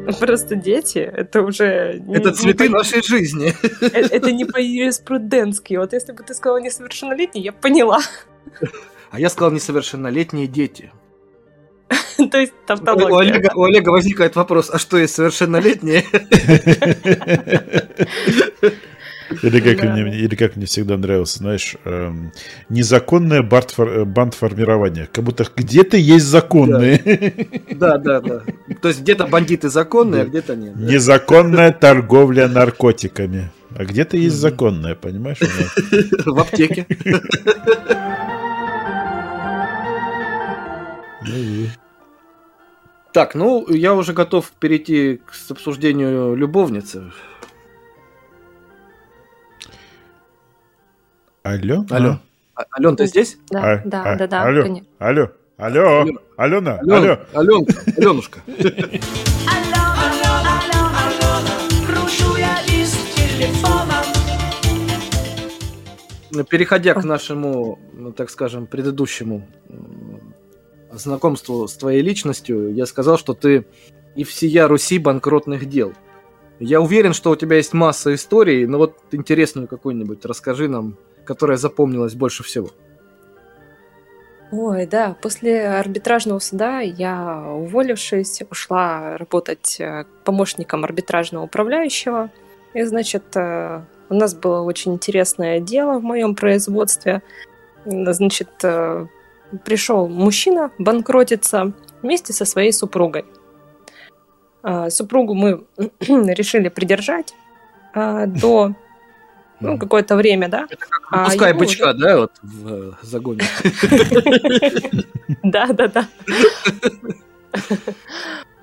Просто 0.20 0.54
дети, 0.54 0.98
это 0.98 1.42
уже... 1.42 2.02
Это 2.12 2.30
не, 2.30 2.34
цветы 2.34 2.64
не 2.64 2.70
по... 2.70 2.78
нашей 2.78 3.02
жизни. 3.02 3.52
Это, 3.80 4.14
это 4.14 4.32
не 4.32 4.44
по 4.44 4.58
юриспруденски. 4.58 5.74
Вот 5.74 5.92
если 5.92 6.12
бы 6.12 6.22
ты 6.22 6.34
сказала 6.34 6.58
несовершеннолетний, 6.58 7.42
я 7.42 7.52
поняла. 7.52 8.00
А 9.10 9.20
я 9.20 9.30
сказал 9.30 9.52
несовершеннолетние 9.52 10.48
дети. 10.48 10.90
То 12.32 12.38
есть 12.38 12.52
тавтология. 12.66 13.08
У 13.08 13.16
Олега, 13.16 13.52
у 13.54 13.62
Олега 13.62 13.90
возникает 13.90 14.34
вопрос, 14.34 14.70
а 14.72 14.78
что 14.80 14.98
есть 14.98 15.14
совершеннолетние? 15.14 16.04
Или 19.42 19.60
как, 19.60 19.80
да. 19.80 19.92
мне, 19.92 20.18
или 20.18 20.34
как 20.34 20.56
мне 20.56 20.66
всегда 20.66 20.96
нравилось, 20.96 21.34
знаешь, 21.34 21.76
эм, 21.84 22.32
незаконное 22.68 23.42
бандфор, 23.42 24.04
бандформирование. 24.04 25.08
Как 25.12 25.24
будто 25.24 25.46
где-то 25.56 25.96
есть 25.96 26.26
законные. 26.26 27.48
Да, 27.70 27.98
да, 27.98 28.20
да. 28.20 28.42
То 28.80 28.88
есть 28.88 29.00
где-то 29.00 29.26
бандиты 29.26 29.68
законные, 29.68 30.22
а 30.22 30.24
где-то 30.26 30.56
нет. 30.56 30.76
Незаконная 30.76 31.72
торговля 31.72 32.48
наркотиками. 32.48 33.50
А 33.76 33.84
где-то 33.84 34.16
есть 34.16 34.36
законная, 34.36 34.94
понимаешь? 34.94 35.38
В 36.24 36.38
аптеке. 36.38 36.86
Так, 43.12 43.36
ну, 43.36 43.64
я 43.68 43.94
уже 43.94 44.12
готов 44.12 44.50
перейти 44.58 45.20
к 45.24 45.50
обсуждению 45.50 46.34
любовницы. 46.34 47.12
Алло? 51.44 51.84
Алло. 51.90 52.20
А, 52.54 52.64
Ален, 52.78 52.96
ты 52.96 53.06
здесь? 53.06 53.36
Да, 53.50 53.82
да, 53.84 54.02
а, 54.02 54.16
да, 54.16 54.26
да, 54.26 54.44
Алло, 54.44 54.62
конечно. 54.62 54.88
алло, 54.98 55.28
алло, 55.58 56.06
Алена, 56.38 56.80
Ален, 56.80 56.88
алло. 56.94 57.18
Ален, 57.34 57.66
Аленушка. 57.98 58.40
Кручу 61.86 62.36
я 62.38 62.62
лист 62.66 62.96
телефона. 63.14 64.02
Переходя 66.48 66.94
к 66.94 67.04
нашему, 67.04 67.78
ну, 67.92 68.10
так 68.12 68.30
скажем, 68.30 68.66
предыдущему 68.66 69.46
знакомству 70.92 71.68
с 71.68 71.74
твоей 71.74 72.00
личностью, 72.00 72.72
я 72.72 72.86
сказал, 72.86 73.18
что 73.18 73.34
ты 73.34 73.66
и 74.16 74.24
всея 74.24 74.66
Руси 74.66 74.98
банкротных 74.98 75.66
дел. 75.66 75.92
Я 76.58 76.80
уверен, 76.80 77.12
что 77.12 77.32
у 77.32 77.36
тебя 77.36 77.56
есть 77.56 77.74
масса 77.74 78.14
историй, 78.14 78.64
но 78.64 78.78
вот 78.78 78.96
интересную 79.12 79.68
какую-нибудь 79.68 80.24
расскажи 80.24 80.68
нам, 80.68 80.96
которая 81.24 81.56
запомнилась 81.56 82.14
больше 82.14 82.42
всего. 82.42 82.70
Ой, 84.50 84.86
да, 84.86 85.16
после 85.20 85.66
арбитражного 85.68 86.38
суда 86.38 86.80
я, 86.80 87.44
уволившись, 87.48 88.42
ушла 88.50 89.16
работать 89.16 89.80
э, 89.80 90.04
помощником 90.24 90.84
арбитражного 90.84 91.44
управляющего. 91.44 92.30
И, 92.72 92.82
значит, 92.82 93.24
э, 93.34 93.82
у 94.10 94.14
нас 94.14 94.34
было 94.34 94.60
очень 94.60 94.94
интересное 94.94 95.60
дело 95.60 95.98
в 95.98 96.04
моем 96.04 96.36
производстве. 96.36 97.22
Значит, 97.84 98.50
э, 98.62 99.06
пришел 99.64 100.08
мужчина 100.08 100.70
банкротиться 100.78 101.72
вместе 102.02 102.32
со 102.32 102.44
своей 102.44 102.72
супругой. 102.72 103.24
А, 104.62 104.88
Супругу 104.90 105.34
мы 105.34 105.64
решили 106.00 106.68
придержать 106.68 107.34
а, 107.92 108.26
до 108.26 108.74
ну, 109.60 109.78
какое-то 109.78 110.16
время, 110.16 110.48
да. 110.48 110.66
А 111.10 111.26
Пускай 111.26 111.50
ему 111.50 111.60
бычка, 111.60 111.90
уже- 111.90 111.98
да, 111.98 112.18
вот 112.18 112.32
в 112.42 112.72
э, 112.72 112.92
загоне. 113.02 113.42
Да, 115.42 115.66
да, 115.68 115.88
да. 115.88 116.08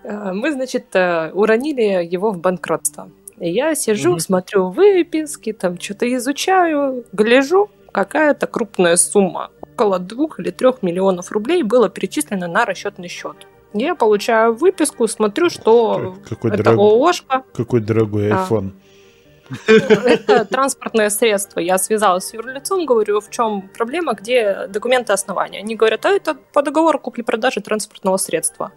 А, 0.04 0.34
Мы, 0.34 0.52
значит, 0.52 0.88
э, 0.96 1.32
уронили 1.32 2.04
его 2.04 2.32
в 2.32 2.40
банкротство. 2.40 3.10
Я 3.40 3.74
сижу, 3.76 4.20
смотрю 4.20 4.70
выписки, 4.70 5.52
там 5.54 5.80
что-то 5.80 6.12
изучаю, 6.16 7.06
гляжу, 7.12 7.70
какая-то 7.92 8.48
крупная 8.48 8.96
сумма. 8.98 9.50
Около 9.62 9.98
двух 10.00 10.40
или 10.40 10.52
трех 10.52 10.84
миллионов 10.84 11.32
рублей 11.32 11.64
было 11.64 11.90
перечислено 11.90 12.48
на 12.48 12.66
расчетный 12.66 13.08
счет. 13.08 13.36
Я 13.74 13.96
получаю 13.96 14.54
выписку, 14.54 15.08
смотрю, 15.08 15.50
что 15.50 16.16
Какой, 16.28 16.52
это 16.52 16.64
дорог- 16.64 16.80
ООшка, 16.80 17.44
Какой 17.54 17.80
дорогой 17.80 18.32
А. 18.32 18.46
это 19.68 20.46
транспортное 20.46 21.10
средство. 21.10 21.60
Я 21.60 21.78
связалась 21.78 22.26
с 22.26 22.34
юрлицом, 22.34 22.86
говорю, 22.86 23.20
в 23.20 23.30
чем 23.30 23.70
проблема, 23.78 24.14
где 24.14 24.68
документы 24.68 25.14
основания. 25.14 25.60
Они 25.60 25.76
говорят, 25.76 26.06
а 26.06 26.10
это 26.10 26.36
по 26.54 26.62
договору 26.62 27.00
купли-продажи 27.00 27.62
транспортного 27.62 28.18
средства. 28.18 28.72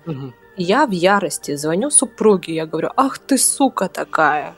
Я 0.56 0.86
в 0.86 0.90
ярости 0.90 1.56
звоню 1.56 1.90
супруге, 1.90 2.54
я 2.54 2.66
говорю, 2.66 2.90
ах 2.96 3.18
ты 3.18 3.38
сука 3.38 3.88
такая. 3.88 4.54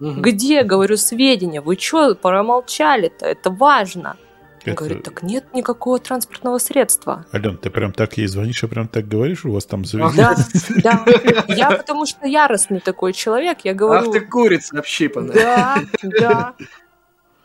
Где, 0.00 0.64
говорю, 0.64 0.96
сведения? 0.96 1.60
Вы 1.60 1.76
что 1.76 2.14
промолчали-то? 2.14 3.24
Это 3.26 3.50
важно. 3.50 4.16
Он 4.64 4.72
Это- 4.72 4.84
говорит, 4.84 5.02
так 5.02 5.22
нет 5.22 5.52
никакого 5.54 5.98
транспортного 5.98 6.58
средства. 6.58 7.26
Ален, 7.34 7.56
ты 7.58 7.68
прям 7.70 7.92
так 7.92 8.16
ей 8.16 8.26
звонишь 8.28 8.62
и 8.62 8.66
прям 8.68 8.86
так 8.88 9.08
говоришь, 9.08 9.44
у 9.44 9.52
вас 9.52 9.64
там 9.66 9.84
завезли? 9.84 10.16
Да, 10.16 10.36
да. 10.82 11.04
Я 11.48 11.70
потому 11.72 12.06
что 12.06 12.26
яростный 12.26 12.80
такой 12.80 13.12
человек, 13.12 13.58
я 13.64 13.74
говорю... 13.74 14.08
Ах 14.08 14.12
ты 14.12 14.20
курица 14.20 14.78
общипанная. 14.78 15.32
Да, 15.34 15.78
да. 16.02 16.54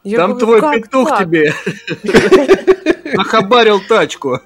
Я 0.04 0.18
Там 0.20 0.36
говорю, 0.36 0.46
твой 0.46 0.62
«Как 0.62 0.76
петух 0.76 1.10
так?» 1.10 1.20
тебе 1.26 1.54
нахабарил 3.18 3.82
тачку. 3.90 4.40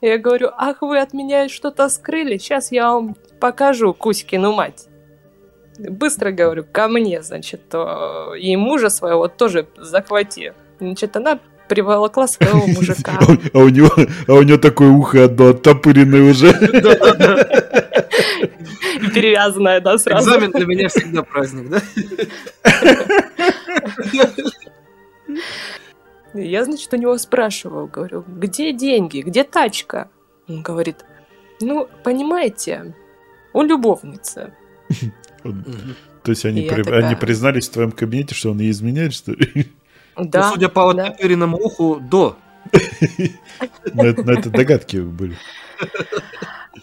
Я 0.00 0.18
говорю, 0.18 0.50
ах, 0.56 0.80
вы 0.82 0.98
от 1.00 1.12
меня 1.12 1.48
что-то 1.48 1.88
скрыли, 1.88 2.38
сейчас 2.38 2.72
я 2.72 2.92
вам 2.92 3.16
покажу 3.40 3.92
Кузькину 3.94 4.52
мать. 4.52 4.86
Быстро 5.78 6.32
говорю, 6.32 6.64
ко 6.70 6.88
мне, 6.88 7.22
значит, 7.22 7.62
э, 7.72 8.38
и 8.38 8.56
мужа 8.56 8.90
своего 8.90 9.28
тоже 9.28 9.66
захвати. 9.76 10.52
Значит, 10.80 11.16
она 11.16 11.38
приволокла 11.68 12.26
своего 12.26 12.66
мужика. 12.66 13.18
А 13.52 13.58
у 13.58 13.68
него, 13.68 13.90
а 14.26 14.32
у 14.34 14.42
него 14.42 14.58
такое 14.58 14.90
ухо 14.90 15.24
одно 15.24 15.50
оттопыренное 15.50 16.30
уже. 16.30 16.52
Перевязанная, 19.14 19.80
да, 19.80 19.98
сразу. 19.98 20.30
Экзамен 20.30 20.50
для 20.50 20.66
меня 20.66 20.88
всегда 20.88 21.22
праздник, 21.22 21.68
да? 21.68 21.80
Я, 26.34 26.64
значит, 26.64 26.92
у 26.92 26.96
него 26.96 27.16
спрашиваю, 27.18 27.86
говорю, 27.86 28.24
где 28.26 28.72
деньги, 28.72 29.22
где 29.22 29.44
тачка? 29.44 30.10
Он 30.48 30.62
говорит, 30.62 31.04
ну, 31.60 31.88
понимаете, 32.04 32.94
у 33.52 33.62
любовницы. 33.62 34.52
То 36.22 36.30
есть 36.32 36.44
они, 36.44 36.62
при- 36.62 36.82
такая- 36.82 37.06
они 37.06 37.14
признались 37.16 37.68
в 37.68 37.72
твоем 37.72 37.92
кабинете, 37.92 38.34
что 38.34 38.50
он 38.50 38.58
ей 38.58 38.70
изменяет, 38.70 39.14
что 39.14 39.32
ли? 39.32 39.68
Да, 40.16 40.48
Ну, 40.48 40.54
судя 40.54 40.68
по 40.68 40.92
да. 40.92 41.04
оттопыренному 41.06 41.56
уху, 41.56 42.00
до. 42.00 42.36
Но 43.94 44.04
это, 44.04 44.22
но 44.24 44.32
это 44.32 44.50
догадки 44.50 44.96
были. 44.98 45.36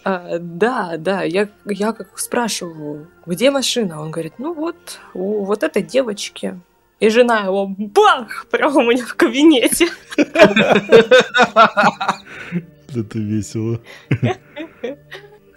А, 0.04 0.38
да, 0.38 0.96
да, 0.98 1.22
я, 1.22 1.48
я 1.66 1.92
как 1.92 2.18
спрашиваю, 2.18 3.08
где 3.26 3.50
машина? 3.50 4.00
Он 4.00 4.10
говорит, 4.10 4.34
ну 4.38 4.54
вот, 4.54 5.00
у 5.14 5.44
вот 5.44 5.62
этой 5.62 5.82
девочки. 5.82 6.58
И 6.98 7.08
жена 7.10 7.40
его 7.40 7.66
бах, 7.68 8.46
прямо 8.50 8.78
у 8.80 8.82
меня 8.90 9.04
в 9.04 9.14
кабинете. 9.14 9.88
Это 12.94 13.18
весело. 13.18 13.80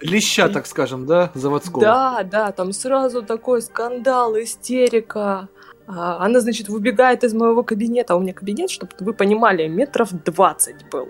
Леща, 0.00 0.48
так 0.48 0.66
скажем, 0.66 1.06
да, 1.06 1.30
заводского. 1.34 1.80
Да, 1.80 2.22
да, 2.22 2.52
там 2.52 2.72
сразу 2.72 3.22
такой 3.22 3.62
скандал, 3.62 4.34
истерика. 4.38 5.48
А, 5.86 6.24
Она, 6.24 6.40
значит, 6.40 6.68
выбегает 6.68 7.24
из 7.24 7.34
моего 7.34 7.62
кабинета. 7.62 8.14
А 8.14 8.16
у 8.16 8.20
меня 8.20 8.32
кабинет, 8.32 8.70
чтобы 8.70 8.92
вы 9.00 9.12
понимали, 9.12 9.68
метров 9.68 10.10
20 10.12 10.88
был. 10.90 11.08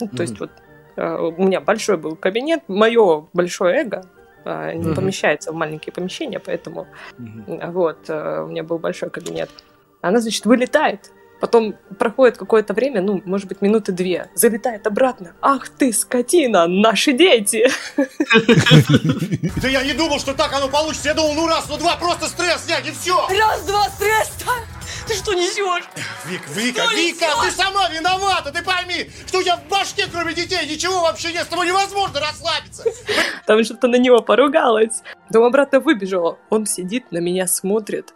Ну, 0.00 0.08
то 0.08 0.22
есть 0.22 0.40
Мгм. 0.40 0.48
вот 0.48 0.50
э, 0.96 1.16
у 1.16 1.42
меня 1.42 1.60
большой 1.60 1.96
был 1.96 2.16
кабинет, 2.16 2.62
мое 2.68 3.26
большое 3.32 3.80
эго 3.82 4.04
не 4.44 4.86
Мгм. 4.86 4.94
помещается 4.94 5.52
в 5.52 5.54
маленькие 5.54 5.92
помещения, 5.92 6.38
поэтому 6.38 6.86
э, 7.18 7.70
вот 7.70 8.08
у 8.08 8.46
меня 8.46 8.62
был 8.62 8.78
большой 8.78 9.10
кабинет. 9.10 9.50
Она, 10.00 10.20
значит, 10.20 10.46
вылетает. 10.46 11.12
Потом 11.40 11.74
проходит 11.98 12.36
какое-то 12.36 12.74
время, 12.74 13.00
ну, 13.00 13.22
может 13.24 13.48
быть, 13.48 13.62
минуты 13.62 13.92
две, 13.92 14.28
залетает 14.34 14.86
обратно. 14.86 15.34
Ах 15.40 15.70
ты, 15.70 15.92
скотина, 15.92 16.66
наши 16.66 17.12
дети! 17.12 17.70
Да 19.62 19.68
я 19.68 19.82
не 19.82 19.94
думал, 19.94 20.18
что 20.18 20.34
так 20.34 20.52
оно 20.52 20.68
получится. 20.68 21.08
Я 21.08 21.14
думал, 21.14 21.34
ну 21.34 21.46
раз, 21.46 21.66
ну 21.68 21.78
два, 21.78 21.96
просто 21.96 22.26
стресс 22.26 22.64
снять 22.64 22.86
и 22.86 22.92
все. 22.92 23.26
Раз, 23.28 23.64
два, 23.64 23.88
стресс! 23.88 24.30
Ты 25.06 25.14
что 25.14 25.34
несешь? 25.34 25.84
Вик, 26.26 26.42
Вика, 26.54 26.82
Что 26.82 26.94
Вика, 26.94 27.26
ты 27.42 27.50
сама 27.50 27.88
виновата, 27.88 28.52
ты 28.52 28.62
пойми, 28.62 29.10
что 29.26 29.38
у 29.38 29.42
тебя 29.42 29.56
в 29.56 29.66
башке, 29.68 30.06
кроме 30.12 30.34
детей, 30.34 30.64
ничего 30.68 31.00
вообще 31.00 31.32
нет, 31.32 31.46
с 31.46 31.48
тобой 31.48 31.66
невозможно 31.66 32.20
расслабиться. 32.20 32.84
Там 33.46 33.64
что-то 33.64 33.88
на 33.88 33.96
него 33.96 34.20
поругалась. 34.20 35.02
Потом 35.26 35.44
обратно 35.44 35.80
выбежала. 35.80 36.38
Он 36.48 36.66
сидит, 36.66 37.10
на 37.10 37.18
меня 37.18 37.46
смотрит 37.46 38.14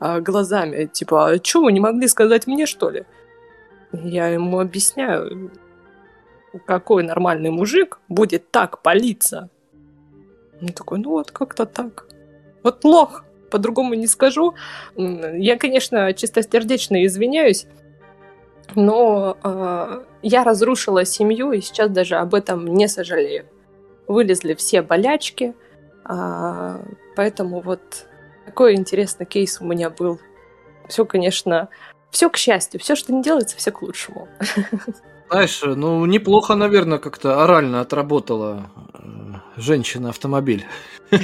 глазами. 0.00 0.86
Типа, 0.86 1.30
а 1.30 1.44
что, 1.44 1.62
вы 1.62 1.72
не 1.72 1.80
могли 1.80 2.08
сказать 2.08 2.46
мне, 2.46 2.66
что 2.66 2.90
ли? 2.90 3.04
Я 3.92 4.28
ему 4.28 4.60
объясняю, 4.60 5.50
какой 6.66 7.02
нормальный 7.02 7.50
мужик 7.50 8.00
будет 8.08 8.50
так 8.50 8.82
палиться. 8.82 9.48
Он 10.60 10.68
такой, 10.68 10.98
ну 10.98 11.10
вот 11.10 11.30
как-то 11.30 11.66
так. 11.66 12.06
Вот 12.62 12.84
лох, 12.84 13.24
по-другому 13.50 13.94
не 13.94 14.06
скажу. 14.06 14.54
Я, 14.96 15.58
конечно, 15.58 16.12
чистосердечно 16.14 17.04
извиняюсь, 17.04 17.66
но 18.74 19.36
э, 19.42 20.04
я 20.22 20.44
разрушила 20.44 21.04
семью 21.04 21.52
и 21.52 21.60
сейчас 21.60 21.90
даже 21.90 22.16
об 22.16 22.34
этом 22.34 22.66
не 22.66 22.88
сожалею. 22.88 23.46
Вылезли 24.06 24.54
все 24.54 24.82
болячки, 24.82 25.54
а, 26.04 26.80
поэтому 27.16 27.60
вот 27.60 28.06
такой 28.44 28.74
интересный 28.74 29.26
кейс 29.26 29.60
у 29.60 29.64
меня 29.64 29.90
был. 29.90 30.20
Все, 30.88 31.04
конечно, 31.04 31.68
все 32.10 32.30
к 32.30 32.36
счастью, 32.36 32.80
все, 32.80 32.94
что 32.94 33.12
не 33.12 33.22
делается, 33.22 33.56
все 33.56 33.70
к 33.70 33.82
лучшему. 33.82 34.28
Знаешь, 35.30 35.62
ну 35.64 36.04
неплохо, 36.06 36.54
наверное, 36.54 36.98
как-то 36.98 37.42
орально 37.42 37.80
отработала 37.80 38.70
э, 38.94 38.98
женщина-автомобиль. 39.56 40.64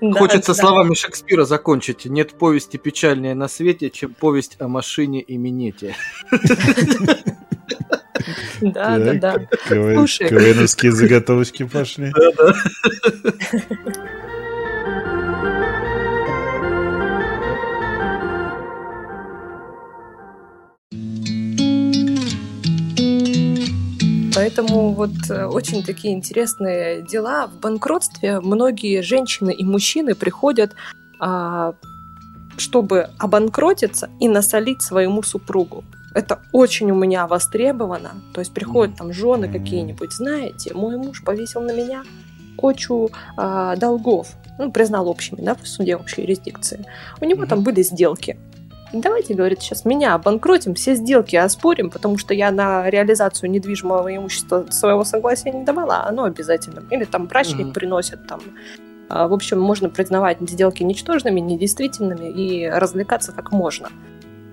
Хочется 0.00 0.54
словами 0.54 0.94
Шекспира 0.94 1.44
закончить. 1.44 2.04
Нет 2.04 2.38
повести 2.38 2.76
печальнее 2.76 3.34
на 3.34 3.48
свете, 3.48 3.90
чем 3.90 4.14
повесть 4.14 4.56
о 4.60 4.68
машине 4.68 5.20
и 5.20 5.36
минете. 5.36 5.96
Да, 8.60 8.98
да, 8.98 9.14
да. 9.14 9.36
Слушай. 9.66 10.28
КВНовские 10.28 10.92
заготовочки 10.92 11.64
пошли. 11.64 12.12
Да, 12.16 12.30
да. 12.32 12.54
Поэтому 24.34 24.92
вот 24.92 25.12
э, 25.30 25.44
очень 25.44 25.84
такие 25.84 26.12
интересные 26.12 27.02
дела. 27.02 27.46
В 27.46 27.60
банкротстве 27.60 28.40
многие 28.40 29.00
женщины 29.00 29.52
и 29.52 29.64
мужчины 29.64 30.16
приходят, 30.16 30.74
а, 31.20 31.74
чтобы 32.56 33.10
обанкротиться 33.18 34.10
и 34.20 34.28
насолить 34.28 34.82
своему 34.82 35.22
супругу. 35.22 35.84
Это 36.14 36.40
очень 36.52 36.90
у 36.90 36.96
меня 36.96 37.26
востребовано. 37.26 38.12
То 38.32 38.40
есть 38.40 38.52
приходят 38.52 38.96
там 38.96 39.12
жены 39.12 39.48
какие-нибудь, 39.48 40.12
знаете, 40.12 40.74
мой 40.74 40.96
муж 40.96 41.22
повесил 41.24 41.60
на 41.60 41.72
меня 41.72 42.02
кучу 42.56 43.10
а, 43.36 43.76
долгов, 43.76 44.28
ну, 44.58 44.72
признал 44.72 45.08
общими, 45.08 45.40
да, 45.42 45.54
в 45.54 45.66
суде 45.66 45.96
общей 45.96 46.22
юрисдикции. 46.22 46.84
У 47.20 47.24
него 47.24 47.46
там 47.46 47.62
были 47.62 47.82
сделки 47.82 48.36
давайте, 49.00 49.34
говорит, 49.34 49.60
сейчас 49.62 49.84
меня 49.84 50.14
обанкротим, 50.14 50.74
все 50.74 50.94
сделки 50.94 51.36
оспорим, 51.36 51.90
потому 51.90 52.18
что 52.18 52.34
я 52.34 52.50
на 52.50 52.88
реализацию 52.90 53.50
недвижимого 53.50 54.14
имущества 54.14 54.66
своего 54.70 55.04
согласия 55.04 55.50
не 55.50 55.64
давала, 55.64 56.04
оно 56.06 56.24
обязательно. 56.24 56.82
Или 56.90 57.04
там 57.04 57.26
брачник 57.26 57.68
mm-hmm. 57.68 57.72
приносит 57.72 58.26
там. 58.26 58.40
А, 59.08 59.28
в 59.28 59.32
общем, 59.32 59.60
можно 59.60 59.88
признавать 59.88 60.38
сделки 60.40 60.82
ничтожными, 60.82 61.40
недействительными 61.40 62.30
и 62.30 62.68
развлекаться 62.68 63.32
как 63.32 63.52
можно. 63.52 63.88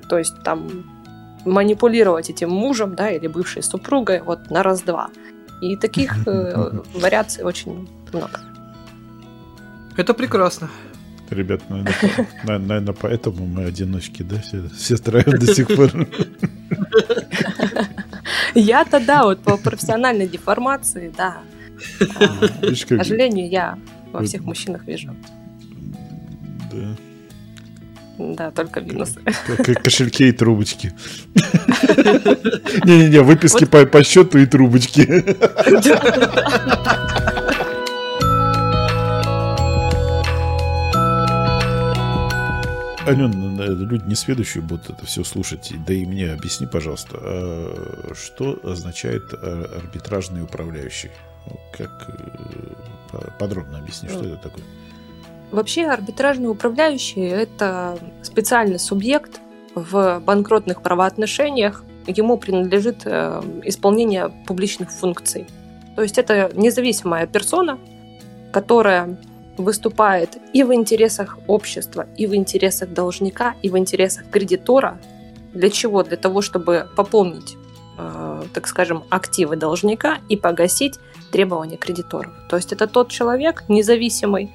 То 0.10 0.18
есть 0.18 0.42
там 0.44 0.86
манипулировать 1.46 2.30
этим 2.30 2.50
мужем, 2.50 2.96
да, 2.96 3.10
или 3.10 3.28
бывшей 3.28 3.64
супругой 3.64 4.22
вот 4.22 4.50
на 4.50 4.64
раз-два. 4.64 5.10
И 5.62 5.76
таких 5.76 6.28
э, 6.28 6.72
вариаций 6.94 7.44
очень 7.44 7.88
много. 8.12 8.40
Это 9.98 10.14
прекрасно. 10.14 10.70
Ребят, 11.32 11.62
наверное, 11.70 12.60
наверное, 12.60 12.94
поэтому 12.94 13.46
мы 13.46 13.64
одиночки, 13.64 14.22
да, 14.22 14.36
все, 14.42 14.68
все 14.78 14.98
строим 14.98 15.32
до 15.40 15.54
сих 15.54 15.68
пор. 15.68 15.90
Я-то 18.54 19.00
да, 19.00 19.24
вот 19.24 19.42
по 19.42 19.56
профессиональной 19.56 20.28
деформации, 20.28 21.10
да. 21.18 21.38
А, 22.16 22.48
к 22.68 22.76
сожалению, 22.76 23.50
я 23.50 23.78
во 24.12 24.24
всех 24.24 24.42
мужчинах 24.44 24.86
вижу. 24.86 25.16
Да. 26.74 26.98
Да, 28.18 28.52
только 28.52 28.82
минусы. 28.82 29.22
Кошельки 29.82 30.28
и 30.28 30.32
трубочки. 30.34 30.94
Не-не-не, 32.86 33.22
выписки 33.22 33.66
по 33.66 34.04
счету 34.04 34.38
и 34.38 34.46
трубочки. 34.46 35.24
Ален, 43.08 43.60
люди 43.60 44.04
не 44.06 44.16
следующие 44.16 44.62
будут 44.62 44.92
это 44.92 45.06
все 45.06 45.24
слушать, 45.24 45.72
да 45.88 45.94
и 45.94 46.06
мне 46.06 46.32
объясни, 46.32 46.68
пожалуйста, 46.68 47.18
а 47.20 48.12
что 48.14 48.60
означает 48.64 49.24
а, 49.34 49.80
арбитражный 49.80 50.44
управляющий? 50.44 51.10
Как 51.76 51.90
э, 53.14 53.18
подробно 53.40 53.80
объясни, 53.80 54.08
что 54.08 54.24
это 54.24 54.38
такое? 54.38 54.64
Вообще 55.52 55.88
арбитражный 55.88 56.50
управляющий– 56.50 57.22
это 57.22 57.98
специальный 58.22 58.78
субъект 58.78 59.42
в 59.74 60.20
банкротных 60.20 60.84
правоотношениях. 60.84 61.84
Ему 62.06 62.38
принадлежит 62.38 63.02
э, 63.06 63.42
исполнение 63.64 64.32
публичных 64.46 64.92
функций. 64.92 65.48
То 65.96 66.04
есть 66.04 66.20
это 66.20 66.52
независимая 66.54 67.26
персона, 67.26 67.80
которая 68.54 69.18
выступает 69.58 70.38
и 70.54 70.64
в 70.64 70.74
интересах 70.74 71.38
общества, 71.48 72.08
и 72.18 72.28
в 72.28 72.36
интересах 72.36 72.90
должника, 72.90 73.56
и 73.62 73.70
в 73.70 73.78
интересах 73.78 74.30
кредитора. 74.30 75.00
Для 75.54 75.70
чего? 75.70 76.04
Для 76.04 76.18
того, 76.18 76.42
чтобы 76.42 76.88
пополнить, 76.96 77.56
э, 77.98 78.44
так 78.54 78.68
скажем, 78.68 79.04
активы 79.10 79.56
должника 79.56 80.20
и 80.30 80.36
погасить 80.36 80.96
требования 81.32 81.78
кредиторов. 81.78 82.34
То 82.50 82.56
есть 82.56 82.72
это 82.74 82.88
тот 82.88 83.10
человек 83.10 83.64
независимый, 83.68 84.54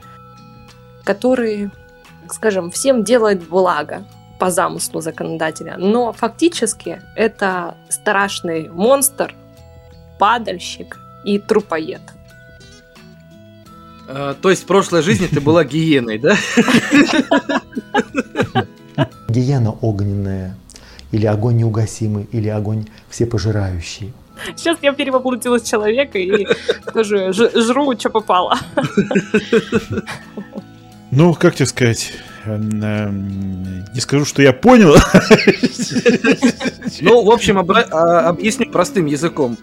который, 1.05 1.70
скажем, 2.30 2.70
всем 2.70 3.05
делает 3.05 3.47
благо 3.49 4.05
по 4.38 4.51
замыслу 4.51 5.01
законодателя, 5.01 5.76
но 5.78 6.12
фактически 6.12 7.01
это 7.14 7.76
страшный 7.88 8.68
монстр, 8.68 9.34
падальщик 10.18 10.99
и 11.24 11.38
трупоед. 11.38 12.03
А, 14.09 14.34
то 14.34 14.50
есть 14.50 14.62
в 14.62 14.66
прошлой 14.66 15.02
жизни 15.02 15.26
ты 15.26 15.40
была 15.40 15.64
гиеной, 15.64 16.18
да? 16.18 16.36
Гиена 19.28 19.72
огненная, 19.72 20.57
или 21.12 21.26
огонь 21.26 21.57
неугасимый, 21.57 22.28
или 22.32 22.48
огонь 22.48 22.86
всепожирающий. 23.11 24.12
Сейчас 24.57 24.78
я 24.82 24.92
перевоплотилась 24.92 25.62
человека 25.62 26.18
и 26.18 26.46
тоже 26.92 27.32
жру, 27.32 27.98
что 27.98 28.11
попало. 28.11 28.59
Ну, 31.11 31.34
как 31.34 31.54
тебе 31.54 31.66
сказать? 31.66 32.12
Не 32.47 34.01
скажу, 34.01 34.24
что 34.24 34.42
я 34.42 34.53
понял. 34.53 34.94
Ну, 37.03 37.24
в 37.24 37.30
общем, 37.30 37.59
а, 37.59 38.28
объясню 38.28 38.70
простым 38.70 39.07
языком. 39.07 39.59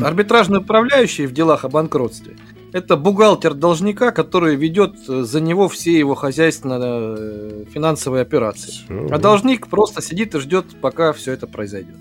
Арбитражный 0.00 0.58
управляющий 0.58 1.26
в 1.26 1.32
делах 1.32 1.64
о 1.64 1.68
банкротстве 1.68 2.36
это 2.74 2.96
бухгалтер 2.96 3.54
должника, 3.54 4.10
который 4.10 4.56
ведет 4.56 4.96
э, 5.08 5.22
за 5.22 5.40
него 5.40 5.68
все 5.68 5.96
его 5.96 6.16
хозяйственно-финансовые 6.16 8.18
э, 8.18 8.22
операции. 8.22 8.72
Все. 8.72 9.06
А 9.12 9.18
должник 9.18 9.68
просто 9.68 10.02
сидит 10.02 10.34
и 10.34 10.40
ждет, 10.40 10.66
пока 10.80 11.12
все 11.12 11.32
это 11.32 11.46
произойдет. 11.46 11.94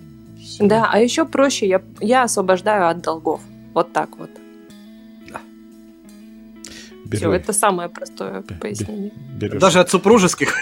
Да, 0.59 0.89
а 0.91 0.99
еще 0.99 1.25
проще, 1.25 1.67
я, 1.67 1.83
я 2.01 2.23
освобождаю 2.23 2.89
от 2.89 3.03
долгов. 3.03 3.41
Вот 3.75 3.93
так 3.93 4.17
вот. 4.17 4.31
Все, 7.13 7.31
это 7.31 7.53
самое 7.53 7.89
простое 7.89 8.41
пояснение. 8.41 9.11
Берешь. 9.35 9.61
Даже 9.61 9.79
от 9.79 9.89
супружеских. 9.89 10.55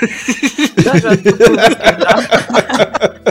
Даже 0.83 1.07
от 1.09 1.23
супружеских, 1.23 1.99
да. 1.99 3.21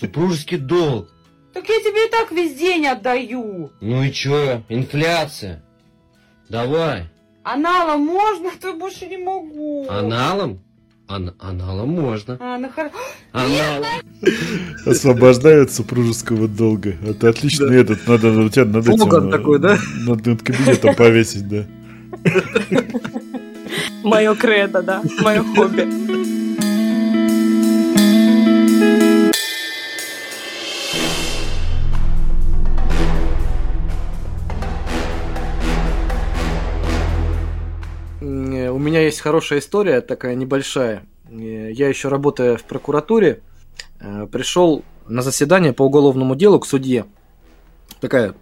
Супружеский 0.00 0.58
долг. 0.58 1.08
Так 1.52 1.68
я 1.68 1.80
тебе 1.80 2.06
и 2.06 2.10
так 2.10 2.30
весь 2.30 2.54
день 2.56 2.86
отдаю. 2.86 3.70
Ну 3.80 4.02
и 4.02 4.12
чё, 4.12 4.62
инфляция. 4.68 5.62
Давай. 6.48 7.08
Аналом 7.42 8.02
можно, 8.02 8.50
то 8.60 8.72
больше 8.74 9.06
не 9.06 9.18
могу. 9.18 9.86
Аналом? 9.88 10.62
Ан 11.10 11.34
аналом 11.40 11.88
можно. 11.88 12.36
А, 12.38 12.56
ну 12.56 12.68
хорошо. 12.68 12.94
Аналом. 13.32 13.84
Освобождают 14.86 15.72
супружеского 15.72 16.46
долга. 16.46 16.94
Это 17.04 17.30
отличный 17.30 17.68
да. 17.68 17.74
этот. 17.74 18.06
Надо 18.06 18.28
у 18.30 18.48
тебя 18.48 18.64
надо 18.64 18.92
этим, 18.92 19.30
такой, 19.30 19.58
да? 19.58 19.76
Надо 20.06 20.30
над 20.30 20.42
кабинетом 20.42 20.94
повесить, 20.94 21.48
да. 21.48 21.66
Мое 24.04 24.36
кредо, 24.36 24.82
да. 24.82 25.02
Мое 25.20 25.42
хобби. 25.42 25.88
Меня 38.90 39.02
есть 39.02 39.20
хорошая 39.20 39.60
история, 39.60 40.00
такая 40.00 40.34
небольшая. 40.34 41.04
Я 41.30 41.88
еще 41.88 42.08
работая 42.08 42.56
в 42.56 42.64
прокуратуре, 42.64 43.40
э, 44.00 44.26
пришел 44.26 44.84
на 45.06 45.22
заседание 45.22 45.72
по 45.72 45.82
уголовному 45.82 46.34
делу 46.34 46.58
к 46.58 46.66
судье. 46.66 47.06
Такая 48.00 48.34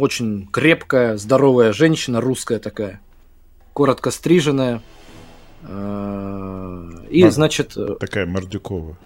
очень 0.00 0.48
крепкая, 0.50 1.18
здоровая 1.18 1.74
женщина, 1.74 2.22
русская 2.22 2.58
такая, 2.58 3.02
коротко 3.74 4.10
стриженная. 4.10 4.80
Э, 5.62 6.90
и, 7.10 7.22
Мар... 7.22 7.30
значит... 7.30 7.76
Э, 7.76 7.96
такая 8.00 8.24
Мордюкова. 8.24 8.96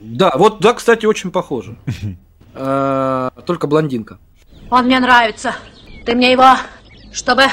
Да, 0.00 0.34
вот, 0.36 0.60
да, 0.60 0.74
кстати, 0.74 1.06
очень 1.06 1.30
похоже. 1.30 1.78
Только 2.52 3.66
блондинка. 3.66 4.18
Он 4.70 4.84
мне 4.84 5.00
нравится. 5.00 5.54
Ты 6.04 6.14
мне 6.14 6.32
его, 6.32 6.56
чтобы 7.12 7.44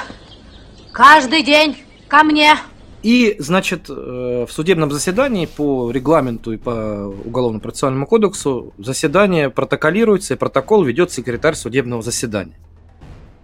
каждый 0.91 1.43
день 1.43 1.84
Ко 2.08 2.24
мне! 2.24 2.56
И, 3.03 3.36
значит, 3.38 3.88
э, 3.88 4.45
в 4.47 4.51
судебном 4.51 4.89
заседании 4.91 5.45
по 5.45 5.91
регламенту 5.91 6.53
и 6.53 6.58
по 6.58 7.14
Уголовно-процессуальному 7.24 8.08
кодексу 8.08 8.74
заседание 8.80 9.51
протоколируется, 9.51 10.34
и 10.34 10.38
протокол 10.38 10.84
ведет 10.84 11.12
секретарь 11.12 11.53
судебного 11.53 12.01
заседания. 12.01 12.58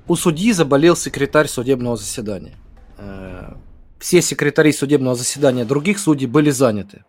У 0.08 0.16
судьи 0.16 0.52
заболел 0.52 0.96
секретарь 0.96 1.48
судебного 1.48 1.96
заседания. 1.96 2.56
Э, 2.98 3.54
все 4.00 4.24
секретари 4.24 4.74
судебного 4.74 5.16
заседания 5.16 5.64
других 5.64 6.00
судей 6.00 6.26
были 6.26 6.50
заняты. 6.50 7.04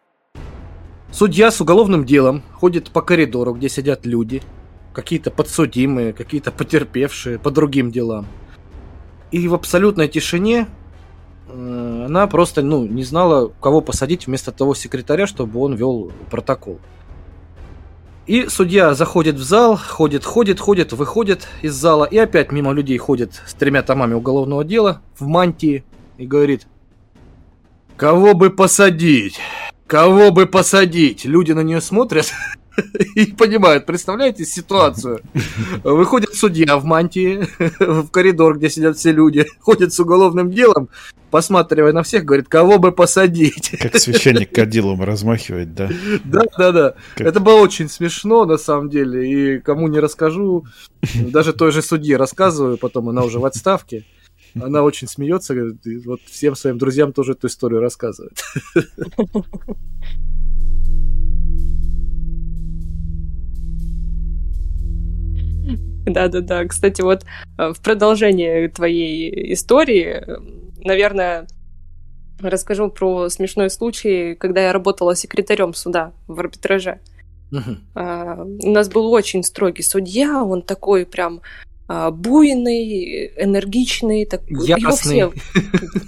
Судья 1.11 1.51
с 1.51 1.61
уголовным 1.61 2.05
делом 2.05 2.43
ходит 2.53 2.91
по 2.91 3.01
коридору, 3.01 3.55
где 3.55 3.71
сидят 3.71 4.05
люди, 4.05 4.43
какие-то 4.93 5.31
подсудимые, 5.31 6.13
какие-то 6.13 6.51
потерпевшие 6.51 7.39
по 7.39 7.51
другим 7.51 7.91
делам. 7.91 8.27
И 9.31 9.49
в 9.49 9.55
абсолютной 9.55 10.09
тишине 10.09 10.67
она 11.49 12.27
просто 12.27 12.63
ну, 12.63 12.87
не 12.87 13.05
знала, 13.05 13.53
кого 13.61 13.81
посадить 13.81 14.27
вместо 14.27 14.53
того 14.53 14.75
секретаря, 14.75 15.27
чтобы 15.27 15.61
он 15.61 15.75
вел 15.75 16.13
протокол. 16.31 16.79
И 18.27 18.47
судья 18.49 18.95
заходит 18.95 19.35
в 19.35 19.43
зал, 19.43 19.77
ходит, 19.77 20.25
ходит, 20.25 20.61
ходит, 20.61 20.93
выходит 20.93 21.49
из 21.61 21.75
зала 21.75 22.05
и 22.05 22.17
опять 22.19 22.53
мимо 22.53 22.73
людей 22.73 22.97
ходит 22.97 23.43
с 23.47 23.55
тремя 23.55 23.83
томами 23.83 24.15
уголовного 24.15 24.65
дела 24.65 25.03
в 25.19 25.27
мантии 25.27 25.85
и 26.19 26.27
говорит, 26.27 26.69
кого 27.97 28.35
бы 28.35 28.51
посадить, 28.51 29.41
кого 29.89 30.31
бы 30.31 30.47
посадить. 30.47 31.25
Люди 31.25 31.51
на 31.51 31.61
нее 31.61 31.81
смотрят 31.81 32.33
и 33.15 33.27
понимают, 33.27 33.87
представляете 33.87 34.45
ситуацию? 34.45 35.21
Выходит 35.85 36.35
судья 36.35 36.77
в 36.79 36.85
мантии 36.85 37.47
в 37.81 38.09
коридор, 38.09 38.59
где 38.59 38.71
сидят 38.71 38.97
все 38.97 39.13
люди, 39.13 39.47
ходит 39.61 39.93
с 39.93 40.01
уголовным 40.01 40.51
делом, 40.51 40.89
посматривая 41.31 41.93
на 41.93 42.03
всех, 42.03 42.25
говорит, 42.25 42.49
кого 42.49 42.79
бы 42.79 42.93
посадить. 42.93 43.75
Как 43.81 43.97
священник 43.97 44.55
кадилом 44.55 45.03
размахивает, 45.03 45.75
да? 45.75 45.91
Да, 46.25 46.43
да, 46.57 46.73
да. 46.73 46.95
Как... 47.17 47.27
Это 47.27 47.41
было 47.41 47.61
очень 47.61 47.89
смешно, 47.89 48.45
на 48.45 48.59
самом 48.59 48.91
деле, 48.91 49.57
и 49.57 49.61
кому 49.61 49.89
не 49.89 50.01
расскажу, 50.01 50.67
даже 51.15 51.53
той 51.53 51.73
же 51.73 51.83
судье 51.83 52.17
рассказываю, 52.17 52.79
потом 52.79 53.09
она 53.09 53.23
уже 53.23 53.39
в 53.39 53.45
отставке. 53.45 54.05
Она 54.61 54.83
очень 54.83 55.09
смеется, 55.09 55.55
и 55.55 55.97
вот 56.05 56.21
всем 56.31 56.55
своим 56.55 56.77
друзьям 56.77 57.15
тоже 57.15 57.33
эту 57.33 57.47
историю 57.47 57.81
рассказывает. 57.81 58.39
Да-да-да. 66.07 66.65
Кстати, 66.65 67.03
вот 67.03 67.25
э, 67.59 67.73
в 67.73 67.81
продолжении 67.81 68.67
твоей 68.69 69.53
истории, 69.53 70.25
наверное, 70.85 71.47
расскажу 72.41 72.91
про 72.91 73.29
смешной 73.29 73.71
случай, 73.71 74.35
когда 74.35 74.63
я 74.63 74.73
работала 74.73 75.15
секретарем 75.15 75.75
суда 75.75 76.13
в 76.27 76.39
арбитраже. 76.41 77.01
Uh-huh. 77.53 78.59
У 78.65 78.71
нас 78.71 78.89
был 78.89 79.13
очень 79.13 79.45
строгий 79.45 79.83
судья, 79.83 80.43
он 80.43 80.63
такой 80.63 81.05
прям 81.05 81.43
а, 81.87 82.11
буйный, 82.11 83.27
энергичный, 83.37 84.25
так, 84.25 84.49
его 84.49 84.97
все, 84.97 85.33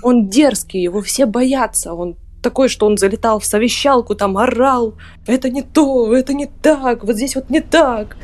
он 0.02 0.28
дерзкий, 0.28 0.80
его 0.80 1.02
все 1.02 1.26
боятся, 1.26 1.92
он 1.92 2.16
такой, 2.42 2.70
что 2.70 2.86
он 2.86 2.96
залетал 2.96 3.40
в 3.40 3.44
совещалку, 3.44 4.14
там 4.14 4.38
орал, 4.38 4.94
это 5.26 5.50
не 5.50 5.60
то, 5.60 6.16
это 6.16 6.32
не 6.32 6.46
так, 6.46 7.04
вот 7.04 7.16
здесь 7.16 7.34
вот 7.34 7.50
не 7.50 7.60
так 7.60 8.16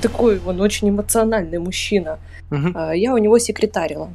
такой 0.00 0.40
он 0.40 0.60
очень 0.60 0.88
эмоциональный 0.88 1.58
мужчина. 1.58 2.18
Угу. 2.50 2.92
Я 2.92 3.14
у 3.14 3.18
него 3.18 3.38
секретарила 3.38 4.10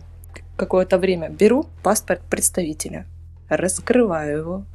какое-то 0.56 0.98
время. 0.98 1.30
Беру 1.30 1.66
паспорт 1.84 2.22
представителя, 2.30 3.06
раскрываю 3.50 4.38
его 4.38 4.66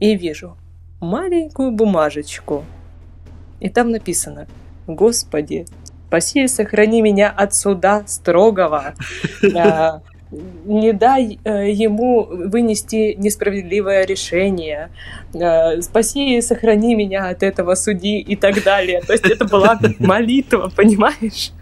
и 0.00 0.16
вижу 0.16 0.56
маленькую 1.00 1.70
бумажечку. 1.70 2.64
И 3.60 3.68
там 3.68 3.90
написано 3.90 4.46
«Господи, 4.86 5.66
спаси 6.06 6.44
и 6.44 6.48
сохрани 6.48 7.02
меня 7.02 7.30
от 7.30 7.54
суда 7.54 8.04
строгого, 8.06 8.94
не 10.30 10.92
дай 10.92 11.38
э, 11.44 11.70
ему 11.70 12.24
вынести 12.24 13.14
несправедливое 13.14 14.04
решение, 14.04 14.90
э, 15.32 15.80
спаси 15.82 16.36
и 16.36 16.40
сохрани 16.40 16.94
меня 16.94 17.28
от 17.28 17.42
этого 17.42 17.74
судьи 17.74 18.20
и 18.20 18.34
так 18.36 18.62
далее. 18.64 19.00
То 19.02 19.12
есть 19.12 19.24
это 19.24 19.44
была 19.44 19.78
молитва, 19.98 20.72
понимаешь? 20.74 21.52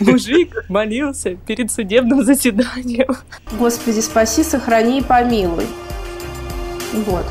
Мужик 0.00 0.64
молился 0.68 1.34
перед 1.34 1.70
судебным 1.72 2.24
заседанием. 2.24 3.14
Господи, 3.58 4.00
спаси, 4.00 4.44
сохрани 4.44 5.00
и 5.00 5.02
помилуй. 5.02 5.66
Вот. 6.92 7.24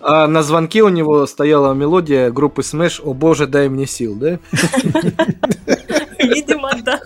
А 0.00 0.26
на 0.28 0.42
звонке 0.42 0.82
у 0.82 0.88
него 0.88 1.26
стояла 1.26 1.74
мелодия 1.74 2.30
группы 2.30 2.62
Smash 2.62 3.00
«О 3.02 3.12
боже, 3.12 3.46
дай 3.46 3.68
мне 3.68 3.86
сил», 3.86 4.14
да? 4.14 4.38
Видимо, 6.18 6.70
да. 6.82 7.00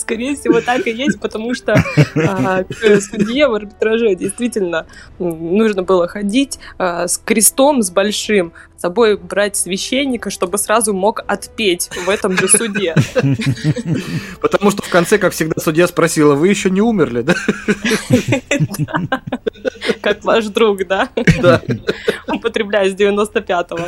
Скорее 0.00 0.34
всего, 0.34 0.62
так 0.62 0.86
и 0.86 0.90
есть, 0.92 1.20
потому 1.20 1.54
что 1.54 1.74
а, 2.16 2.64
к 2.64 3.00
судье 3.02 3.48
в 3.48 3.54
арбитраже 3.54 4.14
действительно 4.14 4.86
нужно 5.18 5.82
было 5.82 6.08
ходить 6.08 6.58
а, 6.78 7.06
с 7.06 7.18
крестом, 7.18 7.82
с 7.82 7.90
большим, 7.90 8.54
с 8.78 8.80
собой 8.80 9.18
брать 9.18 9.56
священника, 9.56 10.30
чтобы 10.30 10.56
сразу 10.56 10.94
мог 10.94 11.22
отпеть 11.26 11.90
в 12.06 12.08
этом 12.08 12.34
же 12.38 12.48
суде. 12.48 12.94
Потому 14.40 14.70
что 14.70 14.82
в 14.82 14.88
конце, 14.88 15.18
как 15.18 15.34
всегда, 15.34 15.60
судья 15.60 15.86
спросила, 15.86 16.34
вы 16.34 16.48
еще 16.48 16.70
не 16.70 16.80
умерли, 16.80 17.20
да? 17.20 17.34
Как 20.00 20.24
ваш 20.24 20.46
друг, 20.46 20.86
да? 20.86 21.10
Да. 21.42 21.60
Употребляя 22.26 22.88
с 22.88 22.94
95-го. 22.94 23.86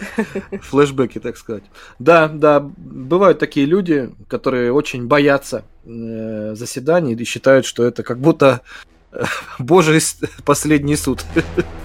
Флэшбэки, 0.62 1.18
так 1.18 1.36
сказать. 1.36 1.64
Да, 1.98 2.28
да, 2.28 2.60
бывают 2.60 3.38
такие 3.38 3.66
люди, 3.66 4.10
которые 4.28 4.72
очень 4.72 5.06
боятся 5.06 5.64
э, 5.84 6.54
заседаний 6.54 7.14
и 7.14 7.24
считают, 7.24 7.66
что 7.66 7.84
это 7.84 8.02
как 8.02 8.18
будто 8.18 8.62
э, 9.12 9.24
божий 9.58 10.00
последний 10.44 10.96
суд. 10.96 11.24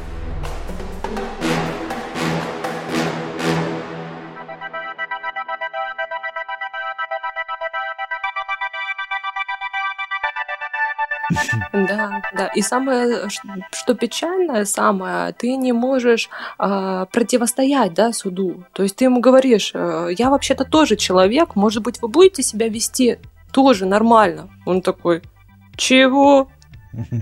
Да, 11.74 12.22
да. 12.34 12.48
И 12.48 12.62
самое, 12.62 13.28
что 13.72 13.94
печальное, 13.94 14.66
самое, 14.66 15.34
ты 15.34 15.56
не 15.56 15.74
можешь 15.74 16.30
э, 16.60 17.06
противостоять, 17.12 17.94
да, 17.94 18.14
суду. 18.14 18.64
То 18.74 18.84
есть 18.84 18.96
ты 18.96 19.06
ему 19.06 19.20
говоришь, 19.20 19.72
э, 19.74 20.10
я 20.18 20.30
вообще-то 20.30 20.66
тоже 20.66 20.96
человек, 20.96 21.56
может 21.56 21.84
быть, 21.84 22.02
вы 22.02 22.08
будете 22.08 22.44
себя 22.44 22.70
вести 22.70 23.20
тоже 23.52 23.86
нормально. 23.86 24.50
Он 24.66 24.82
такой, 24.82 25.22
чего? 25.76 26.50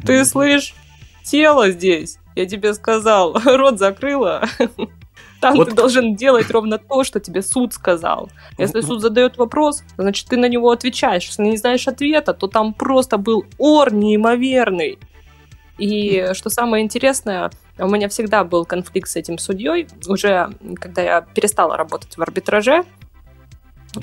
Ты 0.06 0.26
слышишь? 0.26 0.76
Тело 1.24 1.72
здесь. 1.72 2.18
Я 2.36 2.46
тебе 2.46 2.74
сказал, 2.74 3.34
рот 3.46 3.80
закрыла. 3.80 4.44
Там 5.46 5.58
вот. 5.58 5.70
ты 5.70 5.76
должен 5.76 6.16
делать 6.16 6.50
ровно 6.50 6.80
то, 6.80 7.04
что 7.04 7.20
тебе 7.20 7.44
суд 7.44 7.72
сказал. 7.72 8.32
Если 8.58 8.82
суд 8.82 9.00
задает 9.00 9.38
вопрос, 9.38 9.84
значит, 9.96 10.28
ты 10.28 10.38
на 10.38 10.50
него 10.50 10.72
отвечаешь. 10.72 11.28
Если 11.28 11.44
не 11.44 11.58
знаешь 11.58 11.88
ответа, 11.88 12.34
то 12.34 12.48
там 12.48 12.74
просто 12.74 13.20
был 13.20 13.46
ор 13.60 13.94
неимоверный. 13.94 14.98
И 15.78 16.30
что 16.34 16.50
самое 16.50 16.84
интересное, 16.84 17.52
у 17.78 17.88
меня 17.88 18.10
всегда 18.10 18.44
был 18.44 18.66
конфликт 18.66 19.08
с 19.08 19.18
этим 19.18 19.38
судьей. 19.38 19.88
Уже 20.08 20.50
когда 20.80 21.04
я 21.04 21.22
перестала 21.22 21.78
работать 21.78 22.18
в 22.18 22.22
арбитраже, 22.24 22.84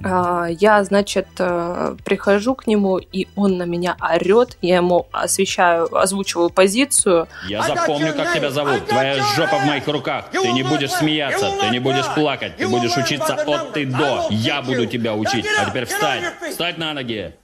я, 0.00 0.84
значит, 0.84 1.26
э, 1.38 1.96
прихожу 2.04 2.54
к 2.54 2.66
нему, 2.66 2.98
и 2.98 3.28
он 3.36 3.58
на 3.58 3.64
меня 3.64 3.96
орет. 4.00 4.56
Я 4.62 4.76
ему 4.76 5.06
освещаю, 5.12 5.94
озвучиваю 5.96 6.50
позицию. 6.50 7.28
Я 7.48 7.62
запомню, 7.62 8.14
как 8.14 8.32
тебя 8.32 8.50
зовут. 8.50 8.86
Твоя 8.86 9.22
жопа 9.36 9.58
в 9.58 9.66
моих 9.66 9.86
руках. 9.88 10.26
Ты 10.30 10.52
не 10.52 10.62
будешь 10.62 10.90
смеяться, 10.90 11.50
ты 11.60 11.70
не 11.70 11.78
будешь 11.78 12.06
плакать, 12.14 12.56
ты 12.56 12.68
будешь 12.68 12.96
учиться 12.96 13.34
от 13.34 13.76
и 13.76 13.84
до. 13.84 14.26
Я 14.30 14.62
буду 14.62 14.86
тебя 14.86 15.14
учить. 15.14 15.46
А 15.60 15.68
теперь 15.68 15.84
встань. 15.84 16.24
Встать 16.50 16.78
на 16.78 16.94
ноги. 16.94 17.34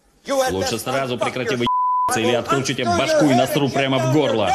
Лучше 0.50 0.78
сразу 0.78 1.18
прекрати 1.18 1.56
выебаться, 1.56 2.20
или 2.20 2.34
откручу 2.34 2.74
тебе 2.74 2.84
башку 2.84 3.26
и 3.26 3.34
насру 3.34 3.68
прямо 3.68 3.98
в 3.98 4.12
горло. 4.12 4.50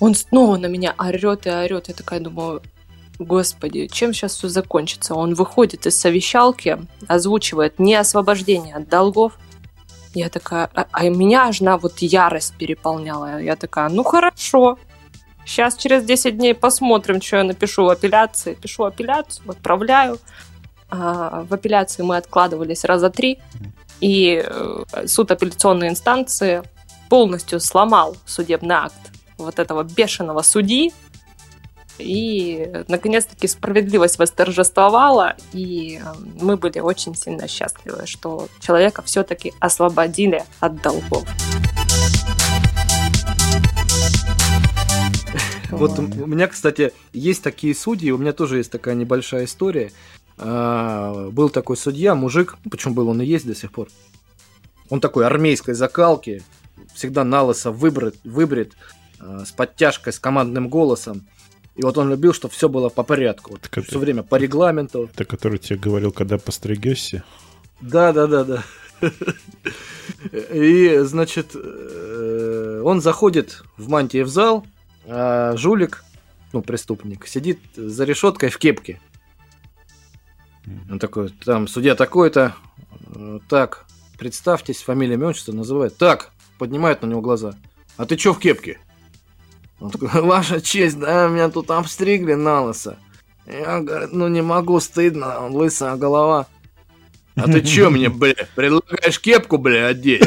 Он 0.00 0.14
снова 0.14 0.56
на 0.56 0.66
меня 0.66 0.94
орет 0.98 1.46
и 1.46 1.50
орет. 1.50 1.88
Я 1.88 1.94
такая 1.94 2.20
думаю, 2.20 2.62
Господи, 3.18 3.86
чем 3.86 4.12
сейчас 4.12 4.34
все 4.34 4.48
закончится? 4.48 5.14
Он 5.14 5.34
выходит 5.34 5.86
из 5.86 5.98
совещалки, 5.98 6.78
озвучивает 7.06 7.78
не 7.78 7.94
освобождение 7.94 8.74
от 8.74 8.88
долгов. 8.88 9.38
Я 10.14 10.28
такая, 10.28 10.68
а, 10.74 10.86
а 10.90 11.08
меня 11.08 11.44
аж 11.44 11.60
на 11.60 11.78
вот 11.78 11.98
ярость 11.98 12.54
переполняла. 12.56 13.40
Я 13.40 13.56
такая, 13.56 13.88
ну 13.88 14.02
хорошо, 14.02 14.78
сейчас 15.44 15.76
через 15.76 16.04
10 16.04 16.36
дней 16.36 16.54
посмотрим, 16.54 17.20
что 17.20 17.36
я 17.36 17.44
напишу 17.44 17.84
в 17.84 17.90
апелляции. 17.90 18.54
Пишу 18.54 18.84
апелляцию, 18.84 19.50
отправляю. 19.50 20.18
А, 20.90 21.44
в 21.48 21.54
апелляции 21.54 22.02
мы 22.02 22.16
откладывались 22.16 22.84
раза 22.84 23.10
три, 23.10 23.38
и 24.00 24.44
э, 24.44 25.06
суд 25.06 25.30
апелляционной 25.30 25.88
инстанции 25.88 26.62
полностью 27.08 27.60
сломал 27.60 28.16
судебный 28.26 28.74
акт 28.74 29.12
вот 29.38 29.58
этого 29.58 29.82
бешеного 29.82 30.42
судьи, 30.42 30.92
и, 31.98 32.84
наконец-таки, 32.88 33.46
справедливость 33.46 34.18
восторжествовала, 34.18 35.36
и 35.52 36.00
эм, 36.02 36.32
мы 36.40 36.56
были 36.56 36.80
очень 36.80 37.14
сильно 37.14 37.46
счастливы, 37.48 38.06
что 38.06 38.48
человека 38.60 39.02
все-таки 39.02 39.52
освободили 39.60 40.44
от 40.60 40.82
долгов. 40.82 41.24
Вот 45.70 45.98
у 45.98 46.02
меня, 46.26 46.46
кстати, 46.46 46.92
есть 47.12 47.42
такие 47.42 47.74
судьи, 47.74 48.10
у 48.12 48.18
меня 48.18 48.32
тоже 48.32 48.58
есть 48.58 48.70
такая 48.70 48.94
небольшая 48.94 49.44
история. 49.44 49.92
А, 50.36 51.30
был 51.30 51.48
такой 51.48 51.76
судья, 51.76 52.14
мужик, 52.14 52.56
почему 52.70 52.94
был 52.94 53.08
он 53.08 53.20
и 53.20 53.26
есть 53.26 53.46
до 53.46 53.54
сих 53.54 53.72
пор. 53.72 53.88
Он 54.90 55.00
такой 55.00 55.26
армейской 55.26 55.74
закалки, 55.74 56.42
всегда 56.94 57.24
на 57.24 57.42
лысо 57.42 57.70
выбрит, 57.70 58.16
выбрит, 58.24 58.74
а, 59.18 59.44
с 59.44 59.52
подтяжкой, 59.52 60.12
с 60.12 60.18
командным 60.18 60.68
голосом. 60.68 61.26
И 61.76 61.82
вот 61.82 61.98
он 61.98 62.10
любил, 62.10 62.32
чтобы 62.32 62.54
все 62.54 62.68
было 62.68 62.88
по 62.88 63.02
порядку. 63.02 63.52
Вот 63.52 63.68
все 63.70 63.80
это, 63.80 63.98
время 63.98 64.22
по 64.22 64.36
регламенту. 64.36 65.10
Это 65.12 65.24
который 65.24 65.58
тебе 65.58 65.78
говорил, 65.78 66.12
когда 66.12 66.38
постригешься? 66.38 67.24
Да, 67.80 68.12
да, 68.12 68.26
да, 68.26 68.44
да. 68.44 68.64
И, 70.52 70.98
значит, 71.02 71.50
э, 71.54 72.82
он 72.84 73.00
заходит 73.00 73.64
в 73.76 73.88
мантии 73.88 74.22
в 74.22 74.28
зал, 74.28 74.64
а 75.06 75.56
жулик, 75.56 76.04
ну, 76.52 76.62
преступник, 76.62 77.26
сидит 77.26 77.58
за 77.74 78.04
решеткой 78.04 78.50
в 78.50 78.58
кепке. 78.58 79.00
Он 80.88 80.98
такой, 80.98 81.30
там, 81.44 81.66
судья 81.68 81.94
такой-то, 81.94 82.54
так, 83.48 83.84
представьтесь, 84.18 84.82
фамилия, 84.82 85.14
имя, 85.14 85.28
отчество 85.28 85.52
называет. 85.52 85.96
Так, 85.96 86.30
поднимает 86.58 87.02
на 87.02 87.06
него 87.06 87.20
глаза. 87.20 87.54
А 87.96 88.06
ты 88.06 88.16
чё 88.16 88.32
в 88.32 88.38
кепке? 88.38 88.78
Он 89.80 89.90
такой, 89.90 90.08
ваша 90.22 90.60
честь, 90.60 90.98
да, 90.98 91.28
меня 91.28 91.48
тут 91.48 91.70
обстригли 91.70 92.34
на 92.34 92.62
лысо. 92.62 92.96
Я, 93.46 93.80
говорит, 93.80 94.12
ну 94.12 94.28
не 94.28 94.42
могу, 94.42 94.80
стыдно, 94.80 95.48
лысая 95.48 95.96
голова. 95.96 96.46
А 97.36 97.44
ты 97.44 97.60
чё 97.64 97.90
мне, 97.90 98.08
бля, 98.08 98.34
предлагаешь 98.54 99.20
кепку, 99.20 99.58
бля, 99.58 99.88
одеть? 99.88 100.22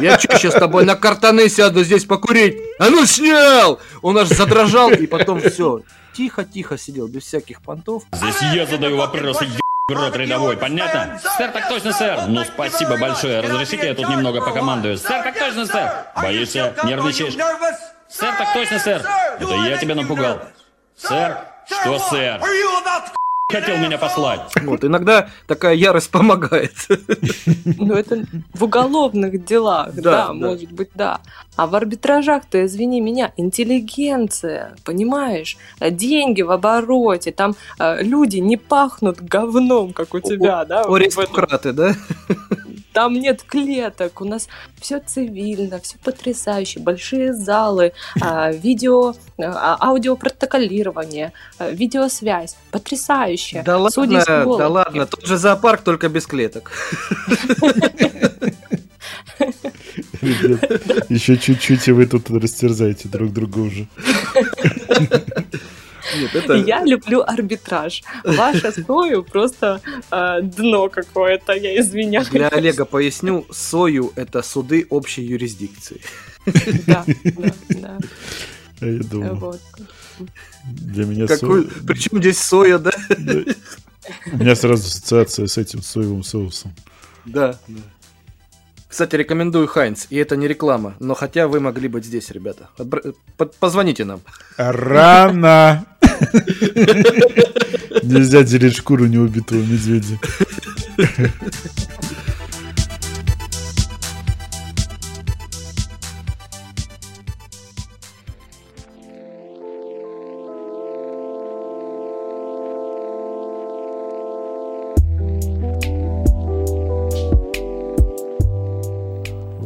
Я 0.00 0.18
чё, 0.18 0.36
сейчас 0.36 0.54
с 0.54 0.58
тобой 0.58 0.84
на 0.84 0.96
картаны 0.96 1.48
сяду 1.48 1.84
здесь 1.84 2.04
покурить? 2.04 2.58
А 2.78 2.90
ну 2.90 3.06
снял! 3.06 3.80
Он 4.02 4.18
аж 4.18 4.28
задрожал, 4.28 4.90
и 4.90 5.06
потом 5.06 5.40
все. 5.40 5.82
Тихо-тихо 6.12 6.76
сидел, 6.76 7.08
без 7.08 7.22
всяких 7.22 7.62
понтов. 7.62 8.04
Здесь 8.12 8.36
я 8.54 8.66
задаю 8.66 8.96
вопросы, 8.96 9.46
рот 9.88 10.16
рядовой, 10.16 10.56
понятно? 10.56 11.20
Сэр, 11.36 11.50
так 11.50 11.68
точно, 11.68 11.92
сэр. 11.92 12.26
Ну, 12.28 12.44
спасибо 12.44 12.96
большое. 12.96 13.40
Разрешите 13.40 13.86
я 13.88 13.94
тут 13.94 14.08
немного 14.08 14.40
покомандую? 14.40 14.98
Сэр, 14.98 15.22
так 15.22 15.38
точно, 15.38 15.66
сэр. 15.66 15.90
Боишься? 16.16 16.74
Нервничаешь? 16.84 17.34
Сэр, 18.14 18.32
так 18.38 18.52
точно, 18.54 18.78
сэр. 18.78 19.02
Это 19.40 19.54
я 19.54 19.76
тебя 19.76 19.96
напугал. 19.96 20.40
Сэр? 20.96 21.36
Что, 21.66 21.98
сэр? 21.98 22.40
хотел 23.50 23.76
меня 23.78 23.98
послать. 23.98 24.40
Вот, 24.62 24.84
иногда 24.84 25.28
такая 25.46 25.74
ярость 25.74 26.10
помогает. 26.10 26.74
Ну, 27.64 27.94
это 27.94 28.24
в 28.52 28.64
уголовных 28.64 29.44
делах, 29.44 29.94
да, 29.94 30.02
да, 30.02 30.26
да. 30.28 30.32
может 30.32 30.72
быть, 30.72 30.90
да. 30.94 31.20
А 31.56 31.66
в 31.66 31.74
арбитражах-то, 31.74 32.64
извини 32.64 33.00
меня, 33.00 33.32
интеллигенция, 33.36 34.74
понимаешь? 34.84 35.56
Деньги 35.80 36.42
в 36.42 36.50
обороте, 36.50 37.32
там 37.32 37.54
э, 37.78 38.02
люди 38.02 38.38
не 38.38 38.56
пахнут 38.56 39.20
говном, 39.20 39.92
как 39.92 40.14
у 40.14 40.20
тебя, 40.20 40.60
о, 40.60 40.64
да? 40.64 40.82
Аристократы, 40.82 41.72
да? 41.72 41.94
Там 42.94 43.14
нет 43.14 43.42
клеток, 43.42 44.20
у 44.20 44.24
нас 44.24 44.48
все 44.80 45.00
цивильно, 45.00 45.80
все 45.80 45.96
потрясающе, 45.98 46.78
большие 46.78 47.34
залы, 47.34 47.92
а, 48.20 48.52
видео, 48.52 49.14
а, 49.36 49.76
аудиопротоколирование, 49.80 51.32
а, 51.58 51.70
видеосвязь, 51.70 52.56
потрясающе. 52.70 53.64
Да 53.66 53.78
ладно, 53.78 54.56
да 54.58 54.68
ладно, 54.68 55.06
тот 55.06 55.26
же 55.26 55.38
зоопарк, 55.38 55.82
только 55.82 56.08
без 56.08 56.24
клеток. 56.24 56.70
Ребят, 60.20 61.10
еще 61.10 61.36
чуть-чуть, 61.36 61.88
и 61.88 61.92
вы 61.92 62.06
тут 62.06 62.30
растерзаете 62.30 63.08
друг 63.08 63.32
друга 63.32 63.58
уже. 63.58 63.86
Нет, 66.16 66.34
это... 66.34 66.54
Я 66.54 66.84
люблю 66.84 67.22
арбитраж. 67.22 68.02
Ваша 68.24 68.72
Сою 68.72 69.24
просто 69.24 69.80
э, 70.10 70.42
дно 70.42 70.88
какое-то, 70.88 71.54
я 71.54 71.80
извиняюсь. 71.80 72.28
Для 72.28 72.48
Олега 72.48 72.84
поясню, 72.84 73.46
Сою— 73.50 74.12
это 74.16 74.42
суды 74.42 74.86
общей 74.90 75.22
юрисдикции. 75.22 76.00
Да, 76.86 77.04
да, 77.06 77.54
да. 77.70 77.98
А 78.80 78.86
я 78.86 78.98
думаю. 78.98 79.34
Вот. 79.36 79.60
Для 80.64 81.04
меня 81.04 81.26
Какой... 81.26 81.64
Со... 81.64 81.84
Причем 81.86 82.18
здесь 82.18 82.38
соя, 82.38 82.78
да? 82.78 82.92
да? 83.18 83.44
У 84.32 84.36
меня 84.36 84.54
сразу 84.54 84.86
ассоциация 84.86 85.46
с 85.46 85.58
этим 85.58 85.82
соевым 85.82 86.22
соусом. 86.22 86.74
Да, 87.24 87.58
да. 87.66 87.80
Кстати, 88.94 89.16
рекомендую 89.16 89.66
Хайнц, 89.66 90.06
и 90.08 90.16
это 90.18 90.36
не 90.36 90.46
реклама, 90.46 90.94
но 91.00 91.14
хотя 91.14 91.48
вы 91.48 91.58
могли 91.58 91.88
быть 91.88 92.04
здесь, 92.04 92.30
ребята. 92.30 92.68
Позвоните 93.58 94.04
нам. 94.04 94.20
Рано! 94.56 95.84
Нельзя 98.04 98.44
делить 98.44 98.76
шкуру 98.76 99.06
неубитого 99.06 99.58
медведя. 99.58 100.16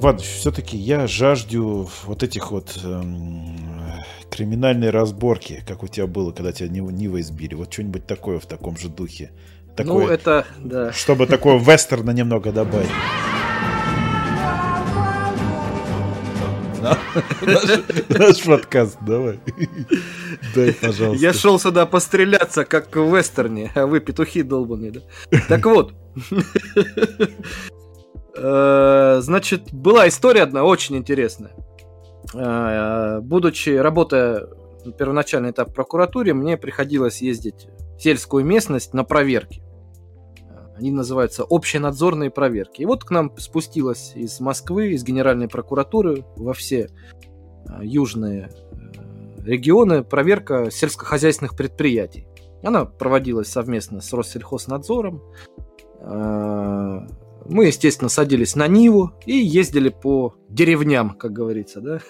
Ладно, 0.09 0.23
все-таки 0.23 0.79
я 0.79 1.07
жажду 1.07 1.87
вот 2.07 2.23
этих 2.23 2.51
вот 2.51 2.81
эм, 2.83 3.55
криминальной 4.31 4.89
разборки, 4.89 5.63
как 5.69 5.83
у 5.83 5.87
тебя 5.87 6.07
было, 6.07 6.33
когда 6.33 6.51
тебя 6.51 6.71
Нива 6.71 7.21
избили. 7.21 7.55
Вот 7.55 7.71
что-нибудь 7.71 8.07
такое 8.07 8.39
в 8.39 8.47
таком 8.47 8.79
же 8.79 8.89
духе. 8.89 9.33
Такое, 9.77 10.07
ну, 10.07 10.11
это, 10.11 10.47
да. 10.61 10.93
Чтобы 10.95 11.27
такое 11.27 11.59
вестерна 11.59 12.13
немного 12.13 12.53
добавить. 12.53 12.89
Наш 18.09 18.43
подкаст, 18.45 18.97
давай. 19.03 19.39
Дай, 20.55 20.73
пожалуйста. 20.73 21.23
Я 21.23 21.35
шел 21.35 21.61
сюда 21.61 21.85
постреляться, 21.85 22.65
как 22.65 22.97
в 22.97 23.15
вестерне, 23.15 23.71
а 23.75 23.85
вы 23.85 24.01
петухи 24.01 24.41
долбаные, 24.41 24.91
да? 24.93 25.01
Так 25.49 25.67
вот. 25.67 25.93
Э, 28.41 29.19
значит, 29.21 29.73
была 29.73 30.09
история 30.09 30.43
одна 30.43 30.65
очень 30.65 30.97
интересная. 30.97 31.53
Э, 32.35 33.21
будучи, 33.21 33.71
работая 33.71 34.47
первоначальный 34.97 35.51
этап 35.51 35.71
в 35.71 35.75
прокуратуре, 35.75 36.35
мне 36.35 36.57
приходилось 36.57 37.21
ездить 37.21 37.69
в 37.97 38.03
сельскую 38.03 38.45
местность 38.45 38.95
на 38.95 39.05
проверки. 39.05 39.63
Они 40.77 40.93
называются 40.93 41.45
общенадзорные 41.49 42.31
проверки. 42.31 42.83
И 42.83 42.87
вот 42.87 43.05
к 43.05 43.11
нам 43.11 43.37
спустилась 43.39 44.13
из 44.15 44.39
Москвы, 44.39 44.93
из 44.93 45.03
Генеральной 45.03 45.49
прокуратуры 45.49 46.25
во 46.37 46.53
все 46.53 46.89
э, 47.67 47.81
южные 47.83 48.51
регионы 49.45 50.05
проверка 50.05 50.71
сельскохозяйственных 50.71 51.57
предприятий. 51.57 52.29
Она 52.63 52.85
проводилась 52.85 53.49
совместно 53.49 54.01
с 54.01 54.13
Россельхознадзором. 54.13 55.23
Мы, 57.49 57.67
естественно, 57.67 58.11
садились 58.11 58.57
на 58.57 58.69
Ниву 58.69 59.13
и 59.25 59.33
ездили 59.33 59.89
по 59.89 60.35
деревням, 60.51 61.15
как 61.15 61.33
говорится, 61.33 61.81
да, 61.81 62.01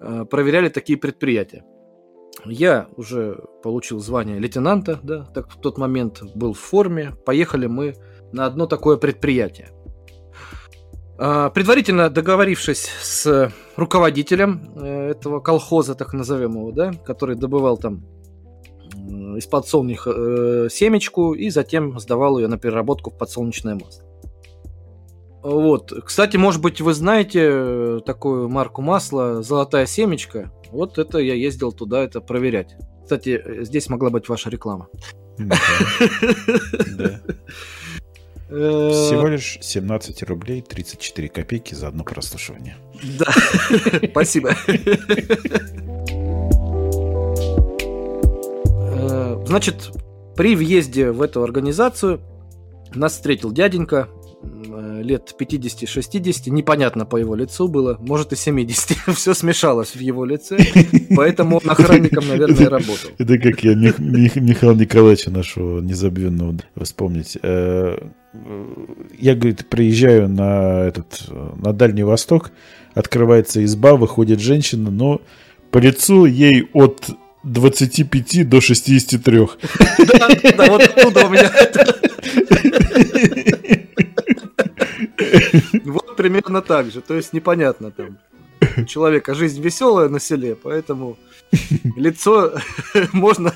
э, 0.00 0.24
проверяли 0.30 0.68
такие 0.68 0.98
предприятия. 0.98 1.64
Я 2.44 2.86
уже 2.96 3.40
получил 3.62 3.98
звание 3.98 4.38
лейтенанта, 4.38 5.00
да, 5.02 5.24
так 5.24 5.50
в 5.50 5.60
тот 5.60 5.78
момент 5.78 6.22
был 6.34 6.54
в 6.54 6.58
форме. 6.58 7.14
Поехали 7.26 7.66
мы 7.66 7.94
на 8.32 8.46
одно 8.46 8.66
такое 8.66 8.96
предприятие. 8.96 9.70
А, 11.18 11.50
предварительно 11.50 12.08
договорившись 12.08 12.88
с 13.00 13.52
руководителем 13.76 14.72
э, 14.76 15.10
этого 15.10 15.40
колхоза, 15.40 15.94
так 15.94 16.12
назовем 16.14 16.52
его, 16.52 16.72
да, 16.72 16.92
который 17.04 17.36
добывал 17.36 17.76
там 17.76 18.04
из 19.36 19.46
подсолнуха 19.46 20.10
э, 20.10 20.68
семечку 20.70 21.34
и 21.34 21.50
затем 21.50 21.98
сдавал 21.98 22.38
ее 22.38 22.48
на 22.48 22.58
переработку 22.58 23.10
в 23.10 23.18
подсолнечное 23.18 23.74
масло. 23.74 24.11
Вот. 25.42 25.92
Кстати, 26.04 26.36
может 26.36 26.60
быть, 26.60 26.80
вы 26.80 26.94
знаете 26.94 27.40
э, 27.42 28.00
такую 28.06 28.48
марку 28.48 28.80
масла 28.80 29.42
«Золотая 29.42 29.86
семечка». 29.86 30.52
Вот 30.70 30.98
это 30.98 31.18
я 31.18 31.34
ездил 31.34 31.72
туда 31.72 32.04
это 32.04 32.20
проверять. 32.20 32.76
Кстати, 33.02 33.40
э, 33.44 33.64
здесь 33.64 33.88
могла 33.88 34.10
быть 34.10 34.28
ваша 34.28 34.50
реклама. 34.50 34.88
Э, 38.54 38.90
Всего 38.90 39.28
лишь 39.28 39.56
17 39.62 40.24
рублей 40.24 40.60
34 40.60 41.30
копейки 41.30 41.74
за 41.74 41.88
одно 41.88 42.04
прослушивание. 42.04 42.76
Да, 43.18 43.32
спасибо. 44.10 44.54
Значит, 49.46 49.92
при 50.36 50.54
въезде 50.54 51.12
в 51.12 51.22
эту 51.22 51.42
организацию 51.42 52.20
нас 52.94 53.12
встретил 53.14 53.52
дяденька 53.52 54.10
лет 54.42 55.34
50-60, 55.38 56.50
непонятно 56.50 57.06
по 57.06 57.16
его 57.16 57.34
лицу 57.34 57.68
было, 57.68 57.96
может 58.00 58.32
и 58.32 58.36
70, 58.36 58.96
все 59.14 59.34
смешалось 59.34 59.94
в 59.94 60.00
его 60.00 60.24
лице, 60.24 60.58
поэтому 61.14 61.60
он 61.62 61.70
охранником, 61.70 62.26
наверное, 62.28 62.68
работал. 62.68 63.10
Это 63.18 63.38
как 63.38 63.62
я 63.64 63.74
Мих, 63.74 63.98
Мих, 63.98 64.36
Михаила 64.36 64.74
Николаевича 64.74 65.30
нашего 65.30 65.80
незабвенного 65.80 66.56
вспомнить. 66.80 67.38
Э, 67.42 67.98
я, 69.18 69.34
говорит, 69.34 69.68
приезжаю 69.68 70.28
на, 70.28 70.84
этот, 70.84 71.24
на 71.28 71.72
Дальний 71.72 72.04
Восток, 72.04 72.50
открывается 72.94 73.64
изба, 73.64 73.96
выходит 73.96 74.40
женщина, 74.40 74.90
но 74.90 75.20
по 75.70 75.78
лицу 75.78 76.24
ей 76.24 76.68
от 76.72 77.10
25 77.44 78.48
до 78.48 78.60
63. 78.60 79.40
Да, 79.98 80.28
да, 80.56 80.70
вот 80.70 80.82
оттуда 80.82 81.26
у 81.26 81.30
меня 81.30 81.50
Вот 85.84 86.16
примерно 86.16 86.62
так 86.62 86.90
же. 86.90 87.00
То 87.00 87.14
есть 87.14 87.32
непонятно 87.32 87.90
там. 87.90 88.18
У 88.76 88.84
человека 88.84 89.34
жизнь 89.34 89.60
веселая 89.60 90.08
на 90.08 90.20
селе, 90.20 90.54
поэтому 90.54 91.18
лицо 91.96 92.52
можно 93.12 93.52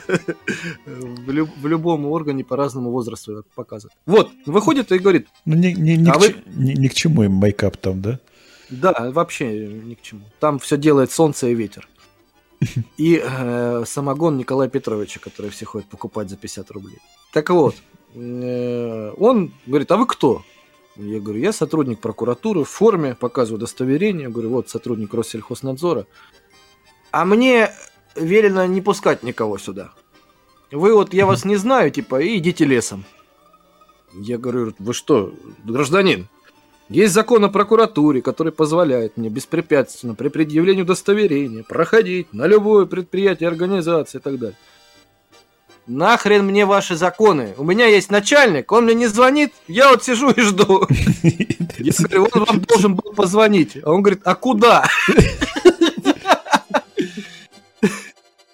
в, 0.87 1.31
люб, 1.31 1.51
в 1.57 1.67
любом 1.67 2.07
органе 2.07 2.45
по 2.45 2.57
разному 2.57 2.91
возрасту 2.91 3.45
показывать. 3.55 3.97
Вот, 4.05 4.31
выходит 4.47 4.91
и 4.93 4.99
говорит. 4.99 5.29
Ну, 5.45 5.55
ни, 5.55 5.69
ни, 5.69 5.93
ни, 5.93 6.09
а 6.09 6.15
к, 6.15 6.19
вы... 6.19 6.35
ни, 6.47 6.73
ни 6.73 6.89
к 6.89 6.95
чему 6.95 7.23
им 7.23 7.33
майкап 7.33 7.77
там, 7.77 8.03
да? 8.03 8.19
Да, 8.69 9.11
вообще 9.13 9.67
ни 9.69 9.95
к 9.95 10.03
чему. 10.03 10.23
Там 10.41 10.59
все 10.59 10.77
делает 10.77 11.13
солнце 11.13 11.49
и 11.49 11.55
ветер. 11.55 11.89
И 12.97 13.23
э, 13.23 13.85
самогон 13.87 14.39
Николая 14.39 14.69
Петровича, 14.69 15.21
который 15.21 15.51
все 15.51 15.67
ходят 15.67 15.89
покупать 15.89 16.31
за 16.31 16.37
50 16.37 16.71
рублей. 16.71 16.99
Так 17.33 17.51
вот, 17.51 17.77
э, 18.15 19.13
он 19.17 19.53
говорит, 19.67 19.91
а 19.91 19.97
вы 19.97 20.07
кто? 20.07 20.43
Я 20.97 21.21
говорю, 21.21 21.41
я 21.41 21.53
сотрудник 21.53 22.01
прокуратуры 22.01 22.65
в 22.65 22.69
форме, 22.69 23.15
показываю 23.15 23.59
удостоверение, 23.59 24.29
говорю, 24.29 24.51
вот 24.51 24.71
сотрудник 24.71 25.13
Россельхознадзора. 25.13 26.07
А 27.11 27.25
мне 27.25 27.71
велено 28.15 28.65
не 28.67 28.81
пускать 28.81 29.23
никого 29.23 29.59
сюда. 29.59 29.93
Вы 30.73 30.95
вот, 30.95 31.13
я 31.13 31.27
вас 31.27 31.45
не 31.45 31.57
знаю, 31.57 31.91
типа, 31.91 32.21
и 32.21 32.39
идите 32.39 32.65
лесом. 32.65 33.05
Я 34.15 34.39
говорю, 34.39 34.73
вы 34.79 34.95
что, 34.95 35.35
гражданин? 35.65 36.29
Есть 36.89 37.15
закон 37.15 37.45
о 37.45 37.49
прокуратуре, 37.49 38.23
который 38.23 38.53
позволяет 38.53 39.17
мне 39.17 39.29
беспрепятственно 39.29 40.15
при 40.15 40.29
предъявлении 40.29 40.83
удостоверения 40.83 41.65
проходить 41.65 42.33
на 42.33 42.47
любое 42.47 42.87
предприятие, 42.87 43.49
организацию 43.49 44.21
и 44.21 44.25
так 44.25 44.39
далее. 44.39 44.57
Нахрен 45.87 46.45
мне 46.45 46.67
ваши 46.67 46.97
законы? 46.97 47.55
У 47.57 47.65
меня 47.65 47.87
есть 47.87 48.11
начальник, 48.11 48.73
он 48.73 48.85
мне 48.85 48.95
не 48.95 49.07
звонит, 49.07 49.53
я 49.69 49.91
вот 49.91 50.03
сижу 50.03 50.31
и 50.31 50.41
жду. 50.41 50.87
Я 51.79 51.93
говорю, 51.99 52.29
он 52.33 52.45
вам 52.45 52.61
должен 52.63 52.95
был 52.97 53.13
позвонить. 53.13 53.79
А 53.85 53.93
он 53.93 54.03
говорит, 54.03 54.23
а 54.25 54.35
куда? 54.35 54.85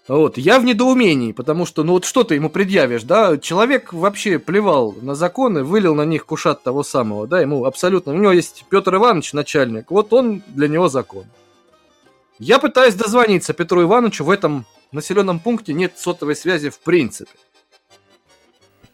Вот, 0.09 0.37
я 0.37 0.59
в 0.59 0.64
недоумении, 0.64 1.33
потому 1.33 1.64
что, 1.64 1.85
ну 1.85 1.93
вот 1.93 2.05
что 2.05 2.22
ты 2.24 2.35
ему 2.35 2.51
предъявишь, 2.51 3.05
да? 3.05 3.39
Человек 3.39 3.95
вообще 3.95 4.39
плевал 4.39 4.95
на 5.01 5.14
законы, 5.14 5.64
вылил 5.64 5.95
на 5.95 6.05
них 6.05 6.26
кушат 6.26 6.62
того 6.62 6.83
самого, 6.83 7.26
да? 7.26 7.41
Ему 7.41 7.64
абсолютно... 7.64 8.12
У 8.12 8.16
него 8.16 8.33
есть 8.33 8.66
Петр 8.68 8.97
Иванович, 8.97 9.33
начальник, 9.33 9.91
вот 9.91 10.12
он 10.12 10.43
для 10.49 10.68
него 10.68 10.89
закон. 10.89 11.24
Я 12.39 12.59
пытаюсь 12.59 12.95
дозвониться 12.95 13.55
Петру 13.55 13.83
Ивановичу 13.83 14.24
в 14.24 14.30
этом 14.30 14.66
населенном 14.93 15.40
пункте 15.40 15.72
нет 15.72 15.99
сотовой 15.99 16.36
связи 16.36 16.70
в 16.70 16.78
принципе. 16.78 17.30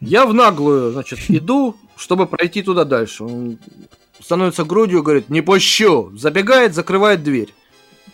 Я 0.01 0.27
в 0.27 0.35
наглую, 0.35 0.93
значит, 0.93 1.19
иду, 1.29 1.77
чтобы 1.97 2.27
пройти 2.27 2.63
туда 2.63 2.85
дальше. 2.85 3.25
Он 3.25 3.59
становится 4.21 4.65
грудью, 4.65 5.03
говорит, 5.03 5.29
не 5.29 5.41
пущу. 5.41 6.11
Забегает, 6.17 6.75
закрывает 6.75 7.23
дверь. 7.23 7.53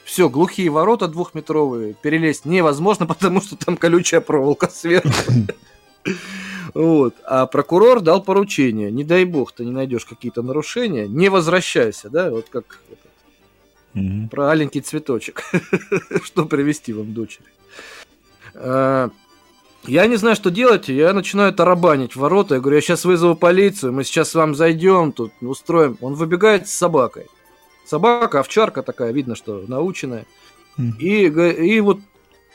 Все, 0.05 0.29
глухие 0.29 0.69
ворота 0.71 1.09
двухметровые, 1.09 1.95
перелезть 1.95 2.45
невозможно, 2.45 3.07
потому 3.15 3.41
что 3.41 3.57
там 3.57 3.77
колючая 3.77 4.21
проволока 4.21 4.69
сверху. 4.69 5.11
Вот. 6.73 7.15
А 7.25 7.47
прокурор 7.47 8.01
дал 8.01 8.21
поручение. 8.21 8.91
Не 8.91 9.05
дай 9.05 9.25
бог, 9.25 9.53
ты 9.53 9.65
не 9.65 9.71
найдешь 9.71 10.05
какие-то 10.05 10.43
нарушения, 10.43 11.07
не 11.07 11.29
возвращайся, 11.29 12.11
да, 12.11 12.31
вот 12.31 12.49
как 12.49 12.81
mm 13.95 14.29
про 14.29 14.51
аленький 14.51 14.81
цветочек. 14.81 15.45
Что 16.25 16.47
привести 16.47 16.93
вам 16.93 17.15
дочери. 17.15 17.47
А, 18.55 19.11
я 19.87 20.07
не 20.07 20.17
знаю, 20.17 20.37
что 20.37 20.51
делать, 20.51 20.89
я 20.89 21.13
начинаю 21.13 21.53
тарабанить 21.53 22.17
в 22.17 22.21
ворота, 22.21 22.55
я 22.55 22.61
говорю, 22.61 22.77
я 22.77 22.81
сейчас 22.81 23.05
вызову 23.05 23.35
полицию, 23.35 23.93
мы 23.93 24.05
сейчас 24.05 24.31
с 24.31 24.35
вам 24.35 24.55
зайдем, 24.55 25.13
тут 25.13 25.33
устроим. 25.41 25.99
Он 26.01 26.15
выбегает 26.15 26.69
с 26.69 26.75
собакой. 26.75 27.27
Собака, 27.87 28.41
овчарка 28.41 28.83
такая, 28.83 29.13
видно, 29.13 29.35
что 29.35 29.65
наученная. 29.67 30.27
И, 30.99 31.27
и 31.27 31.81
вот 31.81 32.01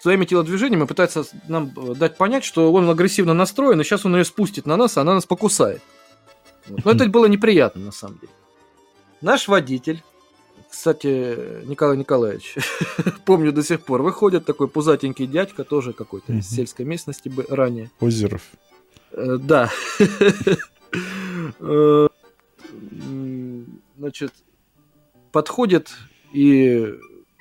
своими 0.02 0.26
телодвижениями 0.26 0.86
пытается 0.86 1.24
нам 1.48 1.72
дать 1.96 2.18
понять, 2.18 2.44
что 2.44 2.72
он 2.74 2.90
агрессивно 2.90 3.34
настроен, 3.34 3.80
и 3.80 3.84
сейчас 3.84 4.06
он 4.06 4.16
ее 4.16 4.26
спустит 4.26 4.66
на 4.66 4.76
нас, 4.76 4.98
а 4.98 5.02
она 5.02 5.14
нас 5.14 5.26
покусает. 5.26 5.82
Вот. 6.68 6.84
Но 6.84 6.92
это 6.92 7.08
было 7.08 7.28
неприятно, 7.28 7.86
на 7.86 7.92
самом 7.92 8.20
деле. 8.20 8.34
Наш 9.22 9.48
водитель 9.48 10.04
кстати, 10.70 11.66
Николай 11.66 11.98
Николаевич, 11.98 12.56
помню 13.26 13.52
до 13.52 13.64
сих 13.64 13.82
пор, 13.82 14.02
выходит 14.02 14.46
такой 14.46 14.68
пузатенький 14.68 15.28
дядька, 15.28 15.64
тоже 15.64 15.94
какой-то 15.94 16.34
из 16.34 16.50
сельской 16.50 16.86
местности 16.86 17.30
бы 17.30 17.46
ранее. 17.50 17.90
Озеров. 18.00 18.44
Э, 19.12 19.38
да. 19.40 19.72
Э, 21.60 22.08
значит, 23.98 24.34
подходит 25.32 25.90
и 26.34 26.96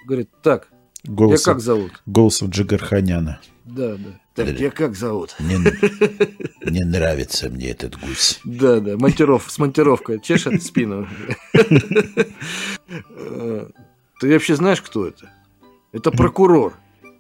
говорит, 0.05 0.29
так, 0.43 0.69
голосом, 1.05 1.51
я 1.51 1.55
как 1.55 1.63
зовут? 1.63 1.93
Голосом 2.05 2.51
Джигарханяна. 2.51 3.41
Да, 3.69 3.97
да. 3.97 4.21
Так, 4.35 4.59
я 4.59 4.71
как 4.71 4.97
зовут? 4.97 5.37
Не, 5.41 5.57
не 6.71 6.85
нравится 6.85 7.51
мне 7.51 7.71
этот 7.71 7.99
гусь. 8.01 8.41
Да, 8.45 8.81
да, 8.81 8.97
монтиров, 8.97 9.51
с 9.51 9.59
монтировкой 9.59 10.21
чешет 10.21 10.63
спину. 10.63 11.07
Ты 14.21 14.33
вообще 14.33 14.57
знаешь, 14.57 14.81
кто 14.81 15.07
это? 15.07 15.31
Это 15.93 16.11
прокурор. 16.11 16.73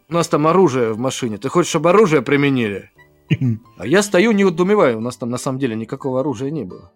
У 0.08 0.14
нас 0.14 0.28
там 0.28 0.46
оружие 0.46 0.92
в 0.92 0.98
машине. 0.98 1.36
Ты 1.36 1.50
хочешь, 1.50 1.68
чтобы 1.68 1.90
оружие 1.90 2.22
применили? 2.22 2.90
А 3.76 3.86
я 3.86 4.02
стою, 4.02 4.32
не 4.32 4.46
удумеваю. 4.46 4.96
У 4.98 5.02
нас 5.02 5.18
там 5.18 5.28
на 5.28 5.38
самом 5.38 5.58
деле 5.58 5.76
никакого 5.76 6.20
оружия 6.20 6.50
не 6.50 6.64
было. 6.64 6.90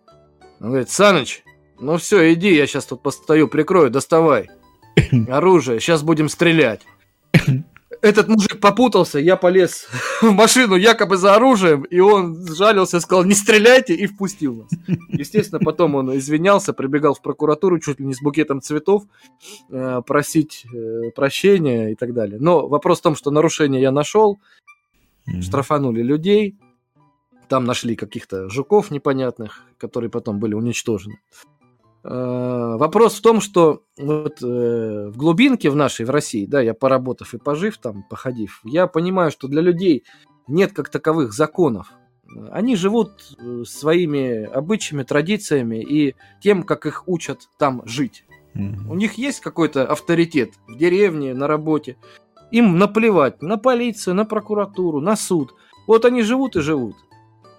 Он 0.60 0.68
говорит, 0.68 0.88
Саныч, 0.88 1.42
ну 1.78 1.98
все, 1.98 2.32
иди, 2.32 2.54
я 2.54 2.66
сейчас 2.66 2.86
тут 2.86 3.02
постою, 3.02 3.48
прикрою, 3.48 3.90
доставай. 3.90 4.48
Оружие, 5.28 5.78
сейчас 5.78 6.02
будем 6.02 6.30
стрелять 6.30 6.80
этот 8.02 8.28
мужик 8.28 8.60
попутался, 8.60 9.18
я 9.18 9.36
полез 9.36 9.86
в 10.20 10.32
машину 10.32 10.74
якобы 10.74 11.16
за 11.16 11.34
оружием, 11.34 11.82
и 11.84 12.00
он 12.00 12.46
сжалился, 12.46 13.00
сказал, 13.00 13.24
не 13.24 13.34
стреляйте, 13.34 13.94
и 13.94 14.06
впустил 14.06 14.56
нас. 14.56 14.98
Естественно, 15.08 15.60
потом 15.60 15.94
он 15.94 16.16
извинялся, 16.18 16.72
прибегал 16.72 17.14
в 17.14 17.22
прокуратуру 17.22 17.78
чуть 17.78 18.00
ли 18.00 18.06
не 18.06 18.14
с 18.14 18.20
букетом 18.20 18.60
цветов, 18.60 19.04
э, 19.70 20.02
просить 20.04 20.66
э, 20.74 21.10
прощения 21.14 21.92
и 21.92 21.94
так 21.94 22.12
далее. 22.12 22.38
Но 22.40 22.68
вопрос 22.68 22.98
в 22.98 23.02
том, 23.02 23.14
что 23.14 23.30
нарушение 23.30 23.80
я 23.80 23.92
нашел, 23.92 24.38
штрафанули 25.40 26.02
людей, 26.02 26.56
там 27.48 27.64
нашли 27.64 27.94
каких-то 27.94 28.48
жуков 28.48 28.90
непонятных, 28.90 29.62
которые 29.78 30.10
потом 30.10 30.40
были 30.40 30.54
уничтожены. 30.54 31.20
Э, 31.30 31.51
вопрос 32.04 33.18
в 33.18 33.22
том, 33.22 33.40
что 33.40 33.84
вот 33.96 34.42
э, 34.42 35.10
в 35.10 35.16
глубинке 35.16 35.70
в 35.70 35.76
нашей, 35.76 36.04
в 36.04 36.10
России, 36.10 36.46
да, 36.46 36.60
я 36.60 36.74
поработав 36.74 37.32
и 37.34 37.38
пожив 37.38 37.78
там, 37.78 38.04
походив, 38.08 38.60
я 38.64 38.86
понимаю, 38.86 39.30
что 39.30 39.46
для 39.46 39.62
людей 39.62 40.04
нет 40.48 40.72
как 40.72 40.88
таковых 40.88 41.32
законов. 41.32 41.92
Они 42.50 42.76
живут 42.76 43.36
э, 43.38 43.62
своими 43.64 44.44
обычаями, 44.44 45.04
традициями 45.04 45.82
и 45.82 46.16
тем, 46.40 46.64
как 46.64 46.86
их 46.86 47.06
учат 47.06 47.48
там 47.58 47.82
жить. 47.84 48.24
Mm-hmm. 48.54 48.90
У 48.90 48.94
них 48.94 49.14
есть 49.14 49.40
какой-то 49.40 49.86
авторитет 49.86 50.50
в 50.66 50.76
деревне, 50.76 51.34
на 51.34 51.46
работе. 51.46 51.96
Им 52.50 52.78
наплевать 52.78 53.42
на 53.42 53.56
полицию, 53.56 54.14
на 54.14 54.24
прокуратуру, 54.24 55.00
на 55.00 55.16
суд. 55.16 55.54
Вот 55.86 56.04
они 56.04 56.22
живут 56.22 56.56
и 56.56 56.60
живут. 56.60 56.96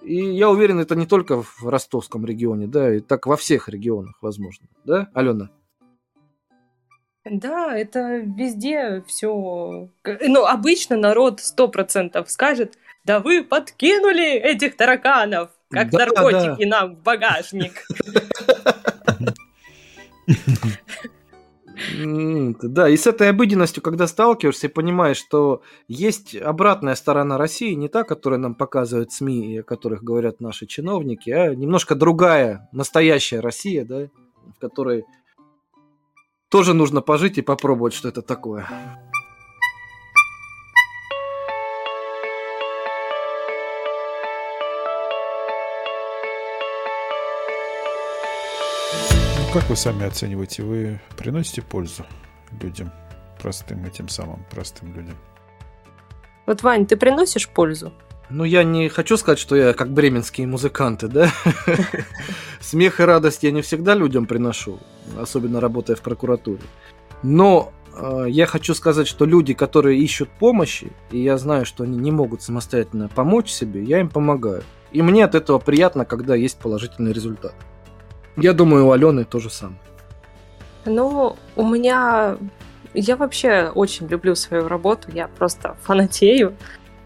И 0.04 0.16
я 0.16 0.50
уверен, 0.50 0.78
это 0.78 0.94
не 0.94 1.06
только 1.06 1.42
в 1.42 1.64
ростовском 1.66 2.26
регионе, 2.26 2.66
да, 2.66 2.94
и 2.94 3.00
так 3.00 3.26
во 3.26 3.36
всех 3.36 3.68
регионах, 3.68 4.16
возможно. 4.20 4.66
Да, 4.84 5.08
Алена? 5.14 5.50
Да, 7.24 7.76
это 7.76 8.18
везде 8.18 9.02
все. 9.06 9.88
Ну, 10.04 10.44
обычно 10.44 10.96
народ 10.96 11.40
сто 11.40 11.68
процентов 11.68 12.30
скажет, 12.30 12.78
да 13.04 13.20
вы 13.20 13.42
подкинули 13.42 14.32
этих 14.32 14.76
тараканов, 14.76 15.50
как 15.70 15.90
да, 15.90 15.98
наркотики 16.00 16.64
да. 16.64 16.80
нам 16.80 16.96
в 16.96 17.02
багажник. 17.02 17.86
Да, 22.62 22.88
и 22.88 22.96
с 22.96 23.06
этой 23.06 23.30
обыденностью, 23.30 23.82
когда 23.82 24.06
сталкиваешься 24.06 24.68
и 24.68 24.70
понимаешь, 24.70 25.16
что 25.16 25.62
есть 25.88 26.36
обратная 26.36 26.94
сторона 26.94 27.38
России, 27.38 27.74
не 27.74 27.88
та, 27.88 28.04
которую 28.04 28.40
нам 28.40 28.54
показывают 28.54 29.12
СМИ, 29.12 29.58
о 29.58 29.62
которых 29.62 30.02
говорят 30.02 30.40
наши 30.40 30.66
чиновники, 30.66 31.30
а 31.30 31.54
немножко 31.54 31.94
другая, 31.94 32.68
настоящая 32.72 33.40
Россия, 33.40 33.84
да, 33.84 34.08
в 34.56 34.60
которой 34.60 35.04
тоже 36.48 36.74
нужно 36.74 37.00
пожить 37.00 37.38
и 37.38 37.42
попробовать, 37.42 37.94
что 37.94 38.08
это 38.08 38.22
такое. 38.22 38.66
Как 49.54 49.70
вы 49.70 49.76
сами 49.76 50.04
оцениваете? 50.04 50.64
Вы 50.64 51.00
приносите 51.16 51.62
пользу 51.62 52.04
людям, 52.60 52.90
простым 53.40 53.84
этим 53.84 54.08
самым 54.08 54.44
простым 54.50 54.92
людям? 54.92 55.14
Вот, 56.44 56.64
Вань, 56.64 56.86
ты 56.86 56.96
приносишь 56.96 57.48
пользу? 57.48 57.92
Ну, 58.30 58.42
я 58.42 58.64
не 58.64 58.88
хочу 58.88 59.16
сказать, 59.16 59.38
что 59.38 59.54
я 59.54 59.72
как 59.72 59.92
бременские 59.92 60.48
музыканты, 60.48 61.06
да? 61.06 61.30
Смех 62.60 62.98
и 62.98 63.04
радость 63.04 63.44
я 63.44 63.52
не 63.52 63.62
всегда 63.62 63.94
людям 63.94 64.26
приношу, 64.26 64.80
особенно 65.16 65.60
работая 65.60 65.94
в 65.94 66.00
прокуратуре. 66.00 66.62
Но 67.22 67.72
э, 67.94 68.26
я 68.30 68.46
хочу 68.46 68.74
сказать, 68.74 69.06
что 69.06 69.24
люди, 69.24 69.54
которые 69.54 70.00
ищут 70.00 70.30
помощи, 70.30 70.90
и 71.12 71.20
я 71.20 71.38
знаю, 71.38 71.64
что 71.64 71.84
они 71.84 71.96
не 71.96 72.10
могут 72.10 72.42
самостоятельно 72.42 73.06
помочь 73.06 73.50
себе, 73.50 73.84
я 73.84 74.00
им 74.00 74.08
помогаю. 74.08 74.64
И 74.90 75.00
мне 75.00 75.24
от 75.24 75.36
этого 75.36 75.60
приятно, 75.60 76.04
когда 76.04 76.34
есть 76.34 76.58
положительный 76.58 77.12
результат. 77.12 77.54
Я 78.36 78.52
думаю, 78.52 78.86
у 78.86 78.92
Алены 78.92 79.24
то 79.24 79.38
же 79.38 79.50
самое. 79.50 79.78
Ну, 80.84 81.36
у 81.56 81.66
меня... 81.66 82.36
Я 82.92 83.16
вообще 83.16 83.72
очень 83.74 84.06
люблю 84.06 84.34
свою 84.36 84.68
работу, 84.68 85.08
я 85.12 85.26
просто 85.26 85.76
фанатею, 85.82 86.54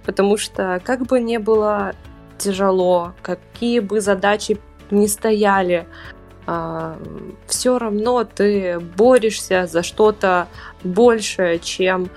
потому 0.05 0.37
что 0.37 0.83
как 0.85 1.07
бы 1.07 1.19
не 1.19 1.39
было 1.39 1.93
тяжело, 2.37 3.15
какие 3.23 3.81
бы 3.81 4.01
задачи 4.03 4.61
не 4.91 5.09
стояли, 5.09 5.87
а, 6.47 6.99
все 7.47 7.79
равно 7.79 8.25
ты 8.25 8.81
борешься 8.81 9.67
за 9.67 9.83
что-то 9.83 10.49
большее, 10.85 11.59
чем 11.59 12.11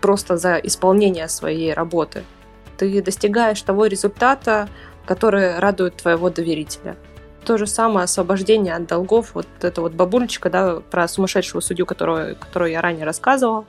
просто 0.00 0.36
за 0.36 0.56
исполнение 0.56 1.28
своей 1.28 1.72
работы. 1.72 2.24
Ты 2.76 3.00
достигаешь 3.02 3.62
того 3.62 3.86
результата, 3.86 4.68
который 5.06 5.58
радует 5.58 5.96
твоего 5.96 6.30
доверителя 6.30 6.96
то 7.44 7.58
же 7.58 7.66
самое 7.66 8.04
освобождение 8.04 8.74
от 8.74 8.86
долгов. 8.86 9.34
Вот 9.34 9.46
эта 9.60 9.80
вот 9.80 9.92
бабулечка, 9.92 10.50
да, 10.50 10.80
про 10.80 11.08
сумасшедшего 11.08 11.60
судью, 11.60 11.86
которую, 11.86 12.36
которую 12.36 12.70
я 12.70 12.80
ранее 12.80 13.04
рассказывал. 13.04 13.66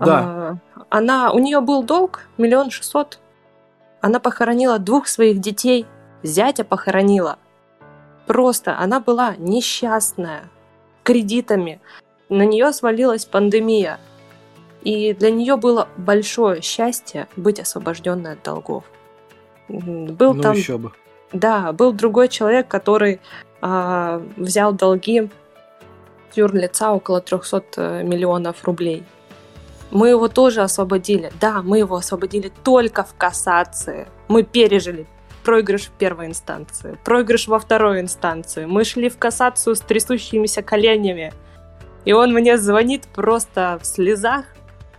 Да. 0.00 0.18
А, 0.20 0.56
она, 0.90 1.32
у 1.32 1.38
нее 1.38 1.60
был 1.60 1.82
долг 1.82 2.22
миллион 2.38 2.70
шестьсот. 2.70 3.18
Она 4.00 4.20
похоронила 4.20 4.78
двух 4.78 5.08
своих 5.08 5.40
детей, 5.40 5.86
зятя 6.22 6.64
похоронила. 6.64 7.38
Просто 8.26 8.78
она 8.78 9.00
была 9.00 9.34
несчастная, 9.36 10.44
кредитами. 11.02 11.80
На 12.28 12.44
нее 12.44 12.72
свалилась 12.72 13.24
пандемия. 13.24 13.98
И 14.82 15.14
для 15.14 15.30
нее 15.30 15.56
было 15.56 15.88
большое 15.96 16.60
счастье 16.60 17.28
быть 17.36 17.60
освобожденной 17.60 18.32
от 18.32 18.42
долгов. 18.42 18.84
Был 19.68 20.34
ну, 20.34 20.42
там 20.42 20.54
еще 20.54 20.76
бы. 20.76 20.92
Да, 21.34 21.72
был 21.72 21.92
другой 21.92 22.28
человек, 22.28 22.68
который 22.68 23.20
э, 23.60 24.20
взял 24.36 24.72
долги 24.72 25.28
юрлица 26.36 26.92
около 26.92 27.20
300 27.20 27.64
э, 27.76 28.02
миллионов 28.04 28.62
рублей. 28.62 29.04
Мы 29.90 30.10
его 30.10 30.28
тоже 30.28 30.62
освободили. 30.62 31.32
Да, 31.40 31.60
мы 31.62 31.78
его 31.78 31.96
освободили 31.96 32.52
только 32.62 33.02
в 33.02 33.14
кассации. 33.18 34.06
Мы 34.28 34.44
пережили 34.44 35.06
проигрыш 35.44 35.86
в 35.86 35.90
первой 35.90 36.26
инстанции, 36.26 36.96
проигрыш 37.04 37.48
во 37.48 37.58
второй 37.58 38.00
инстанции. 38.00 38.64
Мы 38.64 38.84
шли 38.84 39.08
в 39.08 39.18
кассацию 39.18 39.74
с 39.74 39.80
трясущимися 39.80 40.62
коленями. 40.62 41.32
И 42.04 42.12
он 42.12 42.32
мне 42.32 42.56
звонит 42.58 43.08
просто 43.08 43.78
в 43.82 43.86
слезах 43.86 44.44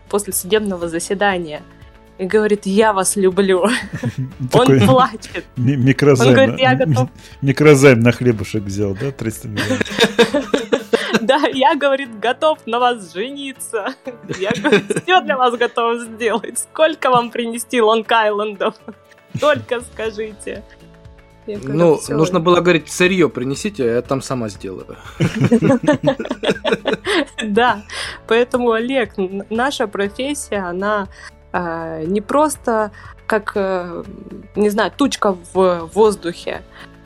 после 0.09 0.33
судебного 0.33 0.89
заседания– 0.89 1.61
и 2.18 2.26
говорит, 2.26 2.66
я 2.66 2.93
вас 2.93 3.16
люблю. 3.16 3.66
Он 4.53 4.80
плачет. 4.88 5.45
Микрозайм. 5.57 6.30
Он 6.30 6.36
говорит, 6.36 6.59
я 6.59 6.76
готов. 6.76 7.09
Микрозайм 7.41 7.99
на 7.99 8.11
хлебушек 8.11 8.63
взял, 8.63 8.95
да, 8.95 9.11
300 9.11 9.47
миллионов? 9.47 9.82
Да, 11.22 11.41
я, 11.53 11.76
говорит, 11.76 12.20
готов 12.20 12.59
на 12.68 12.78
вас 12.78 13.11
жениться. 13.13 13.95
Я, 14.38 14.51
говорит, 14.51 15.01
все 15.03 15.22
для 15.22 15.38
вас 15.38 15.57
готов 15.57 16.01
сделать. 16.01 16.59
Сколько 16.59 17.09
вам 17.09 17.32
принести 17.32 17.80
Лонг-Айлендов? 17.80 18.76
Только 19.39 19.82
скажите. 19.82 20.63
Я 21.47 21.57
говорю, 21.57 21.78
ну, 21.78 21.97
все. 21.97 22.16
нужно 22.16 22.39
было 22.39 22.59
говорить, 22.61 22.91
сырье 22.91 23.30
принесите, 23.30 23.84
а 23.84 23.95
я 23.95 24.01
там 24.01 24.22
сама 24.22 24.49
сделаю. 24.49 24.97
Да, 27.43 27.84
поэтому, 28.28 28.72
Олег, 28.72 29.13
наша 29.49 29.88
профессия, 29.88 30.57
она 30.57 31.07
не 32.05 32.21
просто 32.21 32.91
как, 33.27 33.51
э, 33.55 34.03
не 34.55 34.69
знаю, 34.69 34.91
тучка 34.91 35.35
в 35.53 35.89
воздухе. 35.93 36.61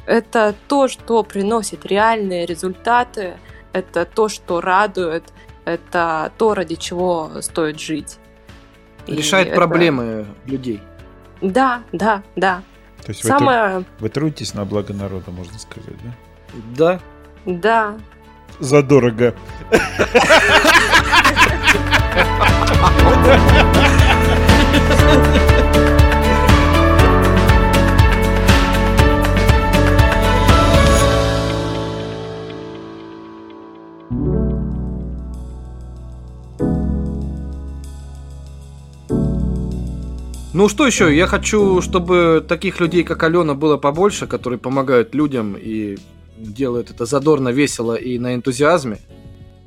Это 0.05 0.55
то, 0.67 0.87
что 0.87 1.23
приносит 1.23 1.85
реальные 1.85 2.45
результаты, 2.45 3.37
это 3.73 4.05
то, 4.05 4.27
что 4.27 4.61
радует, 4.61 5.23
это 5.65 6.31
то, 6.37 6.55
ради 6.55 6.75
чего 6.75 7.41
стоит 7.41 7.79
жить. 7.79 8.17
Решает 9.07 9.49
это... 9.49 9.55
проблемы 9.55 10.25
людей. 10.45 10.81
Да, 11.41 11.83
да, 11.91 12.23
да. 12.35 12.63
То 13.03 13.11
есть 13.11 13.25
Самое... 13.25 13.79
вы, 13.79 13.85
вы 13.99 14.09
трудитесь 14.09 14.53
на 14.53 14.65
благо 14.65 14.93
народа, 14.93 15.31
можно 15.31 15.57
сказать, 15.57 15.95
да? 16.03 16.13
Да. 16.75 16.99
Да. 17.45 17.97
Задорого. 18.59 19.33
Ну 40.59 40.67
что 40.67 40.85
еще? 40.85 41.15
Я 41.15 41.25
хочу, 41.25 41.79
чтобы 41.79 42.45
таких 42.45 42.81
людей, 42.81 43.03
как 43.05 43.23
Алена, 43.23 43.53
было 43.53 43.77
побольше, 43.77 44.27
которые 44.27 44.59
помогают 44.59 45.15
людям 45.15 45.55
и 45.57 45.97
делают 46.37 46.91
это 46.91 47.05
задорно, 47.05 47.47
весело 47.47 47.95
и 47.95 48.19
на 48.19 48.35
энтузиазме 48.35 48.99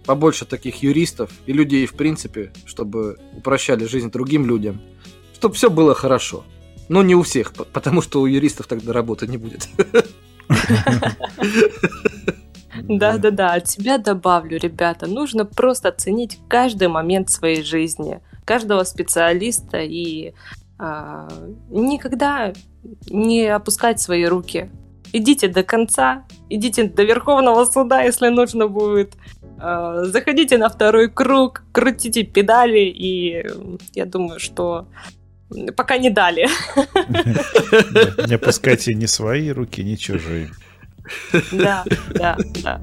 побольше 0.05 0.45
таких 0.45 0.83
юристов 0.83 1.31
и 1.47 1.55
людей 1.55 1.87
в 1.87 1.95
принципе, 1.95 2.53
чтобы 2.67 3.17
упрощали 3.35 3.87
жизнь 3.87 4.11
другим 4.11 4.45
людям, 4.45 4.83
чтобы 5.43 5.57
все 5.57 5.71
было 5.71 5.93
хорошо. 5.93 6.45
Но 6.89 7.03
не 7.03 7.17
у 7.17 7.23
всех, 7.23 7.53
потому 7.73 8.01
что 8.01 8.21
у 8.21 8.27
юристов 8.27 8.69
тогда 8.69 8.93
работы 8.93 9.27
не 9.27 9.39
будет. 9.39 9.69
Да-да-да, 12.89 13.55
от 13.55 13.69
себя 13.69 13.99
добавлю, 13.99 14.59
ребята, 14.59 15.07
нужно 15.09 15.45
просто 15.45 15.89
оценить 15.89 16.39
каждый 16.49 16.87
момент 16.87 17.29
своей 17.29 17.65
жизни, 17.65 18.21
каждого 18.45 18.85
специалиста 18.85 19.79
и 19.79 20.33
а, 20.79 21.29
никогда 21.71 22.53
не 23.11 23.47
опускать 23.47 24.01
свои 24.01 24.25
руки. 24.25 24.71
Идите 25.13 25.49
до 25.49 25.65
конца, 25.65 26.25
идите 26.51 26.85
до 26.85 27.03
Верховного 27.03 27.65
суда, 27.65 28.03
если 28.03 28.29
нужно 28.29 28.69
будет. 28.69 29.15
Э, 29.61 30.05
заходите 30.05 30.59
на 30.59 30.69
второй 30.69 31.09
круг, 31.09 31.65
крутите 31.73 32.23
педали, 32.23 32.81
и 32.81 33.45
я 33.95 34.07
думаю, 34.07 34.41
что 34.41 34.87
пока 35.77 35.99
не 35.99 36.11
дали. 36.11 36.47
Не 38.29 38.35
опускайте 38.35 38.95
ни 38.95 39.07
свои 39.07 39.51
руки, 39.51 39.83
ни 39.83 39.97
чужие. 39.97 40.51
Да, 41.53 41.85
да, 42.15 42.37
да. 42.63 42.81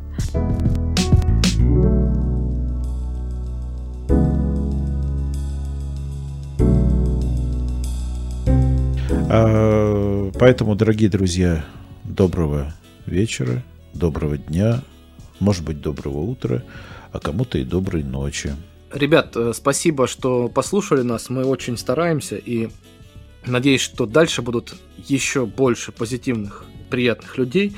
А, 9.31 10.31
поэтому, 10.39 10.75
дорогие 10.75 11.09
друзья, 11.09 11.63
доброго 12.03 12.73
вечера, 13.05 13.63
доброго 13.93 14.37
дня, 14.37 14.81
может 15.39 15.63
быть, 15.63 15.81
доброго 15.81 16.19
утра, 16.19 16.63
а 17.11 17.19
кому-то 17.19 17.57
и 17.57 17.63
доброй 17.63 18.03
ночи. 18.03 18.55
Ребят, 18.91 19.36
э, 19.36 19.53
спасибо, 19.53 20.07
что 20.07 20.48
послушали 20.48 21.02
нас. 21.02 21.30
Мы 21.30 21.45
очень 21.45 21.78
стараемся 21.78 22.38
и 22.38 22.70
надеюсь, 23.45 23.82
что 23.82 24.06
дальше 24.06 24.41
будут 24.41 24.76
еще 24.98 25.45
больше 25.45 25.91
позитивных, 25.91 26.66
приятных 26.90 27.38
людей, 27.38 27.76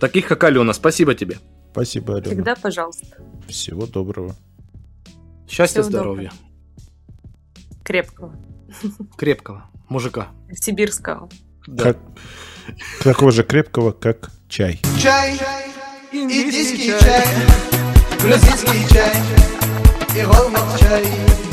таких 0.00 0.26
как 0.26 0.42
Алена. 0.44 0.72
Спасибо 0.72 1.14
тебе. 1.14 1.38
Спасибо, 1.72 2.16
Алена. 2.16 2.30
Всегда 2.30 2.56
пожалуйста. 2.56 3.06
Всего 3.46 3.86
доброго. 3.86 4.34
Счастья, 5.48 5.82
Всего 5.82 5.90
здоровья. 5.90 6.32
Крепкого. 7.84 8.34
Крепкого. 9.16 9.70
Мужика. 9.88 10.28
Сибирского. 10.52 11.28
Как, 11.76 11.98
такого 13.02 13.32
же 13.32 13.44
крепкого, 13.44 13.92
как 13.92 14.30
чай. 14.48 14.80
Чай, 14.98 15.38
индийский 16.12 16.98
чай, 16.98 17.26
грузинский 18.22 18.88
чай 18.94 19.14
и 20.18 20.24
голмак 20.24 20.78
чай. 20.80 21.47